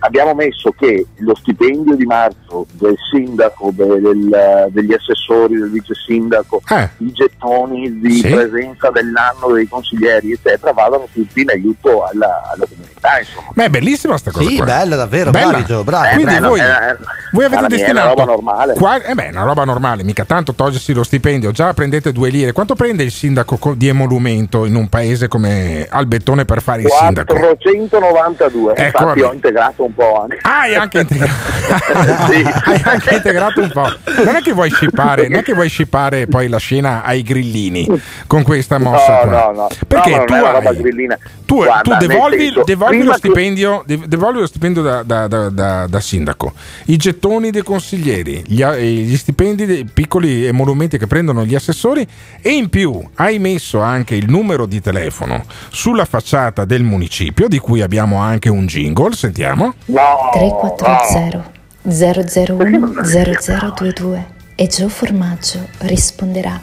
[0.00, 5.94] Abbiamo messo che lo stipendio di marzo del sindaco, de- del- degli assessori, del vice
[5.94, 6.88] sindaco, Eh.
[6.98, 8.28] i gettoni di Sì.
[8.28, 13.18] presenza dell'anno dei consiglieri, eccetera, vadano tutti in aiuto alla, alla comunità.
[13.18, 13.48] Insomma.
[13.54, 14.64] Beh, è bellissima sta cosa Sì, qua.
[14.66, 15.48] bella davvero, Bella.
[15.50, 16.06] bravi Gio, bravi.
[16.08, 16.96] Eh, Quindi beh, voi, eh,
[17.32, 18.74] voi avete mia è destinato una roba normale.
[18.74, 22.52] qua- eh beh, una roba normale, mica tanto togliersi lo stipendio, già prendete due lire.
[22.52, 26.88] Quanto prende il sindaco co- di emolumento in un paese come Albettone per fare il
[26.90, 27.34] sindaco?
[27.34, 29.24] 492, Ecco, infatti vabbè.
[29.24, 30.38] ho integrato un po' anche.
[30.42, 31.32] Ah, hai anche integrato,
[32.32, 32.42] Sì.
[32.64, 33.88] hai anche integrato un po'.
[34.24, 37.86] Non è che vuoi scippare, non è che vuoi scippare poi la scena ai grillini
[38.26, 39.68] con questa mossa No, no, no.
[39.86, 41.18] Perché No, tu, hai- grillina.
[41.44, 45.26] tu, Guarda, tu devolvi, senso, devolvi lo che- stipendio, de- devolvi lo stipendio da, da-
[45.28, 46.52] da- da- da sindaco,
[46.86, 52.06] i gettoni dei consiglieri, gli, a- gli stipendi dei piccoli emolumenti che prendono gli assessori
[52.40, 57.58] e in più hai messo anche il numero di telefono sulla facciata del municipio di
[57.58, 59.74] cui abbiamo anche un jingle, sentiamo.
[59.86, 66.60] No, 340 001 0022 e Gio Formaggio risponderà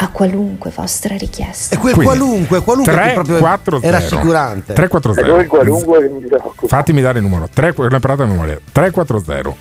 [0.00, 1.74] a qualunque vostra richiesta.
[1.74, 4.72] E quel Quindi, qualunque, qualunque che proprio 340 è rassicurante.
[4.72, 6.66] 340 E dove qualunque che mi preoccupa.
[6.68, 7.48] Fatemi dare il numero.
[7.52, 8.60] 3, l'ho imparato il numero.
[8.70, 9.56] 340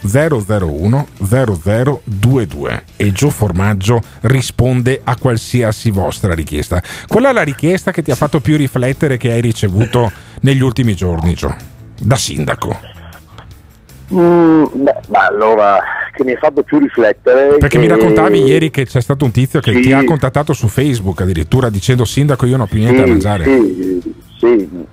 [0.55, 6.81] 001 0022 e Gio Formaggio risponde a qualsiasi vostra richiesta.
[7.07, 10.95] Qual è la richiesta che ti ha fatto più riflettere che hai ricevuto negli ultimi
[10.95, 11.76] giorni, Gio?
[11.99, 12.79] Da sindaco.
[14.13, 15.79] Mm, beh, ma allora,
[16.15, 17.57] che mi ha fatto più riflettere.
[17.57, 19.81] Perché che- mi raccontavi ieri che c'è stato un tizio che Sì.
[19.81, 23.07] ti ha contattato su Facebook addirittura dicendo sindaco io non ho più niente sì, da
[23.09, 23.43] mangiare.
[23.43, 24.85] Sì, sì.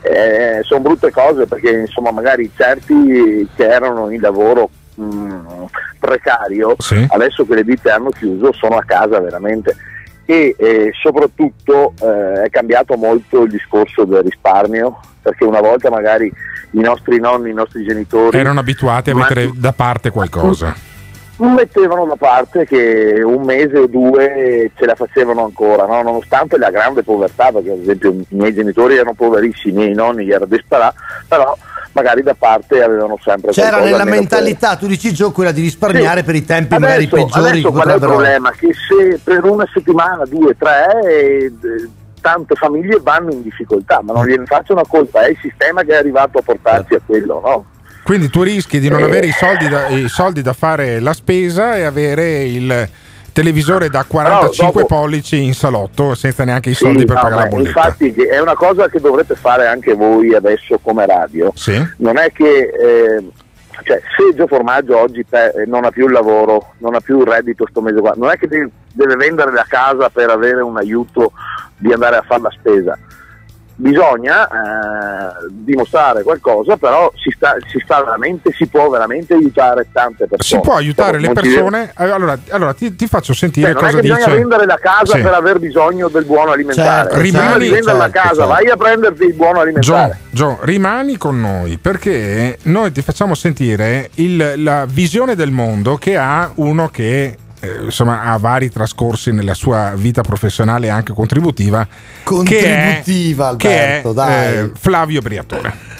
[0.00, 5.46] Eh, sono brutte cose perché insomma magari certi che erano in lavoro mm,
[5.98, 7.04] precario, Sì.
[7.10, 9.76] adesso che le ditte hanno chiuso sono a casa veramente
[10.30, 16.30] e eh, soprattutto eh, è cambiato molto il discorso del risparmio perché una volta magari
[16.72, 20.74] i nostri nonni, i nostri genitori Erano abituati a mettere da parte qualcosa.
[21.38, 26.02] mettevano da parte che un mese o due ce la facevano ancora, no?
[26.02, 30.28] nonostante la grande povertà, perché ad esempio i miei genitori erano poverissimi, i miei nonni
[30.28, 31.56] erano disperati, però
[31.98, 35.60] magari da parte avevano sempre C'era nella almeno per- mentalità, tu dici Gio, quella di
[35.62, 36.24] risparmiare Sì.
[36.26, 38.50] per i tempi magari adesso, peggiori adesso qual è il problema?
[38.52, 41.52] Che se per una settimana, due, tre, eh,
[42.20, 45.92] tante famiglie vanno in difficoltà, ma non gliene faccio una colpa, è il sistema che
[45.92, 47.64] è arrivato a portarci a quello, no?
[48.04, 49.04] Quindi tu rischi di non Eh.
[49.04, 52.88] avere i soldi, da, i soldi da fare la spesa e avere il
[53.42, 57.42] televisore da 45 dopo- pollici in salotto senza neanche i Sì, soldi per no, pagare
[57.42, 57.68] la bolletta.
[57.68, 61.52] Infatti è una cosa che dovrete fare anche voi adesso come radio.
[61.54, 61.80] Sì.
[61.98, 63.24] Non è che eh,
[63.84, 67.20] cioè, se Gio Formaggio oggi pe- eh, non ha più il lavoro, non ha più
[67.20, 70.60] il reddito sto mese qua, non è che deve, deve vendere la casa per avere
[70.62, 71.30] un aiuto
[71.76, 72.98] di andare a fare la spesa.
[73.80, 80.26] Bisogna eh, dimostrare qualcosa, però si, sta, si, sta veramente, si può veramente aiutare tante
[80.26, 80.60] persone.
[80.62, 81.92] Si può aiutare le persone.
[81.96, 84.36] eh, Allora, allora ti, ti faccio sentire cioè, cosa che bisogna dice.
[84.36, 85.20] vendere la casa Sì.
[85.22, 87.08] per aver bisogno del buono alimentare.
[87.08, 88.48] Certo, rimani- di vendere la certo, casa, certo.
[88.50, 90.18] vai a prenderti il buono alimentare.
[90.32, 95.94] Gio, Gio, rimani con noi perché noi ti facciamo sentire il- la visione del mondo
[95.98, 101.12] che ha uno che eh, insomma, ha vari trascorsi nella sua vita professionale e anche
[101.12, 101.86] contributiva.
[102.22, 104.54] Contributiva, che è, Alberto, che è, dai.
[104.56, 105.96] eh, Flavio Briatore.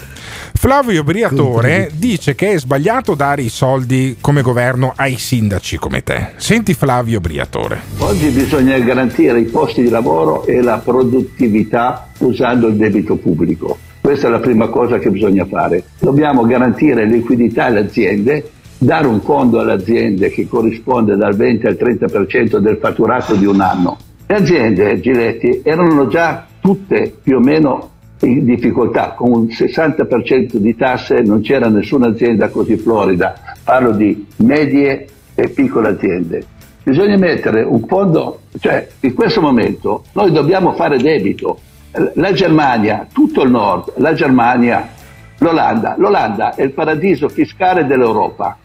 [0.59, 6.31] Flavio Briatore dice che è sbagliato dare i soldi come governo ai sindaci come te.
[6.35, 7.79] Senti Flavio Briatore.
[7.99, 13.77] Oggi bisogna garantire i posti di lavoro e la produttività usando il debito pubblico.
[14.01, 15.83] Questa è la prima cosa che bisogna fare.
[15.97, 21.77] Dobbiamo garantire liquidità alle aziende, dare un fondo alle aziende che corrisponde dal 20 al
[21.79, 23.97] 30% del fatturato di un anno.
[24.25, 27.89] Le aziende, Giletti, erano già tutte più o meno
[28.21, 33.33] in difficoltà, con un 60% di tasse non c'era nessuna azienda così florida,
[33.63, 36.43] parlo di medie e piccole aziende.
[36.83, 41.59] Bisogna mettere un fondo, cioè in questo momento noi dobbiamo fare debito.
[42.15, 44.87] La Germania, tutto il nord, la Germania,
[45.39, 48.57] l'Olanda, l'Olanda è il paradiso fiscale dell'Europa.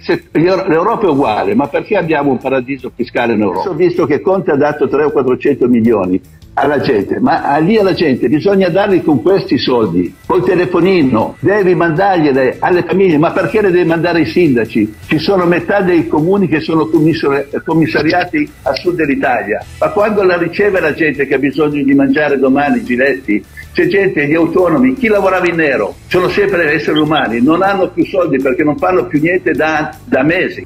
[0.00, 3.70] Se l'Europa è uguale, ma perché abbiamo un paradiso fiscale in Europa?
[3.70, 6.20] Ho visto che Conte ha dato 300 o 400 milioni
[6.54, 11.74] alla gente, ma a- lì alla gente bisogna darli con questi soldi, col telefonino, devi
[11.74, 14.94] mandargliele alle famiglie, ma perché le devi mandare ai sindaci?
[15.06, 20.36] Ci sono metà dei comuni che sono commissari- commissariati a sud dell'Italia, ma quando la
[20.36, 23.42] riceve la gente che ha bisogno di mangiare domani, Giletti,
[23.72, 28.04] c'è gente, gli autonomi, chi lavorava in nero, sono sempre esseri umani, non hanno più
[28.04, 30.64] soldi perché non fanno più niente da, da mesi.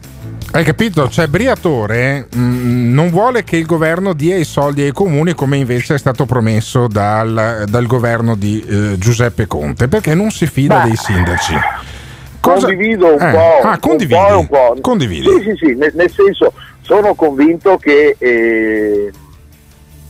[0.53, 1.09] Hai capito?
[1.09, 5.95] Cioè Briatore mh, non vuole che il governo dia i soldi ai comuni come invece
[5.95, 10.97] è stato promesso dal, dal governo di eh, Giuseppe Conte, perché non si fida dei
[10.97, 11.55] sindaci.
[12.41, 14.77] Cosa- Condivido un Eh, po', ah, un condividi, po' un po'.
[14.81, 15.23] condividi.
[15.29, 19.11] Sì, sì, sì, nel, nel senso sono convinto che, eh,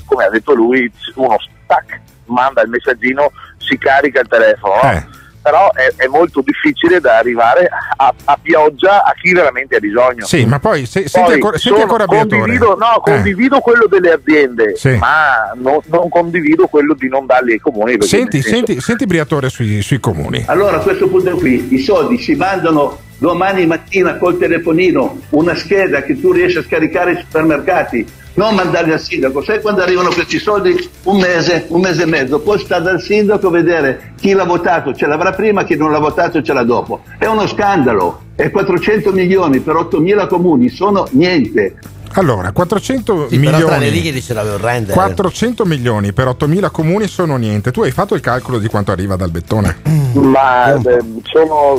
[0.05, 4.91] come ha detto lui, uno stack manda il messaggino, si carica il telefono, no?
[4.93, 5.07] Eh.
[5.43, 10.25] però è, è molto difficile da arrivare a, a pioggia a chi veramente ha bisogno.
[10.27, 12.41] Sì, ma poi se- senti ancora, senti ancora Briatore.
[12.41, 13.01] condivido, no, Eh.
[13.13, 14.97] condivido quello delle aziende, Sì.
[14.97, 17.97] ma non, non condivido quello di non darli ai comuni.
[18.03, 20.45] Senti, senti, senti Briatore sui, sui comuni.
[20.49, 26.03] Allora a questo punto qui i soldi si mandano domani mattina col telefonino, una scheda
[26.03, 28.05] che tu riesci a scaricare ai supermercati,
[28.37, 29.43] non mandarli al sindaco.
[29.43, 30.75] Sai quando arrivano questi soldi?
[31.05, 32.41] Un mese, un mese e mezzo.
[32.41, 35.99] Poi sta dal sindaco a vedere chi l'ha votato, ce l'avrà prima, chi non l'ha
[35.99, 37.03] votato ce l'ha dopo.
[37.19, 38.23] È uno scandalo.
[38.37, 41.77] E 400 milioni per 8.000 comuni sono niente.
[42.19, 43.89] Allora, 400 Sì, però tra le milioni.
[43.91, 44.95] righe dice la rendere.
[44.95, 47.71] 400 milioni per 8.000 comuni sono niente.
[47.71, 49.77] Tu hai fatto il calcolo di quanto arriva dal bettone?
[50.15, 50.81] Ma eh,
[51.25, 51.75] sono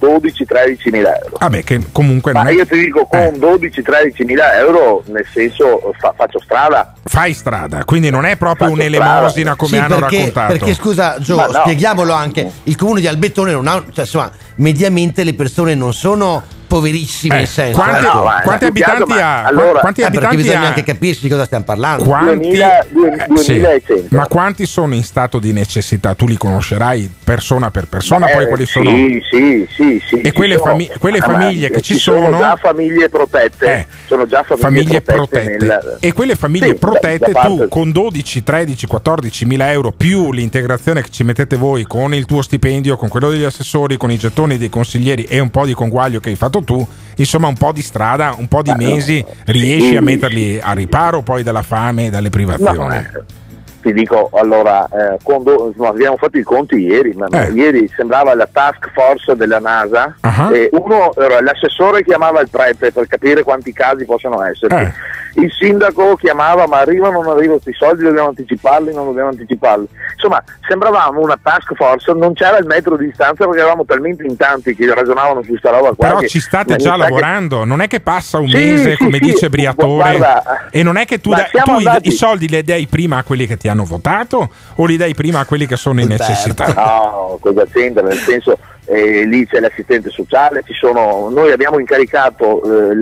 [0.00, 1.36] 12-13 mila euro.
[1.38, 2.54] Vabbè, che comunque non Ma è.
[2.54, 6.94] io ti dico, con 12-13 mila euro, nel senso fa- faccio strada.
[7.04, 10.52] Fai strada, quindi non è proprio Faccio un'elemosina come Sì, hanno perché, raccontato.
[10.52, 11.52] perché scusa Gio, Ma no.
[11.52, 16.42] spieghiamolo anche, il comune di Albettone non ha, cioè insomma, mediamente le persone non sono
[16.72, 17.78] poverissime Eh, in senso.
[17.78, 18.28] quanti- ecco.
[18.44, 19.42] quanti abitanti ha?
[19.44, 20.66] allora- quanti Eh, perché abitanti bisogna ha?
[20.68, 22.04] anche capirsi di cosa stiamo parlando.
[22.04, 23.52] Quanti, 2000, due- eh, sì.
[23.60, 24.16] 2100.
[24.16, 26.14] Ma quanti sono in stato di necessità?
[26.14, 28.90] Tu li conoscerai persona per persona, Eh, poi quali sì, sono?
[28.90, 30.20] Sì, sì, sì.
[30.20, 33.08] E ci quelle sono- fami- quelle Ah, ma famiglie che ci sono sono- già famiglie
[33.10, 33.66] protette.
[33.66, 37.92] Eh, sono già famiglie, famiglie protette, nel- e quelle famiglie da- protette da tu con
[37.92, 42.96] 12, 13, 14 mila euro più l'integrazione che ci mettete voi con il tuo stipendio,
[42.96, 46.30] con quello degli assessori, con i gettoni dei consiglieri e un po' di conguaglio che
[46.30, 46.86] hai fatto tu,
[47.16, 51.42] insomma un po' di strada, un po' di mesi riesci a metterli a riparo poi
[51.42, 52.76] dalla fame e dalle privazioni.
[52.76, 53.40] No, eh,
[53.82, 57.50] ti dico allora, eh, quando no, abbiamo fatto i conti ieri, ma Eh.
[57.50, 60.16] ieri sembrava la task force della NASA,
[60.52, 64.76] e uno era l'assessore chiamava il prete per capire quanti casi possono esserci.
[64.76, 64.92] Eh.
[65.34, 69.88] Il sindaco chiamava ma arrivano o non arrivano questi soldi, dobbiamo anticiparli, non dobbiamo anticiparli.
[70.14, 74.36] Insomma, sembravamo una task force, non c'era il metro di distanza perché eravamo talmente in
[74.36, 76.08] tanti che ragionavano su sta roba qua.
[76.08, 78.96] Però ci state già sa che- lavorando, non è che passa un Sì, mese sì,
[78.98, 82.46] come sì, dice Briatore guarda, e non è che tu, dai- tu i- i soldi
[82.48, 85.66] li dai prima a quelli che ti hanno votato o li dai prima a quelli
[85.66, 86.66] che sono in necessità?
[86.74, 88.02] No, cosa c'entra?
[88.06, 92.94] Nel senso, eh, lì c'è l'assistente sociale, ci sono, noi abbiamo incaricato eh,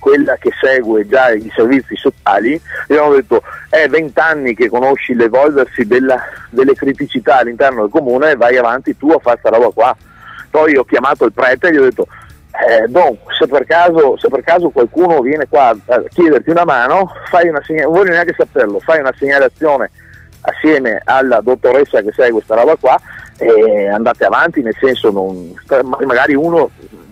[0.00, 6.20] quella che segue già i servizi sociali, abbiamo detto è vent'anni che conosci l'evolversi della-
[6.50, 9.96] delle criticità all'interno del comune, vai avanti tu a fare sta roba qua.
[10.50, 12.08] Poi ho chiamato il prete e gli ho detto
[12.52, 17.12] eh, Don, se per, caso, se per caso qualcuno viene qua a chiederti una mano,
[17.28, 19.90] fai una segna- non voglio neanche saperlo, fai una segnalazione
[20.40, 22.98] assieme alla dottoressa che segue questa roba qua
[23.38, 25.54] e andate avanti, nel senso non,
[26.04, 26.70] magari uno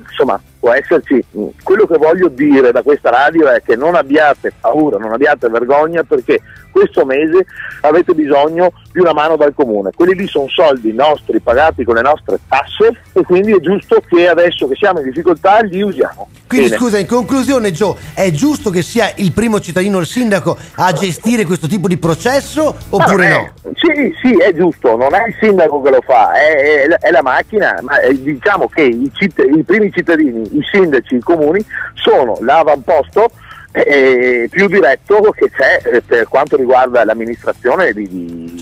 [0.08, 1.24] insomma può esserci,
[1.62, 6.02] quello che voglio dire da questa radio è che non abbiate paura, non abbiate vergogna
[6.02, 6.40] perché
[6.78, 7.44] questo mese
[7.80, 9.90] avete bisogno di una mano dal comune.
[9.94, 14.28] Quelli lì sono soldi nostri pagati con le nostre tasse e quindi è giusto che
[14.28, 16.28] adesso che siamo in difficoltà li usiamo.
[16.46, 16.80] Quindi Bene.
[16.80, 21.44] scusa, in conclusione Gio, è giusto che sia il primo cittadino, il sindaco, a gestire
[21.44, 23.44] questo tipo di processo oppure Ma no?
[23.44, 27.10] è- Sì, sì, è giusto, non è il sindaco che lo fa, è, è- è
[27.10, 31.62] la macchina, ma eh, diciamo che i, citt- i primi cittadini, i sindaci, i comuni
[31.94, 33.30] sono l'avamposto
[33.72, 38.56] eh, più diretto che c'è eh, per quanto riguarda l'amministrazione di, di-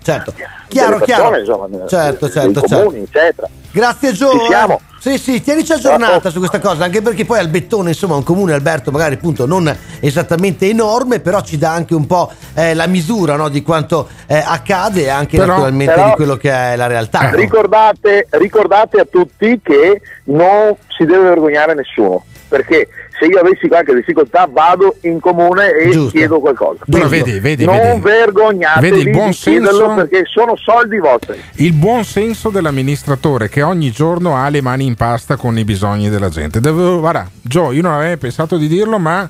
[0.00, 0.32] Certo.
[0.32, 1.30] delle Chiaro, chiaro.
[1.30, 3.48] persone, insomma, Certo, dei certo, comuni, eccetera.
[3.70, 4.30] Grazie Gio.
[4.30, 4.74] Ci siamo.
[4.80, 4.86] eh.
[5.00, 8.90] Sì, sì, tienici aggiornata su questa cosa, anche perché poi Albettone, insomma, un comune, Alberto,
[8.90, 13.48] magari appunto non esattamente enorme, però ci dà anche un po' eh, la misura no,
[13.50, 17.30] di quanto eh, accade e anche Però- naturalmente però- di quello che è la realtà.
[17.30, 17.36] no?
[17.36, 23.94] Ricordate, ricordate a tutti che non si deve vergognare nessuno, perché se io avessi qualche
[23.94, 26.84] difficoltà vado in comune e chiedo qualcosa.
[26.88, 28.00] Quindi vedi, vedi, non vedi.
[28.00, 29.94] vergognatevi Vedi il buon di chiederlo senso?
[29.94, 31.40] perché sono soldi vostri.
[31.56, 36.08] Il buon senso dell'amministratore che ogni giorno ha le mani in pasta con i bisogni
[36.08, 36.60] della gente.
[36.60, 39.28] Devo, guarda, Gio, io non avevo pensato di dirlo, ma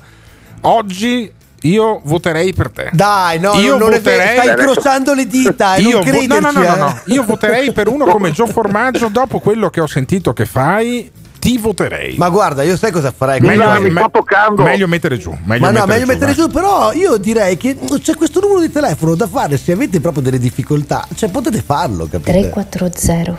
[0.61, 1.31] oggi
[1.63, 2.89] io voterei per te.
[2.93, 6.27] Dai, no, io non voterei- stai incrociando le dita e Io non vo- crederci.
[6.27, 6.99] no, no, no, no, no.
[7.05, 7.13] eh.
[7.13, 9.09] Io voterei per uno come Gio Formaggio.
[9.09, 12.15] Dopo quello che ho sentito che fai, ti voterei.
[12.17, 13.39] Ma guarda, io sai cosa farei?
[13.39, 15.31] meglio, Guarda, me- meglio mettere giù.
[15.43, 16.35] Meglio Ma no, mettere meglio giù, mettere vai.
[16.35, 20.21] giù, però io direi che c'è questo numero di telefono da fare se avete proprio
[20.21, 22.31] delle difficoltà, cioè potete farlo, capite?
[22.31, 23.37] 340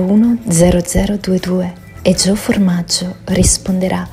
[0.00, 4.06] 001 0022 e Gio Formaggio risponderà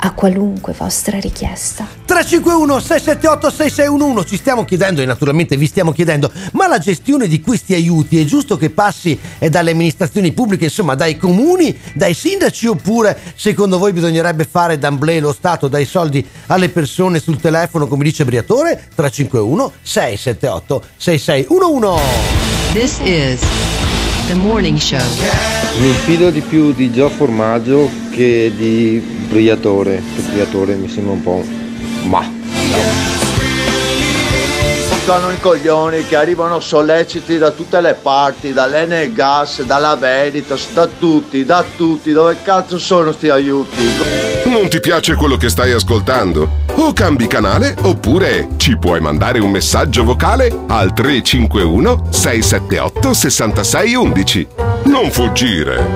[0.00, 1.86] a qualunque vostra richiesta.
[2.04, 7.40] 351 678 6611 ci stiamo chiedendo e naturalmente vi stiamo chiedendo ma la gestione di
[7.40, 12.66] questi aiuti è giusto che passi eh, dalle amministrazioni pubbliche insomma dai comuni dai sindaci
[12.66, 18.04] oppure secondo voi bisognerebbe fare d'amblè lo Stato dai soldi alle persone sul telefono come
[18.04, 18.88] dice Briatore?
[18.94, 23.77] 351 678 6611 This is
[24.28, 25.00] the morning show.
[25.80, 28.98] Mi fido di più di Gio Formaggio che di
[29.28, 31.44] Briatore, Briatore mi sembra un po'...
[32.04, 33.07] ma...
[35.08, 40.86] Toccano i coglioni che arrivano solleciti da tutte le parti, dall'Enel Gas, dalla Veritas, da
[40.86, 42.12] tutti, da tutti.
[42.12, 43.88] Dove cazzo sono sti aiuti?
[44.44, 46.58] Non ti piace quello che stai ascoltando?
[46.74, 54.46] O cambi canale oppure ci puoi mandare un messaggio vocale al 351 678 6611.
[54.84, 55.86] Non fuggire.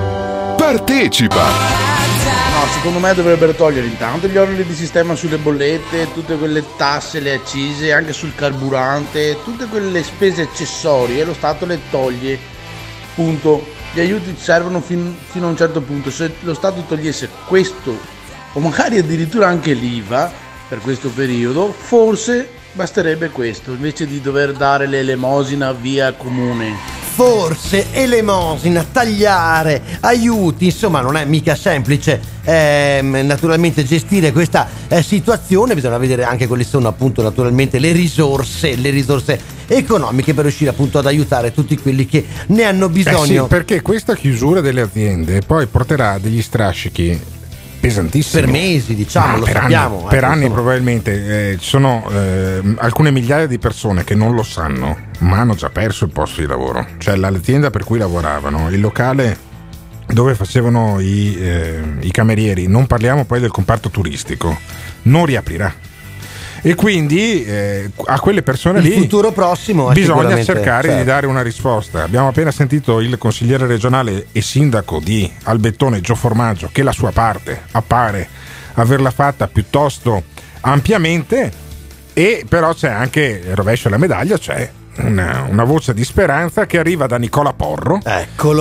[0.57, 2.02] Partecipa!
[2.23, 7.19] No, secondo me dovrebbero togliere intanto gli oneri di sistema sulle bollette, tutte quelle tasse,
[7.19, 12.39] le accise, anche sul carburante, tutte quelle spese accessorie, lo Stato le toglie.
[13.15, 13.81] Punto.
[13.93, 16.09] Gli aiuti servono fin- fino a un certo punto.
[16.09, 17.95] Se lo Stato togliesse questo,
[18.53, 20.31] o magari addirittura anche l'IVA
[20.67, 27.01] per questo periodo, forse basterebbe questo, invece di dover dare l'elemosina via comune.
[27.13, 35.75] forse elemosina, tagliare, aiuti, insomma non è mica semplice ehm, naturalmente gestire questa eh, situazione,
[35.75, 40.97] bisogna vedere anche quali sono appunto naturalmente le risorse, le risorse economiche per riuscire appunto
[40.97, 43.43] ad aiutare tutti quelli che ne hanno Eh bisogno.
[43.43, 47.19] sì, perché questa chiusura delle aziende poi porterà degli strascichi
[47.83, 48.43] pesantissimi.
[48.43, 52.61] Per mesi, diciamo, lo per sappiamo, Anni, eh, per anni probabilmente eh, ci sono eh,
[52.77, 56.47] alcune migliaia di persone che non lo sanno, ma hanno già perso il posto di
[56.47, 56.87] lavoro.
[56.97, 59.51] Cioè l'azienda per cui lavoravano, il locale
[60.07, 64.57] dove facevano i, eh, i camerieri, non parliamo poi del comparto turistico,
[65.03, 65.73] non riaprirà.
[66.65, 71.09] E quindi eh, a quelle persone Il lì futuro prossimo bisogna cercare di certo.
[71.09, 72.03] dare una risposta.
[72.03, 77.11] Abbiamo appena sentito il consigliere regionale e sindaco di Albettone Gio Formaggio che la sua
[77.11, 78.27] parte appare
[78.75, 80.23] averla fatta piuttosto
[80.61, 81.51] ampiamente
[82.13, 86.77] e però c'è anche il rovescio della medaglia, c'è una, una voce di speranza che
[86.77, 87.99] arriva da Nicola Porro,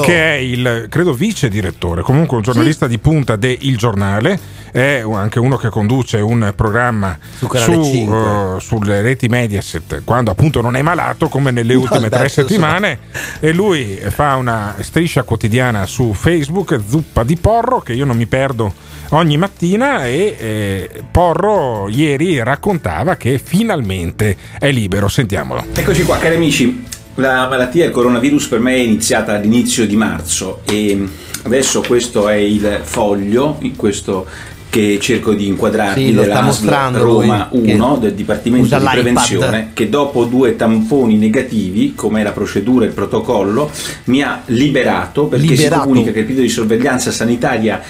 [0.03, 4.39] che è il credo vice direttore, comunque un giornalista di punta de Il Giornale,
[4.73, 8.17] è anche uno che conduce un programma Su 5.
[8.17, 12.99] uh, sulle reti Mediaset quando appunto non è malato come nelle ultime tre settimane
[13.39, 18.27] e lui fa una striscia quotidiana su Facebook zuppa di porro che io non mi
[18.27, 18.73] perdo
[19.11, 26.37] ogni mattina e eh, Porro ieri raccontava che finalmente è libero sentiamolo Eccoci qua, cari
[26.37, 26.85] amici.
[27.17, 31.07] La malattia del coronavirus per me è iniziata all'inizio di marzo e
[31.43, 34.27] adesso questo è il foglio, questo
[34.73, 39.03] che cerco di inquadrarvi Sì, della ASL Roma lui, che 1 del Dipartimento di.
[39.03, 43.71] Prevenzione che dopo due tamponi negativi, come la procedura e il protocollo,
[44.05, 45.75] mi ha liberato perché Liberato.
[45.75, 47.83] si comunica che il periodo di sorveglianza sanitaria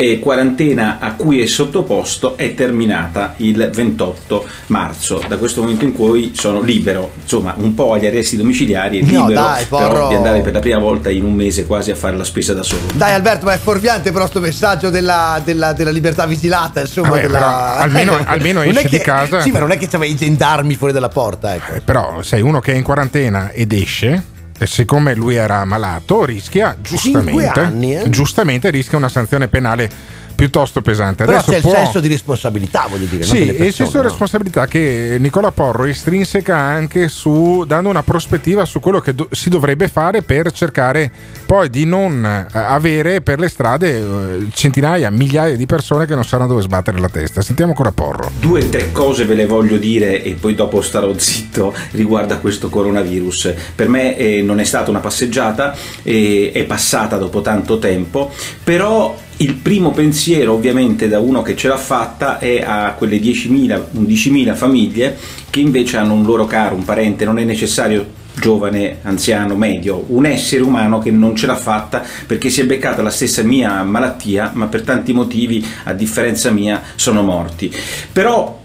[0.00, 5.22] eh, quarantena a cui è sottoposto è terminata il 28 marzo.
[5.28, 9.26] Da questo momento in cui sono libero, insomma, un po' agli arresti domiciliari e No,
[9.26, 12.16] libero dai, però di andare per la prima volta in un mese quasi a fare
[12.16, 12.82] la spesa da solo.
[12.94, 17.10] Dai Alberto, ma è fuorviante però sto messaggio della, della- della libertà vigilata, insomma.
[17.10, 17.48] Vabbè, della- però
[17.82, 19.40] almeno- almeno esci di che- casa.
[19.42, 21.74] Sì, ma non è che c'aveva i gendarmi fuori dalla porta, ecco.
[21.84, 24.38] Però sei uno che è in quarantena ed esce.
[24.62, 28.10] E siccome lui era malato, rischia giustamente, anni, eh?
[28.10, 29.90] giustamente rischia una sanzione penale
[30.40, 31.24] piuttosto pesante.
[31.24, 33.22] Però Adesso c'è il può- senso di responsabilità, voglio dire.
[33.22, 34.08] Sì, delle e il persone, senso di no?
[34.08, 39.48] responsabilità che Nicola Porro estrinseca anche su dando una prospettiva su quello che do- si
[39.50, 41.10] dovrebbe fare per cercare
[41.44, 46.24] poi di non eh, avere per le strade eh, centinaia, migliaia di persone che non
[46.24, 47.42] sanno dove sbattere la testa.
[47.42, 48.30] Sentiamo ancora Porro.
[48.40, 52.38] Due o tre cose ve le voglio dire e poi dopo starò zitto riguardo a
[52.38, 53.52] questo coronavirus.
[53.74, 58.32] Per me eh, non è stata una passeggiata, eh, è passata dopo tanto tempo,
[58.64, 63.84] però il primo pensiero ovviamente da uno che ce l'ha fatta è a quelle 10.000,
[63.96, 65.16] 11.000 famiglie
[65.48, 70.26] che invece hanno un loro caro, un parente, non è necessario giovane, anziano, medio, un
[70.26, 74.50] essere umano che non ce l'ha fatta perché si è beccata la stessa mia malattia,
[74.54, 77.74] ma per tanti motivi, a differenza mia, sono morti.
[78.12, 78.60] Però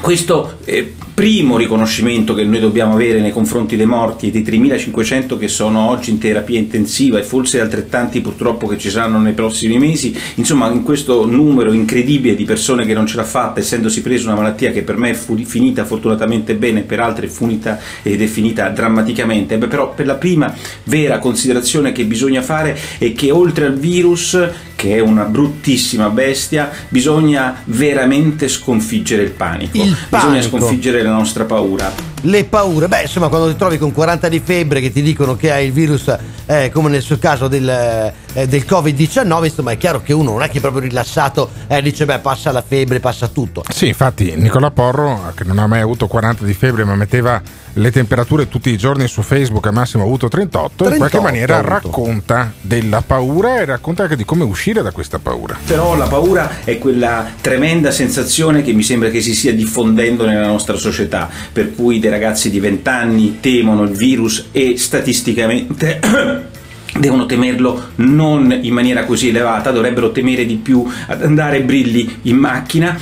[0.00, 5.38] questo eh, primo riconoscimento che noi dobbiamo avere nei confronti dei morti e dei 3.500
[5.38, 9.78] che sono oggi in terapia intensiva e forse altrettanti purtroppo che ci saranno nei prossimi
[9.78, 14.26] mesi, insomma in questo numero incredibile di persone che non ce l'ha fatta essendosi preso
[14.26, 18.20] una malattia che per me è fu- finita fortunatamente bene, per altre è finita ed
[18.20, 20.52] è finita drammaticamente, Beh, però per la prima
[20.86, 24.36] vera considerazione che bisogna fare è che oltre al virus
[24.82, 29.76] che è una bruttissima bestia, bisogna veramente sconfiggere il panico.
[29.76, 30.58] Il Bisogna panico.
[30.58, 32.11] sconfiggere la nostra paura.
[32.22, 35.50] Le paure, beh, insomma, quando ti trovi con 40 di febbre che ti dicono che
[35.50, 36.16] hai il virus,
[36.46, 40.42] eh, come nel suo caso del, eh, del Covid-19, insomma, è chiaro che uno non
[40.42, 43.64] è che è proprio rilassato e dice, beh, passa la febbre, passa tutto.
[43.68, 47.42] Sì, infatti Nicola Porro, che non ha mai avuto 40 di febbre, ma metteva
[47.74, 51.20] le temperature tutti i giorni su Facebook, al massimo ha avuto 38, in 38 qualche
[51.20, 51.72] maniera ha avuto.
[51.74, 55.56] racconta della paura e racconta anche di come uscire da questa paura.
[55.64, 60.46] Però la paura è quella tremenda sensazione che mi sembra che si stia diffondendo nella
[60.46, 65.98] nostra società, per cui dei ragazzi di 20 anni temono il virus e statisticamente
[66.98, 72.36] devono temerlo non in maniera così elevata, dovrebbero temere di più ad andare brilli in
[72.36, 72.98] macchina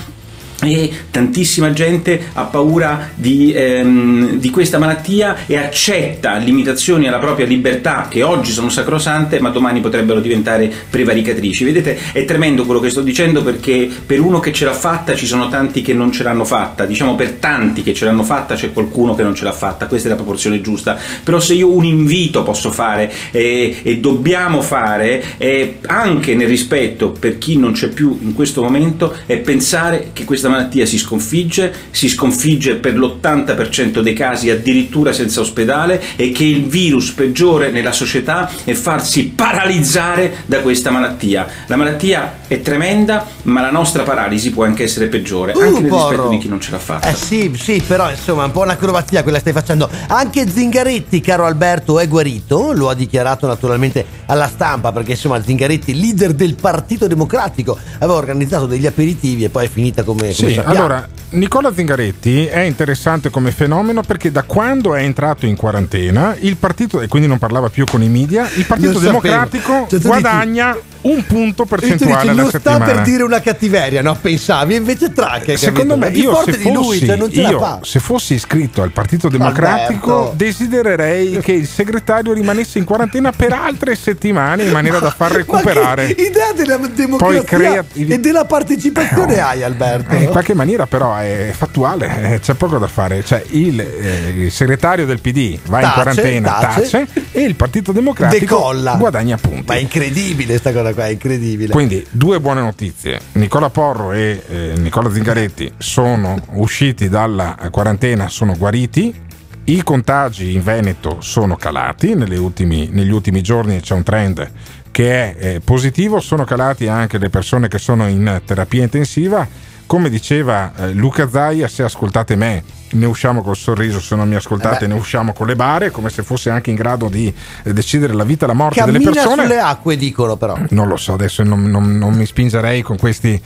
[0.62, 7.46] e tantissima gente ha paura di, ehm, di questa malattia e accetta limitazioni alla propria
[7.46, 11.64] libertà che oggi sono sacrosante ma domani potrebbero diventare prevaricatrici.
[11.64, 15.26] Vedete, è tremendo quello che sto dicendo perché per uno che ce l'ha fatta ci
[15.26, 18.72] sono tanti che non ce l'hanno fatta, diciamo per tanti che ce l'hanno fatta c'è
[18.72, 21.84] qualcuno che non ce l'ha fatta, questa è la proporzione giusta, però se io un
[21.84, 27.88] invito posso fare e, e dobbiamo fare è anche nel rispetto per chi non c'è
[27.88, 34.00] più in questo momento è pensare che questa malattia si sconfigge, si sconfigge per l'80%
[34.00, 40.38] dei casi addirittura senza ospedale e che il virus peggiore nella società è farsi paralizzare
[40.46, 41.46] da questa malattia.
[41.66, 45.90] La malattia è tremenda, ma la nostra paralisi può anche essere peggiore, Uh, anche nel
[45.90, 46.28] rispetto porro.
[46.28, 47.08] di chi non ce l'ha fatta.
[47.08, 49.88] Eh sì, sì, però insomma un po' un'acrobatia quella stai facendo.
[50.08, 55.98] Anche Zingaretti, caro Alberto, è guarito, lo ha dichiarato naturalmente alla stampa perché insomma Zingaretti,
[55.98, 61.06] leader del Partito Democratico, aveva organizzato degli aperitivi e poi è finita come Sì, allora
[61.30, 67.00] Nicola Zingaretti è interessante come fenomeno perché da quando è entrato in quarantena il partito,
[67.00, 69.20] e quindi non parlava più con i media, il Partito Lo sapevo.
[69.20, 72.84] Democratico Cioè, tu dici- guadagna un punto tu percentuale dici, alla non sta settimana.
[72.84, 74.16] per dire una cattiveria, no?
[74.20, 75.58] Pensavi, invece track.
[75.58, 77.58] Secondo me, è più io, forte se di lui, fossi, cioè non ce la io,
[77.58, 77.78] fa.
[77.82, 80.34] se fossi iscritto al Partito Democratico, Alberto.
[80.36, 86.14] desidererei che il segretario rimanesse in quarantena per altre settimane in maniera da far recuperare.
[86.16, 90.14] Ma idea della democrazia crea- e della partecipazione Eh, hai, Alberto?
[90.14, 93.24] Eh, in qualche maniera però è fattuale, eh, c'è poco da fare.
[93.24, 96.80] Cioè, il, eh, il segretario del PD va in Tace, quarantena, tace.
[96.82, 98.94] tace, e il Partito Democratico Decolla.
[98.94, 99.64] guadagna punti.
[99.66, 101.72] Ma è incredibile sta cosa qua, è incredibile.
[101.72, 103.20] Quindi due buone notizie.
[103.32, 109.28] Nicola Porro e eh, Nicola Zingaretti sono usciti dalla quarantena, sono guariti.
[109.64, 114.50] I contagi in Veneto sono calati ultimi- negli ultimi giorni, c'è un trend
[114.90, 119.46] che è eh, positivo, sono calati anche le persone che sono in terapia intensiva.
[119.86, 122.62] Come diceva eh, Luca Zaia, se ascoltate me
[122.92, 126.10] ne usciamo col sorriso, se non mi ascoltate Eh ne usciamo con le bare, come
[126.10, 129.10] se fosse anche in grado di eh, decidere la vita e la morte delle Cammina
[129.12, 129.42] persone.
[129.42, 130.58] sulle acque, dicono però.
[130.70, 133.40] Non lo so, adesso non, non- non mi spingerei con questi,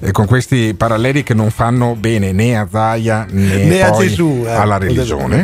[0.00, 4.42] eh, con questi paralleli che non fanno bene né a Zaia né, Né a Gesù,
[4.44, 5.42] eh, alla religione.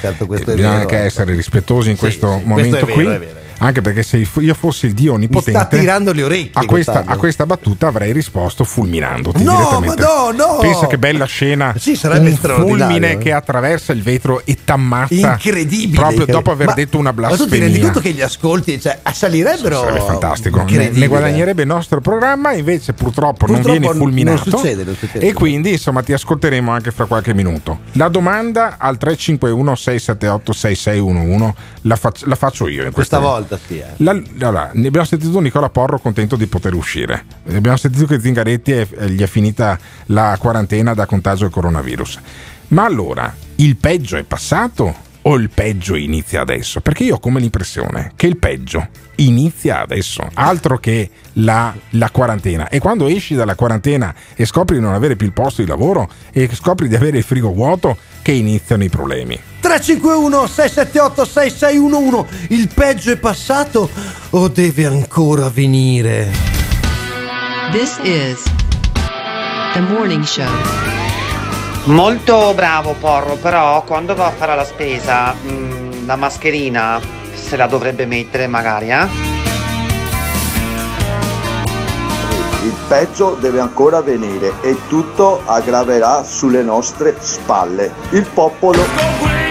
[0.00, 3.28] Certo, questo Eh, Bisogna anche essere rispettosi in questo questo momento è vero, qui.
[3.58, 6.50] Anche perché se io fossi il dio Mi onnipotente, sta tirando le orecchie.
[6.54, 10.02] a questa, a questa battuta avrei risposto fulminandoti No, direttamente.
[10.02, 10.58] ma no, no!
[10.60, 11.74] Pensa che bella scena.
[11.76, 13.18] Sì, sarebbe un fulmine eh.
[13.18, 15.14] che attraversa il vetro e t'ammazza.
[15.14, 15.98] Incredibile.
[15.98, 17.82] Proprio dopo aver Ma- detto una Ma tu ti rendi blasfemia.
[17.82, 19.80] conto che gli ascolti cioè, assalirebbero?
[19.80, 24.50] Sarebbe fantastico, ne, ne guadagnerebbe il nostro programma, invece purtroppo, non Purtroppo non fulminato.
[24.56, 25.26] succede, non succede.
[25.26, 27.80] E quindi insomma ti ascolteremo anche fra qualche minuto.
[27.92, 33.47] La domanda al 351 678 6611 la, fac- la faccio io in Questa questa volta
[33.56, 33.78] sì.
[33.78, 33.86] eh.
[33.98, 34.10] La-
[34.40, 37.24] allora, ne abbiamo sentito Nicola Porro contento di poter uscire.
[37.50, 42.18] Abbiamo sentito che Zingaretti è- eh, gli è finita la quarantena da contagio del coronavirus.
[42.68, 46.80] Ma allora, il peggio è passato o il peggio inizia adesso?
[46.80, 48.86] Perché io ho come l'impressione che il peggio
[49.16, 52.68] inizia adesso, altro che la, la quarantena.
[52.68, 56.08] E quando esci dalla quarantena e scopri di non avere più il posto di lavoro
[56.32, 59.38] e scopri di avere il frigo vuoto, che iniziano i problemi.
[59.60, 63.88] 351 678 6611 Il peggio è passato
[64.30, 66.30] o deve ancora venire?
[67.72, 68.42] This is
[69.74, 70.97] the morning show.
[71.88, 77.00] Molto bravo Porro, però quando va a fare la spesa, mm, la mascherina
[77.32, 79.06] se la dovrebbe mettere magari, eh?
[82.62, 87.90] Il peggio deve ancora venire e tutto aggraverà sulle nostre spalle.
[88.10, 89.47] Il popolo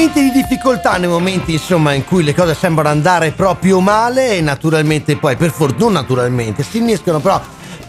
[0.00, 4.40] momenti di difficoltà, nei momenti insomma in cui le cose sembrano andare proprio male, e
[4.40, 7.38] naturalmente poi per fortuna, naturalmente, si innescano però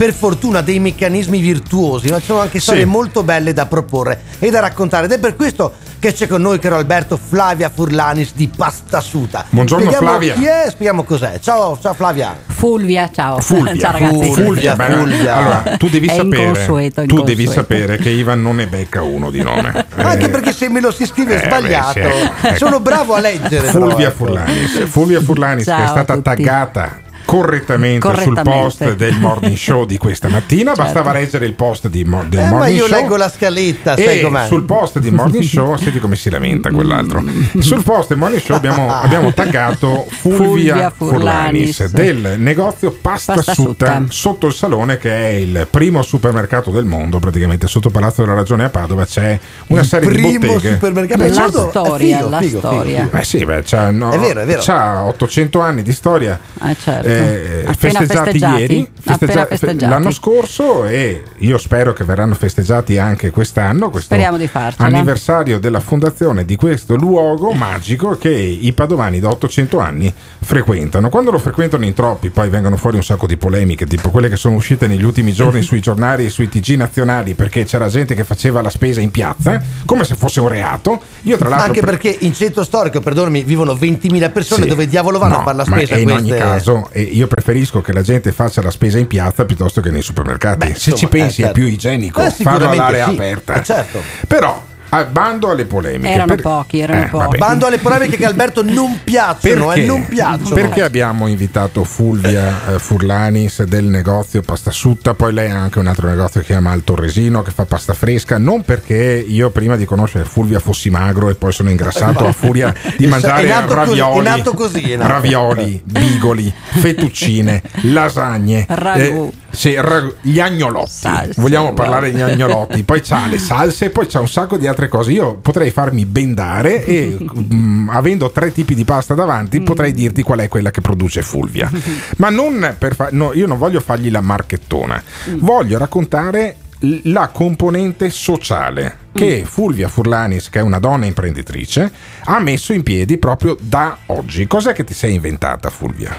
[0.01, 2.87] per fortuna dei meccanismi virtuosi, ma ci sono anche storie Sì.
[2.87, 6.57] molto belle da proporre e da raccontare ed è per questo che c'è con noi,
[6.57, 9.45] caro Alberto, Flavia Furlanis di Pastasuta.
[9.47, 10.33] Buongiorno, Spieghiamo Flavia.
[10.33, 10.65] Chi è?
[10.69, 11.37] Spieghiamo cos'è.
[11.39, 12.35] Ciao, ciao Flavia.
[12.47, 13.39] Fulvia, ciao.
[13.41, 14.33] Fulvia, ciao ragazzi.
[14.33, 15.35] Fulvia, beh, Fulvia.
[15.35, 19.29] Allora, tu devi È sapere, inconsueto, tu devi sapere che Ivan non ne becca uno
[19.29, 19.85] di nome.
[19.97, 22.55] Anche Eh, perché se me lo si scrive eh, sbagliato, beh, sì, ecco.
[22.55, 23.67] sono bravo a leggere.
[23.67, 24.15] però, Fulvia ecco.
[24.25, 28.61] Furlanis, Fulvia Furlanis che Ciao è a stata taggata correttamente, sul Correttamente.
[28.85, 32.43] post del morning show di questa mattina bastava leggere il post di mo- del Eh,
[32.43, 35.99] ma morning io show leggo la scaletta, sai e sul post di Morning Show, senti
[35.99, 37.23] come si lamenta quell'altro.
[37.59, 41.91] Sul post del Morning Show abbiamo, abbiamo taggato Fulvia, Fulvia Furlanis, Furlanis.
[41.91, 44.03] del negozio Pasta, Pasta Sutta Sutta.
[44.09, 48.65] sotto il salone che è il primo supermercato del mondo, praticamente sotto Palazzo della Ragione
[48.65, 50.73] a Padova c'è una Il serie di primo botteghe.
[50.73, 51.69] supermercato La mondo.
[51.69, 53.03] storia, Figo, la figo, storia.
[53.05, 53.17] figo.
[53.17, 54.61] Eh sì, beh, c'ha, no, È vero, è vero.
[54.63, 57.07] c'ha 800 anni di storia Ah, certo.
[57.07, 58.61] eh, Appena festeggiati, festeggiati?
[58.61, 59.91] ieri, Appena festeggiati.
[59.91, 63.89] l'anno scorso e io spero che verranno festeggiati anche quest'anno.
[63.89, 64.87] Questo Speriamo di farcela.
[64.87, 71.09] anniversario della fondazione di questo luogo magico che i padovani da 800 anni frequentano.
[71.09, 74.35] Quando lo frequentano in troppi, poi vengono fuori un sacco di polemiche, tipo quelle che
[74.37, 78.23] sono uscite negli ultimi giorni sui giornali e sui TG nazionali, perché c'era gente che
[78.23, 81.01] faceva la spesa in piazza come se fosse un reato.
[81.23, 84.67] Io, tra l'altro, Anche perché in centro storico, perdonami, vivono 20.000 persone sì.
[84.69, 87.81] dove diavolo vanno No, a fare la ma spesa in ogni caso eh, io preferisco
[87.81, 90.57] che la gente faccia la spesa in piazza piuttosto che nei supermercati.
[90.57, 91.59] Beh, Se insomma, ci pensi eh, è certo.
[91.59, 93.11] più igienico Eh, farlo all'aria sì.
[93.11, 93.53] aperta.
[93.59, 94.01] Eh, certo.
[94.27, 96.11] Però a bando alle polemiche.
[96.13, 97.23] Erano pochi, erano pochi.
[97.23, 97.37] vabbè.
[97.37, 99.83] Bando alle polemiche che Alberto non piacciono, Perché?
[99.83, 100.53] eh, non piacciono.
[100.53, 105.87] Perché abbiamo invitato Fulvia eh, Furlanis del negozio Pasta Sutta, poi lei ha anche un
[105.87, 109.77] altro negozio che si chiama Alto Resino che fa pasta fresca, non perché io prima
[109.77, 113.73] di conoscere Fulvia fossi magro e poi sono ingrassato a furia di È mangiare così,
[113.73, 115.11] ravioli, è nato così, è nato.
[115.11, 119.31] ravioli, bigoli, fettuccine, lasagne, Ragù.
[119.51, 119.75] Sì,
[120.21, 120.89] gli agnolotti.
[120.91, 124.87] Salse, Vogliamo parlare di agnolotti, poi c'ha le salse, poi c'ha un sacco di altre
[124.87, 125.11] cose.
[125.11, 127.17] Io potrei farmi bendare e
[127.53, 129.63] mm, avendo tre tipi di pasta davanti Mm.
[129.63, 131.69] potrei dirti qual è quella che produce Fulvia.
[132.17, 135.37] Ma non per fa- no, io non voglio fargli la marchettona, Mm.
[135.39, 136.55] voglio raccontare
[137.03, 141.91] la componente sociale che Fulvia Furlanis, che è una donna imprenditrice,
[142.23, 144.47] ha messo in piedi proprio da oggi.
[144.47, 146.15] Cos'è che ti sei inventata, Fulvia?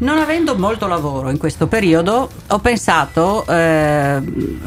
[0.00, 4.18] Non avendo molto lavoro in questo periodo, ho pensato eh,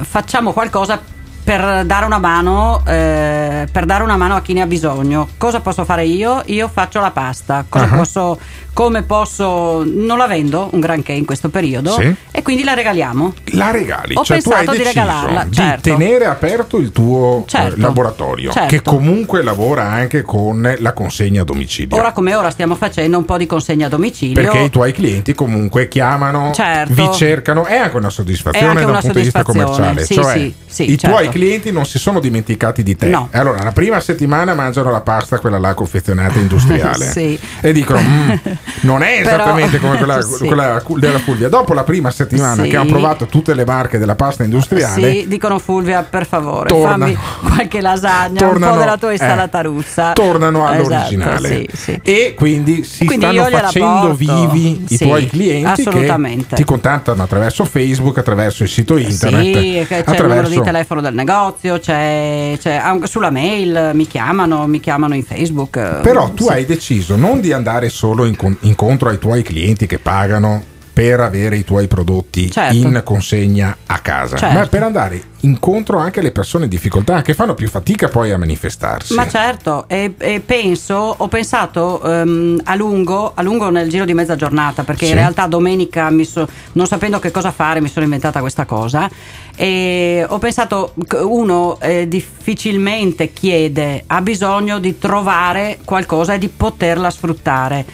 [0.01, 0.99] facciamo qualcosa
[1.43, 5.27] per dare una mano eh, per dare una mano a chi ne ha bisogno.
[5.37, 6.41] Cosa posso fare io?
[6.45, 7.65] Io faccio la pasta.
[7.67, 7.95] Cosa Ah.
[7.97, 8.39] posso,
[8.73, 12.13] come posso non la vendo un granché in questo periodo Sì.
[12.31, 13.33] e quindi la regaliamo.
[13.51, 15.81] La regali, Ho cioè tu hai pensato di regalarla, di certo.
[15.81, 18.67] tenere aperto il tuo eh, Certo, laboratorio, certo.
[18.69, 21.95] che comunque lavora anche con la consegna a domicilio.
[21.97, 24.41] Ora come ora stiamo facendo un po' di consegna a domicilio.
[24.41, 26.93] perché i tuoi clienti comunque chiamano, Certo.
[26.93, 30.03] vi cercano, è anche una soddisfazione anche da un punto di vista commerciale.
[30.05, 31.15] sì, cioè, sì, i certo.
[31.15, 33.07] tuoi clienti non si sono dimenticati di te.
[33.07, 33.27] No.
[33.31, 37.01] Allora, la prima settimana mangiano la pasta, quella là confezionata industriale.
[37.13, 37.37] Sì.
[37.61, 38.31] E dicono: "Mm,
[38.81, 40.45] non è Però- esattamente come quella, Sì.
[40.45, 41.49] quella della Fulvia.
[41.49, 42.69] Dopo la prima settimana Sì.
[42.69, 47.05] che hanno provato tutte le marche della pasta industriale, Sì, dicono Fulvia, per favore, Tornano.
[47.05, 47.17] fammi
[47.55, 50.11] qualche lasagna, un Tornano, po' della tua eh, insalata russa.
[50.13, 51.65] tornano Esatto, all'originale.
[51.73, 51.99] sì.
[52.03, 56.15] E quindi si Quindi stanno facendo vivi i tuoi clienti che
[56.53, 59.41] ti contattano attraverso Facebook, attraverso il sito internet.
[59.57, 64.67] Sì, c'è il numero attraverso- di telefono del negozio, c'è, c'è sulla mail, mi chiamano,
[64.67, 65.75] mi chiamano in Facebook.
[65.77, 69.99] eh, Però tu hai deciso non di andare solo in- incontro ai tuoi clienti che
[69.99, 72.75] pagano per avere i tuoi prodotti Certo.
[72.75, 74.59] in consegna a casa, Certo.
[74.59, 78.37] ma per andare incontro anche alle persone in difficoltà che fanno più fatica poi a
[78.37, 79.15] manifestarsi.
[79.15, 84.13] Ma certo, e, e penso, ho pensato ehm, a, lungo, a lungo nel giro di
[84.13, 85.11] mezza giornata, perché Sì.
[85.13, 89.09] in realtà domenica, so- non sapendo che cosa fare, mi sono inventata questa cosa.
[89.55, 90.93] E ho pensato
[91.23, 97.85] uno eh, difficilmente chiede, ha bisogno di trovare qualcosa e di poterla sfruttare.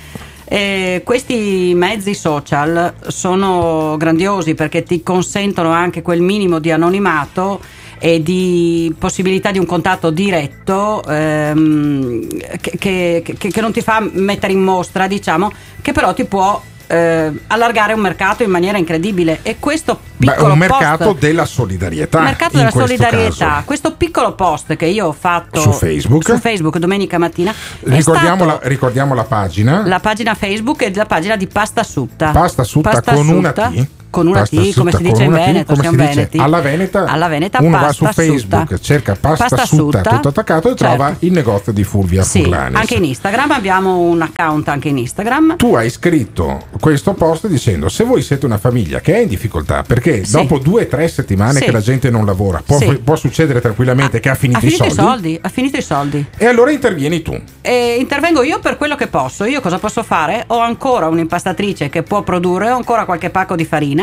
[0.51, 7.61] E questi mezzi social sono grandiosi perché ti consentono anche quel minimo di anonimato
[7.99, 12.27] e di possibilità di un contatto diretto ehm,
[12.59, 15.51] che, che- che- che non ti fa mettere in mostra, diciamo,
[15.81, 16.59] che però ti può
[16.91, 19.39] eh, allargare un mercato in maniera incredibile.
[19.43, 22.19] E questo Beh, piccolo un mercato post, della solidarietà.
[22.21, 23.61] mercato della questo solidarietà, caso.
[23.65, 26.23] questo piccolo post che io ho fatto Su Facebook.
[26.25, 29.83] su Facebook domenica mattina, Ricordiamo la, ricordiamo la pagina.
[29.85, 32.31] la pagina Facebook e la pagina di Pasta Sutta.
[32.31, 33.87] Pasta Sutta Pasta con una Sutta, T.
[34.11, 36.39] Con una Pasta T, come si dice in Veneto, siamo veneti.
[36.39, 38.77] alla Veneta, Alla Veneta uno va su Facebook, Sutta.
[38.79, 40.83] cerca Pasta, Pasta Sutta, tutto attaccato e Certo.
[40.95, 42.75] trova il negozio di Fulvia Sì, Furlani.
[42.75, 45.57] anche in Instagram abbiamo un account anche in Instagram.
[45.57, 49.83] Tu hai scritto questo post dicendo se voi siete una famiglia che è in difficoltà
[49.83, 50.31] perché Sì.
[50.31, 51.65] dopo due o tre settimane Sì.
[51.65, 52.97] che la gente non lavora può, Sì.
[53.03, 56.25] può succedere tranquillamente che ha finito, Ha finito i soldi, ha finito i soldi.
[56.35, 57.39] e allora intervieni tu.
[57.61, 59.45] E intervengo io per quello che posso.
[59.45, 60.45] Io cosa posso fare?
[60.47, 63.97] Ho ancora un'impastatrice che può produrre, ho ancora qualche pacco di farina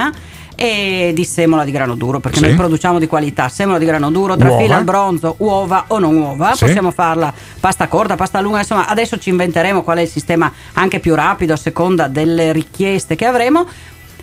[0.58, 2.46] e di semola di grano duro perché Sì.
[2.46, 4.76] noi produciamo di qualità semola di grano duro, trafila Uova.
[4.76, 6.54] al bronzo, uova o non uova.
[6.54, 6.64] Sì.
[6.64, 10.98] Possiamo farla pasta corta, pasta lunga, insomma, adesso ci inventeremo qual è il sistema anche
[10.98, 13.66] più rapido a seconda delle richieste che avremo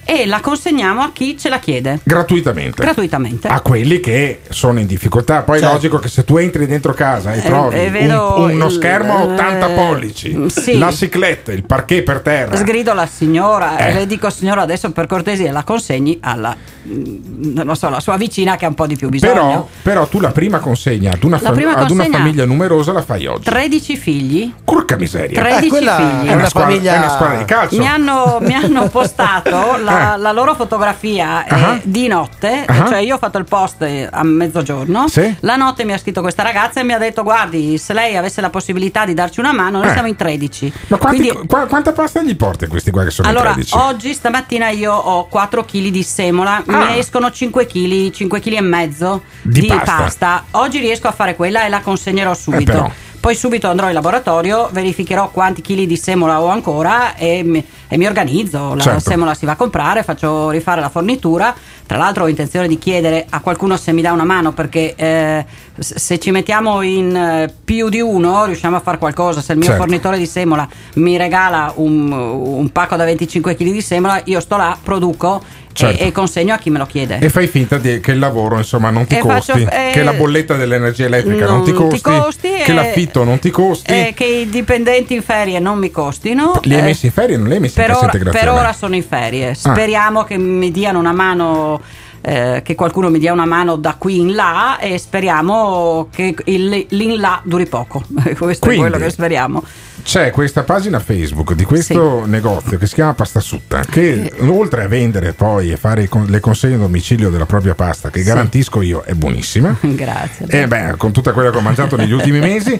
[0.05, 2.81] e la consegniamo a chi ce la chiede Gratuitamente.
[2.81, 3.47] gratuitamente.
[3.47, 5.41] a quelli che sono in difficoltà.
[5.43, 5.73] Poi è Certo.
[5.75, 9.23] logico che se tu entri dentro casa e Eh, trovi un- uno il- schermo a
[9.23, 10.77] 80 eh, pollici, sì.
[10.77, 12.55] la cicletta, il parquet per terra.
[12.55, 13.89] Sgrido alla signora Eh.
[13.89, 16.55] e le dico signora adesso per cortesia la consegni alla
[16.88, 19.34] mm, so, la sua vicina che ha un po' di più bisogno.
[19.34, 22.45] Però, però tu la prima consegna ad una, La fam- prima ad una consegna- famiglia
[22.45, 23.43] numerosa la fai oggi.
[23.43, 24.53] 13 figli.
[24.63, 25.39] Porca miseria.
[25.41, 26.27] 13 Eh, figli.
[26.27, 27.77] È una, squadra, è una squadra di calcio.
[27.77, 30.17] Mi hanno, mi hanno postato la, Eh.
[30.17, 31.79] la loro fotografia eh, Ah.
[31.83, 32.87] di notte, Ah.
[32.87, 35.35] cioè io ho fatto il post eh, a mezzogiorno, Sì.
[35.41, 38.41] la notte mi ha scritto questa ragazza e mi ha detto guardi se lei avesse
[38.41, 39.91] la possibilità di darci una mano noi Eh.
[39.93, 40.71] siamo in 13.
[40.87, 43.77] Ma quanti- Quindi qua- quanta pasta gli porti questi qua che sono allora, in 13?
[43.77, 46.85] oggi stamattina io ho 4 kg di semola, Ah.
[46.85, 49.95] mi escono 5 kg, 5 kg e mezzo Di di, pasta.
[49.95, 50.43] pasta.
[50.51, 52.85] Oggi riesco a fare quella e la consegnerò subito.
[52.85, 53.11] Eh.
[53.23, 57.95] Poi subito andrò in laboratorio, verificherò quanti chili di semola ho ancora e mi, e
[57.95, 58.73] mi organizzo.
[58.73, 58.99] La Certo.
[58.99, 61.55] semola si va a comprare, faccio rifare la fornitura.
[61.85, 65.45] Tra l'altro ho intenzione di chiedere a qualcuno se mi dà una mano perché eh,
[65.79, 69.39] se ci mettiamo in eh, più di uno riusciamo a fare qualcosa.
[69.39, 69.81] Se il mio Certo.
[69.83, 74.57] fornitore di semola mi regala un, un pacco da 25 kg di semola, io sto
[74.57, 75.41] là, produco
[75.73, 76.03] Certo.
[76.03, 77.19] e, consegno a chi me lo chiede.
[77.19, 80.03] E fai finta di- che il lavoro insomma non ti E costi, faccio- eh, che
[80.03, 83.49] la bolletta dell'energia elettrica non, ti non costi, ti costi che e- l'affitto non ti
[83.49, 83.91] costi.
[83.91, 86.59] Eh, che i dipendenti in ferie non mi costino.
[86.63, 87.37] li hai eh, messi in ferie?
[87.37, 89.49] Non li hai messi in per, cassa ora, per ora sono in ferie.
[89.49, 89.53] Ah.
[89.55, 91.81] Speriamo che mi diano una mano.
[92.25, 96.85] eh, che qualcuno mi dia una mano da qui in là e speriamo che il,
[96.91, 98.01] l'in là duri poco.
[98.37, 99.61] Questo Quindi- è quello che speriamo.
[100.03, 104.88] C'è questa pagina Facebook di questo negozio che si chiama Pasta Sutta, che oltre a
[104.88, 109.13] vendere poi e fare le consegne a domicilio della propria pasta, che garantisco io è
[109.13, 110.45] buonissima, Grazie.
[110.49, 112.80] e beh, con tutta quella che ho mangiato negli ultimi mesi,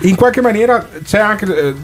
[0.00, 1.74] in qualche maniera c'è anche,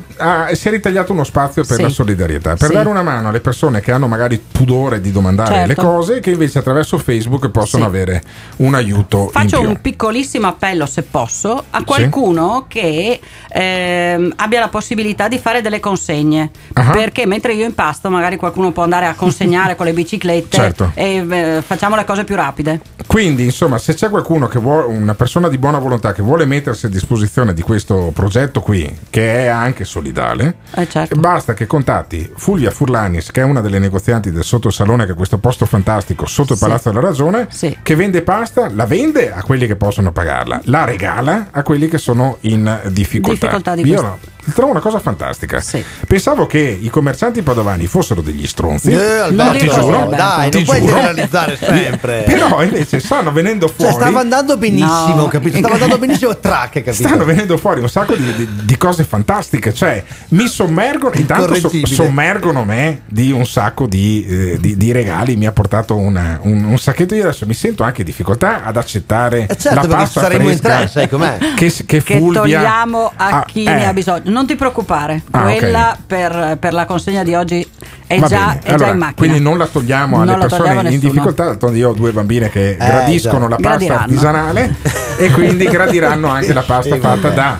[0.50, 1.82] eh, si è ritagliato uno spazio per Sì.
[1.82, 2.74] la solidarietà, per Sì.
[2.74, 5.68] dare una mano alle persone che hanno magari pudore di domandare Certo.
[5.68, 7.88] le cose, che invece attraverso Facebook possono Sì.
[7.88, 8.22] avere
[8.56, 13.18] un aiuto Faccio un piccolissimo appello, se posso, a qualcuno che
[13.48, 16.50] ehm, abbia la possibilità possibilità di fare delle consegne.
[16.72, 16.90] Ah.
[16.90, 20.92] Perché mentre io impasto, magari qualcuno può andare a consegnare con le biciclette Certo.
[20.94, 22.80] e eh, facciamo le cose più rapide.
[23.06, 26.86] Quindi, insomma, se c'è qualcuno che vuole, una persona di buona volontà che vuole mettersi
[26.86, 31.18] a disposizione di questo progetto qui, che è anche solidale, Eh, certo.
[31.20, 35.36] basta che contatti Fulvia Furlanis, che è una delle negozianti del Sottosalone, che è questo
[35.38, 36.64] posto fantastico sotto il Sì.
[36.64, 37.76] Palazzo della Ragione, Sì.
[37.82, 41.98] che vende pasta, la vende a quelli che possono pagarla, la regala a quelli che
[41.98, 43.46] sono in difficoltà.
[43.48, 44.18] Difficoltà di Io no,
[44.52, 45.62] trovo una cosa fantastica.
[46.06, 48.90] Pensavo che i commercianti padovani fossero degli stronzi.
[48.92, 52.22] Eh, Alberto, no, ti giuro, dai, ti non puoi generalizzare sempre.
[52.26, 53.92] Però invece stanno venendo fuori.
[53.92, 55.28] Cioè, stava andando benissimo, No.
[55.28, 55.56] capito?
[55.58, 56.92] Stava andando benissimo track, capito?
[57.08, 59.72] Stanno venendo fuori un sacco di, di- di cose fantastiche.
[59.74, 65.36] Cioè, mi sommergono, intanto so- sommergono me di un sacco di, eh, di- di regali.
[65.36, 67.14] Mi ha portato una- un, un sacchetto.
[67.14, 70.88] Io adesso mi sento anche in difficoltà ad accettare certo, la pasta saremo in tre,
[70.88, 71.38] sai com'è?
[71.56, 73.72] Che, che, Che togliamo a Ah, chi eh.
[73.72, 74.22] ne ha bisogno.
[74.30, 77.66] Non ti preoccupare, Ah, quella per, per la consegna di oggi
[78.06, 79.14] è, già, è già Allora, in macchina.
[79.16, 81.12] Quindi non la togliamo Non alle la togliamo persone in nessuno.
[81.32, 81.70] difficoltà.
[81.76, 83.48] Io ho due bambine che gradiscono già.
[83.48, 84.00] la pasta Gradiranno.
[84.02, 84.76] artigianale
[85.18, 87.34] e quindi gradiranno anche la pasta Eh, fatta vabbè.
[87.34, 87.58] da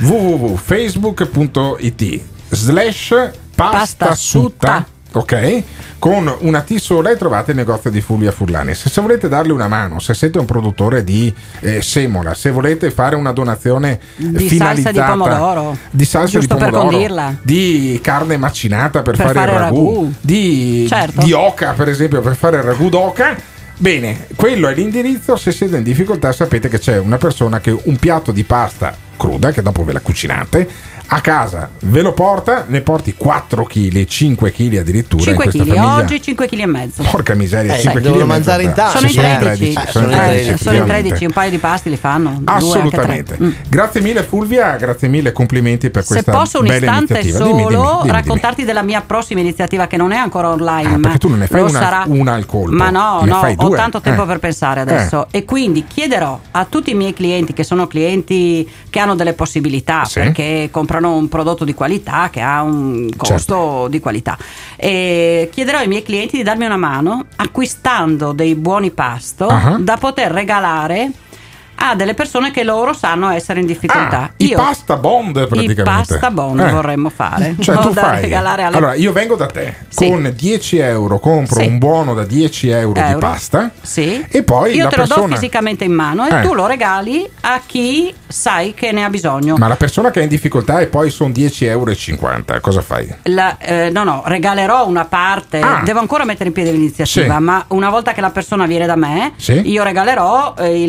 [0.00, 3.08] www.facebook.it slash
[3.54, 4.86] pasta Pastasutta.
[5.14, 5.62] Ok,
[5.98, 8.74] con una T sola e trovate il negozio di Fulvia Furlani.
[8.74, 12.90] Se, se volete darle una mano, se siete un produttore di eh, semola, se volete
[12.90, 15.76] fare una donazione Di finalizzata salsa di pomodoro.
[15.90, 20.12] di salsa di pomodoro, di carne macinata per, Per fare, fare il ragù, ragù.
[20.20, 21.22] di, Certo.
[21.22, 23.36] di oca per esempio per fare il ragù d'oca.
[23.76, 25.36] Bene, quello è l'indirizzo.
[25.36, 29.50] Se siete in difficoltà, sapete che c'è una persona che un piatto di pasta cruda,
[29.50, 30.68] che dopo ve la cucinate,
[31.14, 35.62] a casa ve lo porta, ne porti 4 kg, 5 kg addirittura 5 in questa
[35.70, 35.96] kg, famiglia.
[35.96, 37.02] oggi 5 kg e mezzo.
[37.02, 38.06] Porca miseria, Eh, 5 kg.
[38.06, 38.92] devono mangiare in tanti.
[38.96, 39.72] Sono in Sì, 13.
[39.72, 40.92] eh, sono in Eh, 13, sono in effettivamente.
[41.08, 42.30] 13, un paio di pasti li fanno.
[42.30, 43.36] due, anche Assolutamente.
[43.42, 43.50] Mm.
[43.68, 47.38] Grazie mille Fulvia, grazie mille, complimenti per Se questa posso un bella istante iniziativa.
[47.38, 48.10] solo Dimmi, dimmi, dimmi, dimmi.
[48.12, 51.38] raccontarti della mia prossima iniziativa che non è ancora online, Ah, ma perché tu non
[51.40, 52.04] ne fai una- sarà.
[52.06, 52.74] una al colpo.
[52.74, 53.76] Ma no, Ne no, fai ho due.
[53.76, 54.26] tanto tempo Eh.
[54.26, 58.98] per pensare adesso e quindi chiederò a tutti i miei clienti che sono clienti che
[58.98, 60.20] hanno delle possibilità Sì.
[60.20, 63.88] perché comprano un prodotto di qualità che ha un costo Certo.
[63.88, 64.36] di qualità
[64.76, 69.76] e chiederò ai miei clienti di darmi una mano acquistando dei buoni pasto Ah.
[69.78, 71.10] da poter regalare
[71.84, 74.20] a delle persone che loro sanno essere in difficoltà.
[74.22, 75.80] Ah, i pasta bond praticamente.
[75.80, 76.70] I pasta bond Eh.
[76.70, 77.54] vorremmo fare.
[77.60, 78.32] Cioè, No, tu fai.
[78.32, 80.08] alle Allora, io vengo da te Sì.
[80.08, 81.66] con 10 euro, compro Sì.
[81.66, 83.18] un buono da 10 euro, di Euro.
[83.18, 83.70] pasta.
[83.80, 84.24] Sì.
[84.28, 85.34] E poi Io te lo do persona.
[85.34, 86.42] fisicamente in mano e Eh.
[86.42, 89.56] tu lo regali a chi sai che ne ha bisogno.
[89.56, 93.12] Ma la persona che è in difficoltà e poi sono 10,50 euro, cosa fai?
[93.24, 95.60] La- eh, no, no, regalerò una parte.
[95.60, 95.80] Ah.
[95.84, 97.42] Devo ancora mettere in piedi l'iniziativa, Sì.
[97.42, 99.32] ma una volta che la persona viene da me,
[99.64, 100.86] io regalerò eh,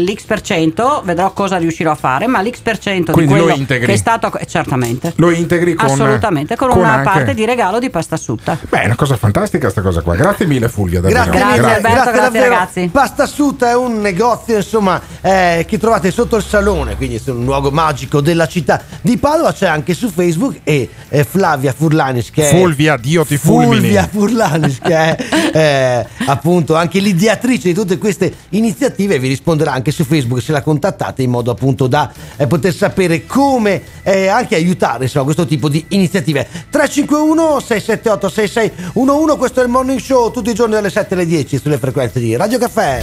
[0.83, 3.85] l'X%, vedrò cosa riuscirò a fare, ma l'X% di Quindi lo quello integri.
[3.87, 5.13] che è stato eh, certamente.
[5.17, 8.57] Lo integri con Assolutamente, con, con una anche- parte di regalo di pasta asciutta.
[8.69, 10.15] Beh, è una cosa fantastica sta cosa qua.
[10.15, 11.01] Grazie mille Fulvia.
[11.01, 11.23] davvero.
[11.23, 12.49] Grazie, Alberto, grazie, davvero.
[12.49, 12.89] ragazzi.
[12.91, 17.45] Pasta Asciutta è un negozio insomma eh, che trovate sotto il salone, quindi è un
[17.45, 19.53] luogo magico della città di Padova.
[19.53, 23.79] C'è anche su Facebook e eh, Flavia Furlanis che è Fulvia, Dio ti fulmini.
[23.81, 25.17] Fulvia Furlanis che è
[25.53, 30.61] eh, appunto anche l'ideatrice di tutte queste iniziative vi risponderà anche su Facebook se la
[30.73, 35.69] contattate in modo appunto da eh, poter sapere come eh, anche aiutare insomma, questo tipo
[35.69, 41.13] di iniziative 351 678 6611 questo è il morning show tutti i giorni dalle 7
[41.13, 43.01] alle 10 sulle frequenze di Radio Caffè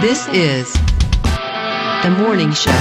[0.00, 0.70] This is
[2.02, 2.72] the morning show.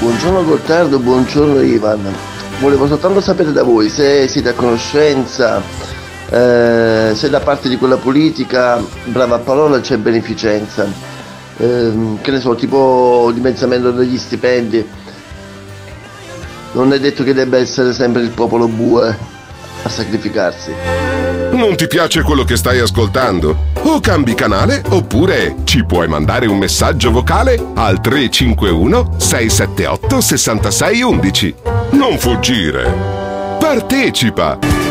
[0.00, 2.14] Buongiorno Gottardo, buongiorno Ivan.
[2.60, 5.62] Volevo soltanto sapere da voi se siete a conoscenza,
[6.28, 11.11] eh, se da parte di quella politica, brava parola, c'è beneficenza.
[11.62, 14.84] Ehm, che ne so, tipo dimezzamento degli stipendi.
[16.72, 19.16] Non è detto che debba essere sempre il popolo bue
[19.84, 20.72] a sacrificarsi.
[21.52, 23.70] Non ti piace quello che stai ascoltando?
[23.82, 31.54] O cambi canale oppure ci puoi mandare un messaggio vocale al 351 678 6611.
[31.90, 32.90] Non fuggire.
[33.60, 34.81] Partecipa.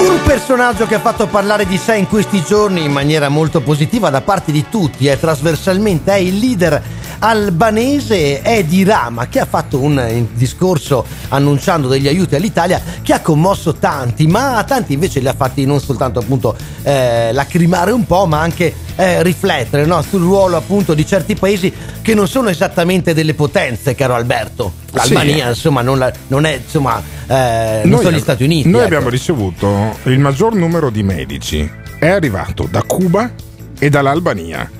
[0.00, 4.10] Un personaggio che ha fatto parlare di sé in questi giorni in maniera molto positiva
[4.10, 6.82] da parte di tutti e trasversalmente è il leader
[7.20, 13.20] albanese Edi Rama che ha fatto un eh, discorso annunciando degli aiuti all'Italia che ha
[13.20, 18.04] commosso tanti ma a tanti invece li ha fatti non soltanto appunto eh, lacrimare un
[18.06, 20.02] po' ma anche eh, riflettere no?
[20.02, 21.72] sul ruolo appunto di certi paesi
[22.02, 27.02] che non sono esattamente delle potenze caro Alberto l'Albania insomma non, la- non è insomma
[27.26, 28.86] eh, non Noi sono gli Stati Uniti Noi ecco.
[28.86, 31.70] abbiamo ricevuto il maggior numero di medici.
[31.98, 33.30] È arrivato da Cuba
[33.78, 34.70] e dall'Albania.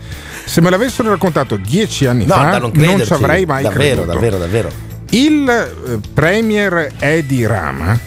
[0.44, 4.12] Se me l'avessero raccontato dieci anni No, fa, non ci avrei mai davvero, creduto.
[4.12, 4.70] davvero, davvero.
[5.10, 7.98] Il eh, premier Edi Rama,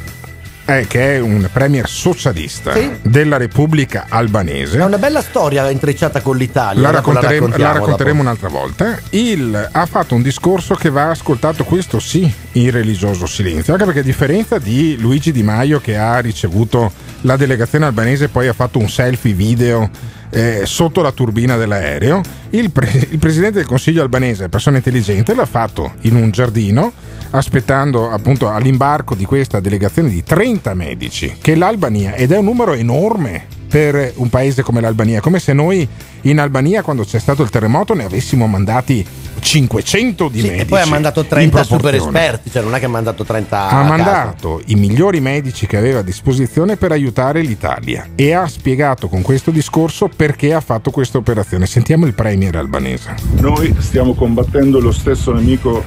[0.65, 2.89] eh, che è un premier socialista Sì.
[3.01, 6.81] della Repubblica Albanese, È una bella storia intrecciata con l'Italia.
[6.81, 8.97] la racconteremo, la raccontiamo racconteremo un'altra volta.
[9.11, 13.73] Il, ha fatto un discorso che va ascoltato, questo sì, in religioso silenzio.
[13.73, 16.91] Anche perché, a differenza di Luigi Di Maio, che ha ricevuto
[17.22, 19.89] la delegazione albanese e poi ha fatto un selfie video
[20.34, 25.45] eh, sotto la turbina dell'aereo, il, pre- il presidente del consiglio albanese, persona intelligente, l'ha
[25.45, 26.91] fatto in un giardino.
[27.35, 32.73] Aspettando appunto all'imbarco di questa delegazione di 30 medici, che l'Albania, ed è un numero
[32.73, 35.19] enorme per un paese come l'Albania.
[35.19, 35.88] Come se noi
[36.22, 39.03] in Albania, quando c'è stato il terremoto, ne avessimo mandati
[39.44, 40.61] 500 di Sì, medici.
[40.64, 43.70] e poi ha mandato in 30 super esperti, cioè non è che ha mandato 30
[43.70, 49.07] Ha mandato i migliori medici che aveva a disposizione per aiutare l'Italia e ha spiegato
[49.07, 51.65] con questo discorso perché ha fatto questa operazione.
[51.65, 53.15] Sentiamo il premier albanese.
[53.40, 55.84] Noi stiamo combattendo lo stesso nemico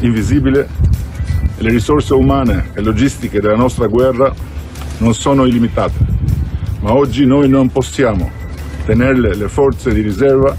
[0.00, 0.68] invisibile
[1.56, 4.32] e le risorse umane e logistiche della nostra guerra
[4.98, 5.94] non sono illimitate,
[6.80, 8.30] ma oggi noi non possiamo
[8.84, 10.56] tenerle le forze di riserva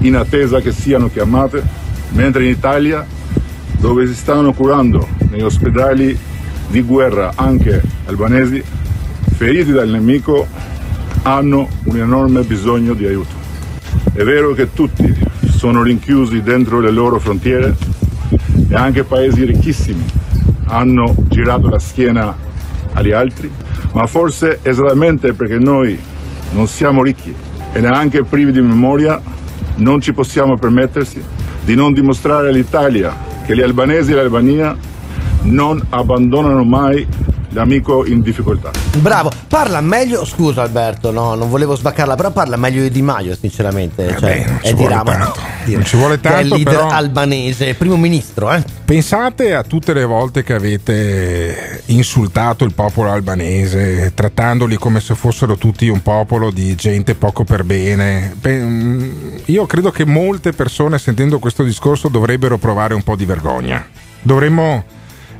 [0.00, 1.62] in attesa che siano chiamate,
[2.10, 3.06] mentre in Italia,
[3.78, 6.18] dove si stanno curando negli ospedali
[6.68, 8.62] di guerra anche albanesi,
[9.36, 10.46] feriti dal nemico
[11.22, 13.34] hanno un enorme bisogno di aiuto.
[14.12, 15.14] È vero che tutti
[15.50, 17.76] sono rinchiusi dentro le loro frontiere
[18.68, 20.04] e anche paesi ricchissimi
[20.66, 22.36] hanno girato la schiena
[22.92, 23.50] agli altri,
[23.92, 25.98] ma forse esattamente perché noi
[26.52, 27.34] non siamo ricchi
[27.72, 29.20] e neanche privi di memoria,
[29.78, 31.22] non ci possiamo permettersi
[31.64, 34.76] di non dimostrare all'Italia che gli albanesi e l'Albania
[35.42, 37.06] non abbandonano mai
[37.50, 38.87] l'amico in difficoltà.
[39.00, 40.24] Bravo, parla meglio.
[40.24, 44.16] Scusa Alberto, no, non volevo svaccarla, però parla meglio di Di Maio, sinceramente.
[44.18, 45.12] Cioè, non ci è di vuole Rama.
[45.16, 45.40] tanto.
[45.66, 48.62] Non ci vuole Che è il tanto, leader però- albanese, primo ministro, eh.
[48.84, 55.56] Pensate a tutte le volte che avete insultato il popolo albanese, trattandoli come se fossero
[55.56, 58.34] tutti un popolo di gente poco per bene.
[58.46, 59.10] Mm,
[59.46, 63.86] Io credo che molte persone sentendo questo discorso dovrebbero provare un po' di vergogna.
[64.22, 64.84] Dovremmo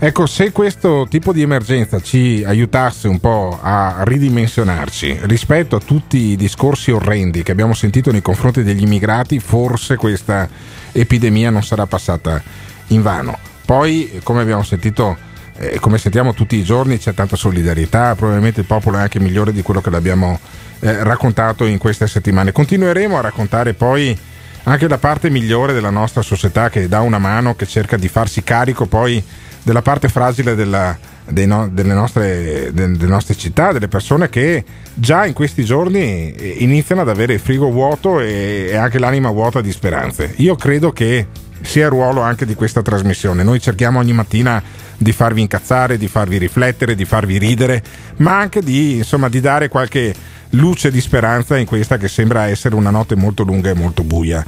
[0.00, 6.18] Ecco, se questo tipo di emergenza ci aiutasse un po' a ridimensionarci rispetto a tutti
[6.18, 10.48] i discorsi orrendi che abbiamo sentito nei confronti degli immigrati, forse questa
[10.92, 12.40] epidemia non sarà passata
[12.88, 13.36] in vano.
[13.64, 15.16] Poi, come abbiamo sentito,
[15.56, 19.52] eh, come sentiamo tutti i giorni, c'è tanta solidarietà, probabilmente il popolo è anche migliore
[19.52, 20.38] di quello che l'abbiamo
[20.78, 22.52] eh, raccontato in queste settimane.
[22.52, 24.16] Continueremo a raccontare poi
[24.62, 28.44] anche la parte migliore della nostra società che dà una mano, che cerca di farsi
[28.44, 29.22] carico poi
[29.68, 30.98] della parte fragile della-
[31.44, 34.64] no- delle, nostre, de- delle nostre città, delle persone che
[34.94, 39.30] già in questi giorni eh, iniziano ad avere il frigo vuoto e, e anche l'anima
[39.30, 40.32] vuota di speranze.
[40.36, 41.26] Io credo che
[41.60, 43.42] sia il ruolo anche di questa trasmissione.
[43.42, 44.62] Noi cerchiamo ogni mattina
[44.96, 47.82] di farvi incazzare, di farvi riflettere, di farvi ridere,
[48.18, 50.14] ma anche di, insomma, di dare qualche
[50.52, 54.42] luce di speranza in questa che sembra essere una notte molto lunga e molto buia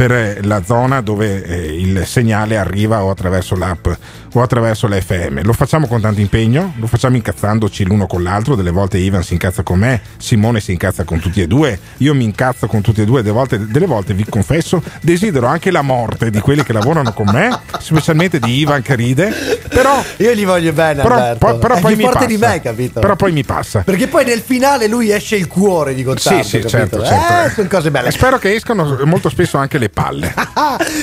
[0.00, 3.86] per eh, la zona dove eh, il segnale arriva o attraverso l'app
[4.32, 5.42] o attraverso l'FM.
[5.42, 9.32] Lo facciamo con tanto impegno, lo facciamo incazzandoci l'uno con l'altro, delle volte Ivan si
[9.34, 13.00] incazza con me, Simone si incazza con tutti e due, io mi incazzo con tutti
[13.00, 16.72] e due, delle volte, delle volte vi confesso, desidero anche la morte di quelli che
[16.72, 19.32] lavorano con me, specialmente di Ivan che ride,
[19.68, 21.38] però Io gli voglio bene, però, Alberto.
[21.46, 22.24] poi- però poi mi passa.
[22.26, 23.00] di me, capito?
[23.00, 23.80] Però poi mi passa.
[23.80, 27.46] Perché poi nel finale lui esce il cuore di Gottardo, Sì, sì, certo, certo.
[27.46, 28.10] Eh, sono cose belle.
[28.10, 30.32] Spero che escano molto spesso anche le palle.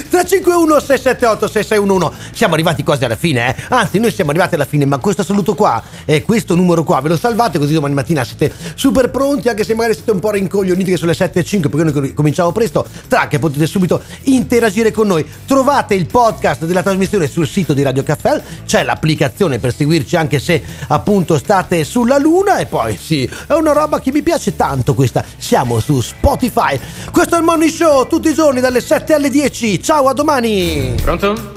[0.10, 3.64] 351 678 6611 siamo arrivati quasi alla fine eh?
[3.70, 7.10] anzi noi siamo arrivati alla fine ma questo saluto qua e questo numero qua ve
[7.10, 10.92] lo salvate così domani mattina siete super pronti anche se magari siete un po' rincoglioniti
[10.92, 12.86] che sono le 7 e 5 perché noi cominciamo presto.
[13.08, 15.26] Tra che potete subito interagire con noi.
[15.46, 20.40] Trovate il podcast della trasmissione sul sito di Radio Caffè c'è l'applicazione per seguirci anche
[20.40, 22.58] se appunto state sulla luna.
[22.58, 25.24] E poi sì è una roba che mi piace tanto questa.
[25.38, 26.80] Siamo su Spotify.
[27.12, 30.96] Questo è il Morning Show tutti i giorni dalle 7 alle 10 ciao a domani.
[31.02, 31.57] Pronto?